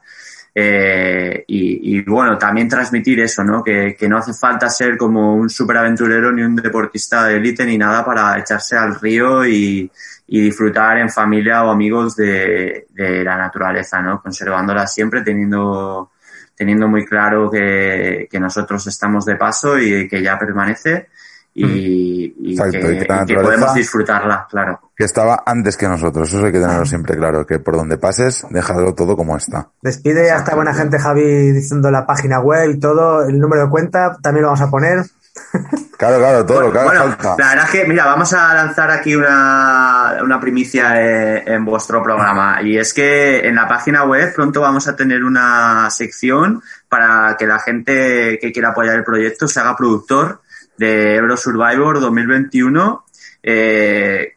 Eh, 0.54 1.44
y, 1.46 1.96
y, 1.96 2.02
bueno, 2.02 2.36
también 2.36 2.68
transmitir 2.68 3.20
eso, 3.20 3.42
¿no? 3.42 3.62
Que, 3.62 3.96
que, 3.98 4.06
no 4.06 4.18
hace 4.18 4.34
falta 4.34 4.68
ser 4.68 4.98
como 4.98 5.34
un 5.34 5.48
superaventurero 5.48 6.30
ni 6.30 6.42
un 6.42 6.54
deportista 6.56 7.24
de 7.24 7.36
élite 7.36 7.64
ni 7.64 7.78
nada 7.78 8.04
para 8.04 8.38
echarse 8.38 8.76
al 8.76 9.00
río 9.00 9.46
y, 9.46 9.90
y 10.26 10.40
disfrutar 10.42 10.98
en 10.98 11.08
familia 11.08 11.64
o 11.64 11.70
amigos 11.70 12.16
de, 12.16 12.86
de, 12.90 13.24
la 13.24 13.38
naturaleza, 13.38 14.02
¿no? 14.02 14.20
Conservándola 14.20 14.86
siempre, 14.86 15.22
teniendo, 15.22 16.12
teniendo 16.54 16.86
muy 16.86 17.06
claro 17.06 17.50
que, 17.50 18.28
que 18.30 18.38
nosotros 18.38 18.86
estamos 18.86 19.24
de 19.24 19.36
paso 19.36 19.78
y 19.78 20.06
que 20.06 20.22
ya 20.22 20.38
permanece 20.38 21.08
y, 21.54 22.34
y, 22.38 22.52
Exacto, 22.52 22.72
que, 22.72 22.94
y 22.94 22.98
que 22.98 23.04
la 23.06 23.22
y 23.22 23.26
que 23.26 23.34
podemos 23.34 23.74
disfrutarla, 23.74 24.46
claro. 24.48 24.80
Que 24.96 25.04
estaba 25.04 25.42
antes 25.44 25.76
que 25.76 25.86
nosotros, 25.86 26.32
eso 26.32 26.44
hay 26.44 26.52
que 26.52 26.60
tenerlo 26.60 26.86
siempre 26.86 27.16
claro, 27.16 27.46
que 27.46 27.58
por 27.58 27.76
donde 27.76 27.98
pases, 27.98 28.46
déjalo 28.50 28.94
todo 28.94 29.16
como 29.16 29.36
está. 29.36 29.68
Despide 29.82 30.30
a 30.30 30.38
esta 30.38 30.54
buena 30.54 30.72
gente 30.72 30.98
Javi 30.98 31.52
diciendo 31.52 31.90
la 31.90 32.06
página 32.06 32.40
web 32.40 32.70
y 32.70 32.80
todo, 32.80 33.26
el 33.26 33.38
número 33.38 33.64
de 33.64 33.70
cuenta, 33.70 34.16
también 34.22 34.42
lo 34.42 34.48
vamos 34.48 34.62
a 34.62 34.70
poner. 34.70 35.04
Claro, 36.02 36.18
claro, 36.18 36.44
todo 36.44 36.56
bueno, 36.56 36.66
lo 36.66 36.72
que 36.72 36.78
haga 36.80 36.88
bueno, 36.88 37.16
falta. 37.16 37.36
La 37.38 37.48
verdad 37.50 37.64
es 37.66 37.70
que, 37.70 37.84
mira, 37.86 38.06
vamos 38.06 38.32
a 38.32 38.52
lanzar 38.54 38.90
aquí 38.90 39.14
una, 39.14 40.16
una 40.20 40.40
primicia 40.40 41.00
en, 41.00 41.46
en, 41.46 41.64
vuestro 41.64 42.02
programa. 42.02 42.60
Y 42.60 42.76
es 42.76 42.92
que 42.92 43.46
en 43.46 43.54
la 43.54 43.68
página 43.68 44.02
web 44.02 44.34
pronto 44.34 44.60
vamos 44.60 44.88
a 44.88 44.96
tener 44.96 45.22
una 45.22 45.88
sección 45.90 46.60
para 46.88 47.36
que 47.38 47.46
la 47.46 47.60
gente 47.60 48.36
que 48.40 48.50
quiera 48.50 48.70
apoyar 48.70 48.96
el 48.96 49.04
proyecto 49.04 49.46
se 49.46 49.60
haga 49.60 49.76
productor 49.76 50.40
de 50.82 51.14
Euro 51.14 51.36
Survivor 51.36 52.00
2021 52.00 53.04
eh, 53.40 54.34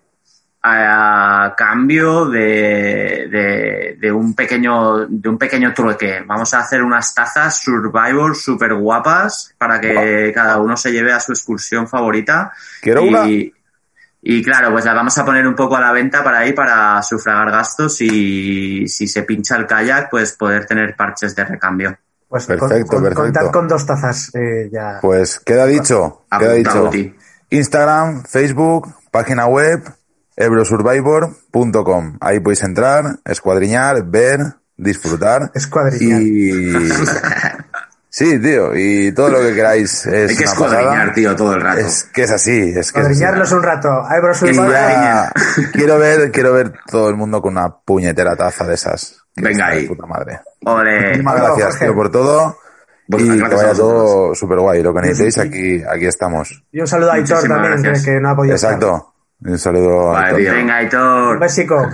a, 0.61 1.45
a, 1.45 1.55
cambio 1.55 2.25
de, 2.25 3.27
de, 3.31 3.97
de, 3.99 4.11
un 4.11 4.35
pequeño 4.35 5.07
de 5.07 5.29
un 5.29 5.39
pequeño 5.39 5.73
trueque. 5.73 6.23
Vamos 6.25 6.53
a 6.53 6.59
hacer 6.59 6.83
unas 6.83 7.15
tazas 7.15 7.59
Survivor 7.59 8.35
super 8.35 8.75
guapas 8.75 9.55
para 9.57 9.81
que 9.81 10.31
cada 10.35 10.59
uno 10.59 10.77
se 10.77 10.91
lleve 10.91 11.13
a 11.13 11.19
su 11.19 11.31
excursión 11.31 11.87
favorita. 11.87 12.51
Quiero 12.79 13.03
y, 13.03 13.07
una. 13.09 13.25
Y 14.21 14.43
claro, 14.43 14.71
pues 14.71 14.85
la 14.85 14.93
vamos 14.93 15.17
a 15.17 15.25
poner 15.25 15.47
un 15.47 15.55
poco 15.55 15.77
a 15.77 15.81
la 15.81 15.91
venta 15.91 16.23
para 16.23 16.39
ahí, 16.39 16.53
para 16.53 17.01
sufragar 17.01 17.49
gastos 17.49 18.01
y 18.01 18.87
si 18.87 19.07
se 19.07 19.23
pincha 19.23 19.55
el 19.55 19.65
kayak, 19.65 20.11
pues 20.11 20.33
poder 20.33 20.65
tener 20.65 20.95
parches 20.95 21.35
de 21.35 21.45
recambio. 21.45 21.97
Pues 22.27 22.45
perfecto, 22.45 22.67
con, 22.67 22.87
con, 22.87 23.03
perfecto. 23.03 23.23
Contad 23.23 23.51
con 23.51 23.67
dos 23.67 23.85
tazas 23.85 24.31
eh, 24.35 24.69
ya. 24.71 24.99
Pues 25.01 25.39
queda 25.39 25.65
dicho, 25.65 26.25
A 26.29 26.39
queda 26.39 26.53
dicho. 26.53 26.89
Instagram, 27.49 28.23
Facebook, 28.23 28.93
página 29.11 29.45
web, 29.45 29.81
ebrosurvivor.com. 30.35 32.17
Ahí 32.19 32.39
podéis 32.39 32.63
entrar, 32.63 33.19
escuadriñar, 33.25 34.03
ver, 34.05 34.55
disfrutar. 34.75 35.51
Escuadriñar. 35.53 36.21
Y... 36.21 36.73
Sí, 38.17 38.39
tío, 38.39 38.73
y 38.73 39.11
todo 39.11 39.27
lo 39.29 39.39
que 39.41 39.53
queráis 39.53 40.05
es 40.05 40.29
Hay 40.31 40.37
que 40.37 40.45
pasada. 40.45 41.11
tío, 41.13 41.35
todo 41.35 41.53
el 41.55 41.59
rato. 41.61 41.81
Es 41.81 42.05
que 42.05 42.23
es 42.23 42.31
así, 42.31 42.51
es 42.69 42.73
que 42.73 42.79
es 42.79 42.87
así. 42.87 42.97
Escuadriñarlos 43.11 43.51
un 43.51 43.61
rato. 43.63 43.89
A 43.89 44.15
Ebro 44.15 44.31
Y 44.31 44.35
Survivor. 44.35 44.71
ya 44.71 45.31
quiero 45.73 45.99
ver, 45.99 46.31
quiero 46.31 46.53
ver 46.53 46.71
todo 46.89 47.09
el 47.09 47.17
mundo 47.17 47.41
con 47.41 47.51
una 47.57 47.69
puñetera 47.69 48.37
taza 48.37 48.65
de 48.65 48.75
esas. 48.75 49.17
Venga 49.35 49.67
ahí. 49.67 49.85
Puta 49.85 50.05
madre. 50.05 50.39
Ole. 50.65 51.17
Gracias, 51.17 51.71
Jorge. 51.71 51.85
tío, 51.87 51.93
por 51.95 52.09
todo. 52.09 52.57
Pues 53.09 53.21
y 53.23 53.37
que 53.37 53.43
a 53.43 53.49
vaya 53.49 53.73
todo 53.73 54.33
súper 54.33 54.59
guay. 54.59 54.81
Lo 54.81 54.93
que 54.93 55.01
necesitéis, 55.01 55.33
sí. 55.33 55.41
aquí, 55.41 55.83
aquí 55.83 56.05
estamos. 56.05 56.63
Y 56.71 56.79
un 56.79 56.87
saludo 56.87 57.11
a 57.11 57.15
Aitor 57.15 57.35
Muchísimas 57.35 57.57
también, 57.61 57.81
que, 57.83 57.89
gracias. 57.89 58.05
que 58.05 58.19
no 58.21 58.29
ha 58.29 58.35
podido 58.37 58.55
estar. 58.55 58.73
Exacto. 58.75 59.13
Un 59.41 59.59
saludo 59.59 60.11
a 60.11 60.13
Vale, 60.13 60.27
todos. 60.29 60.41
tío. 60.41 60.53
Venga, 60.53 60.73
Un 60.73 60.79
Aitor. 60.79 61.39
besico. 61.39 61.89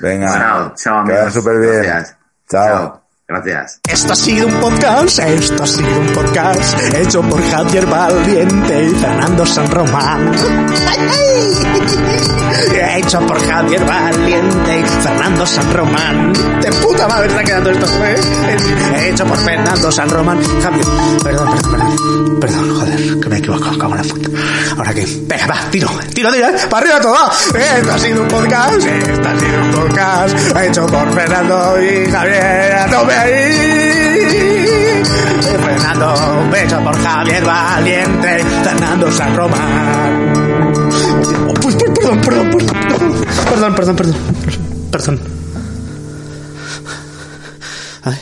Venga. 0.00 0.26
Chao, 0.32 0.72
chao, 0.76 1.04
Que 1.04 1.10
vaya 1.12 1.22
amigos. 1.24 1.34
súper 1.34 1.58
bien. 1.60 1.82
Gracias. 1.82 2.16
Chao. 2.48 2.66
Chao. 2.68 2.97
Gracias. 3.28 3.80
Esto 3.86 4.14
ha 4.14 4.16
sido 4.16 4.46
un 4.46 4.54
podcast, 4.58 5.18
esto 5.18 5.62
ha 5.62 5.66
sido 5.66 6.00
un 6.00 6.06
podcast 6.14 6.94
hecho 6.94 7.20
por 7.20 7.42
Javier 7.42 7.84
Valiente 7.84 8.84
y 8.84 8.94
Fernando 8.94 9.44
San 9.44 9.70
Román. 9.70 10.32
Hecho 12.60 13.20
por 13.26 13.40
Javier 13.40 13.84
Valiente 13.84 14.80
y 14.80 14.84
Fernando 15.02 15.46
San 15.46 15.72
Román. 15.72 16.32
De 16.60 16.72
puta 16.72 17.06
madre 17.06 17.28
está 17.28 17.44
quedando 17.44 17.70
esto, 17.70 17.86
¿eh? 18.04 19.08
Hecho 19.08 19.24
por 19.24 19.38
Fernando 19.38 19.92
San 19.92 20.10
Román. 20.10 20.42
Javier, 20.62 20.84
perdón, 21.22 21.50
perdón, 21.52 21.72
perdón. 21.72 22.40
Perdón, 22.40 22.74
joder, 22.74 23.20
que 23.20 23.28
me 23.28 23.36
he 23.36 23.38
equivocado, 23.38 23.78
cago 23.78 23.96
en 23.96 24.06
la 24.06 24.14
puta. 24.14 24.28
Ahora 24.76 24.94
que, 24.94 25.06
venga, 25.22 25.46
va, 25.46 25.70
tiro, 25.70 25.88
tiro, 26.14 26.32
tiro, 26.32 26.48
¿eh? 26.48 26.54
para 26.68 26.86
arriba 26.86 27.00
todo. 27.00 27.30
Esto 27.58 27.92
ha 27.92 27.98
sido 27.98 28.22
un 28.22 28.28
podcast, 28.28 28.84
esto 28.84 29.28
ha 29.28 29.38
sido 29.38 29.62
un 29.62 29.70
podcast 29.70 30.56
hecho 30.58 30.86
por 30.86 31.12
Fernando 31.12 31.82
y 31.82 32.10
Javier. 32.10 32.74
A 32.74 32.86
tope 32.86 33.14
ahí. 33.14 35.02
Fernando, 35.64 36.56
hecho 36.56 36.80
por 36.80 37.02
Javier 37.02 37.44
Valiente, 37.44 38.44
Fernando 38.64 39.10
San 39.12 39.36
Román. 39.36 40.37
Perdón, 42.08 42.20
perdón, 42.22 42.50
perdón, 42.50 43.74
perdón, 43.74 43.74
perdón, 43.74 43.96
perdón, 43.96 44.16
perdón. 44.90 45.20
Ay. 48.02 48.18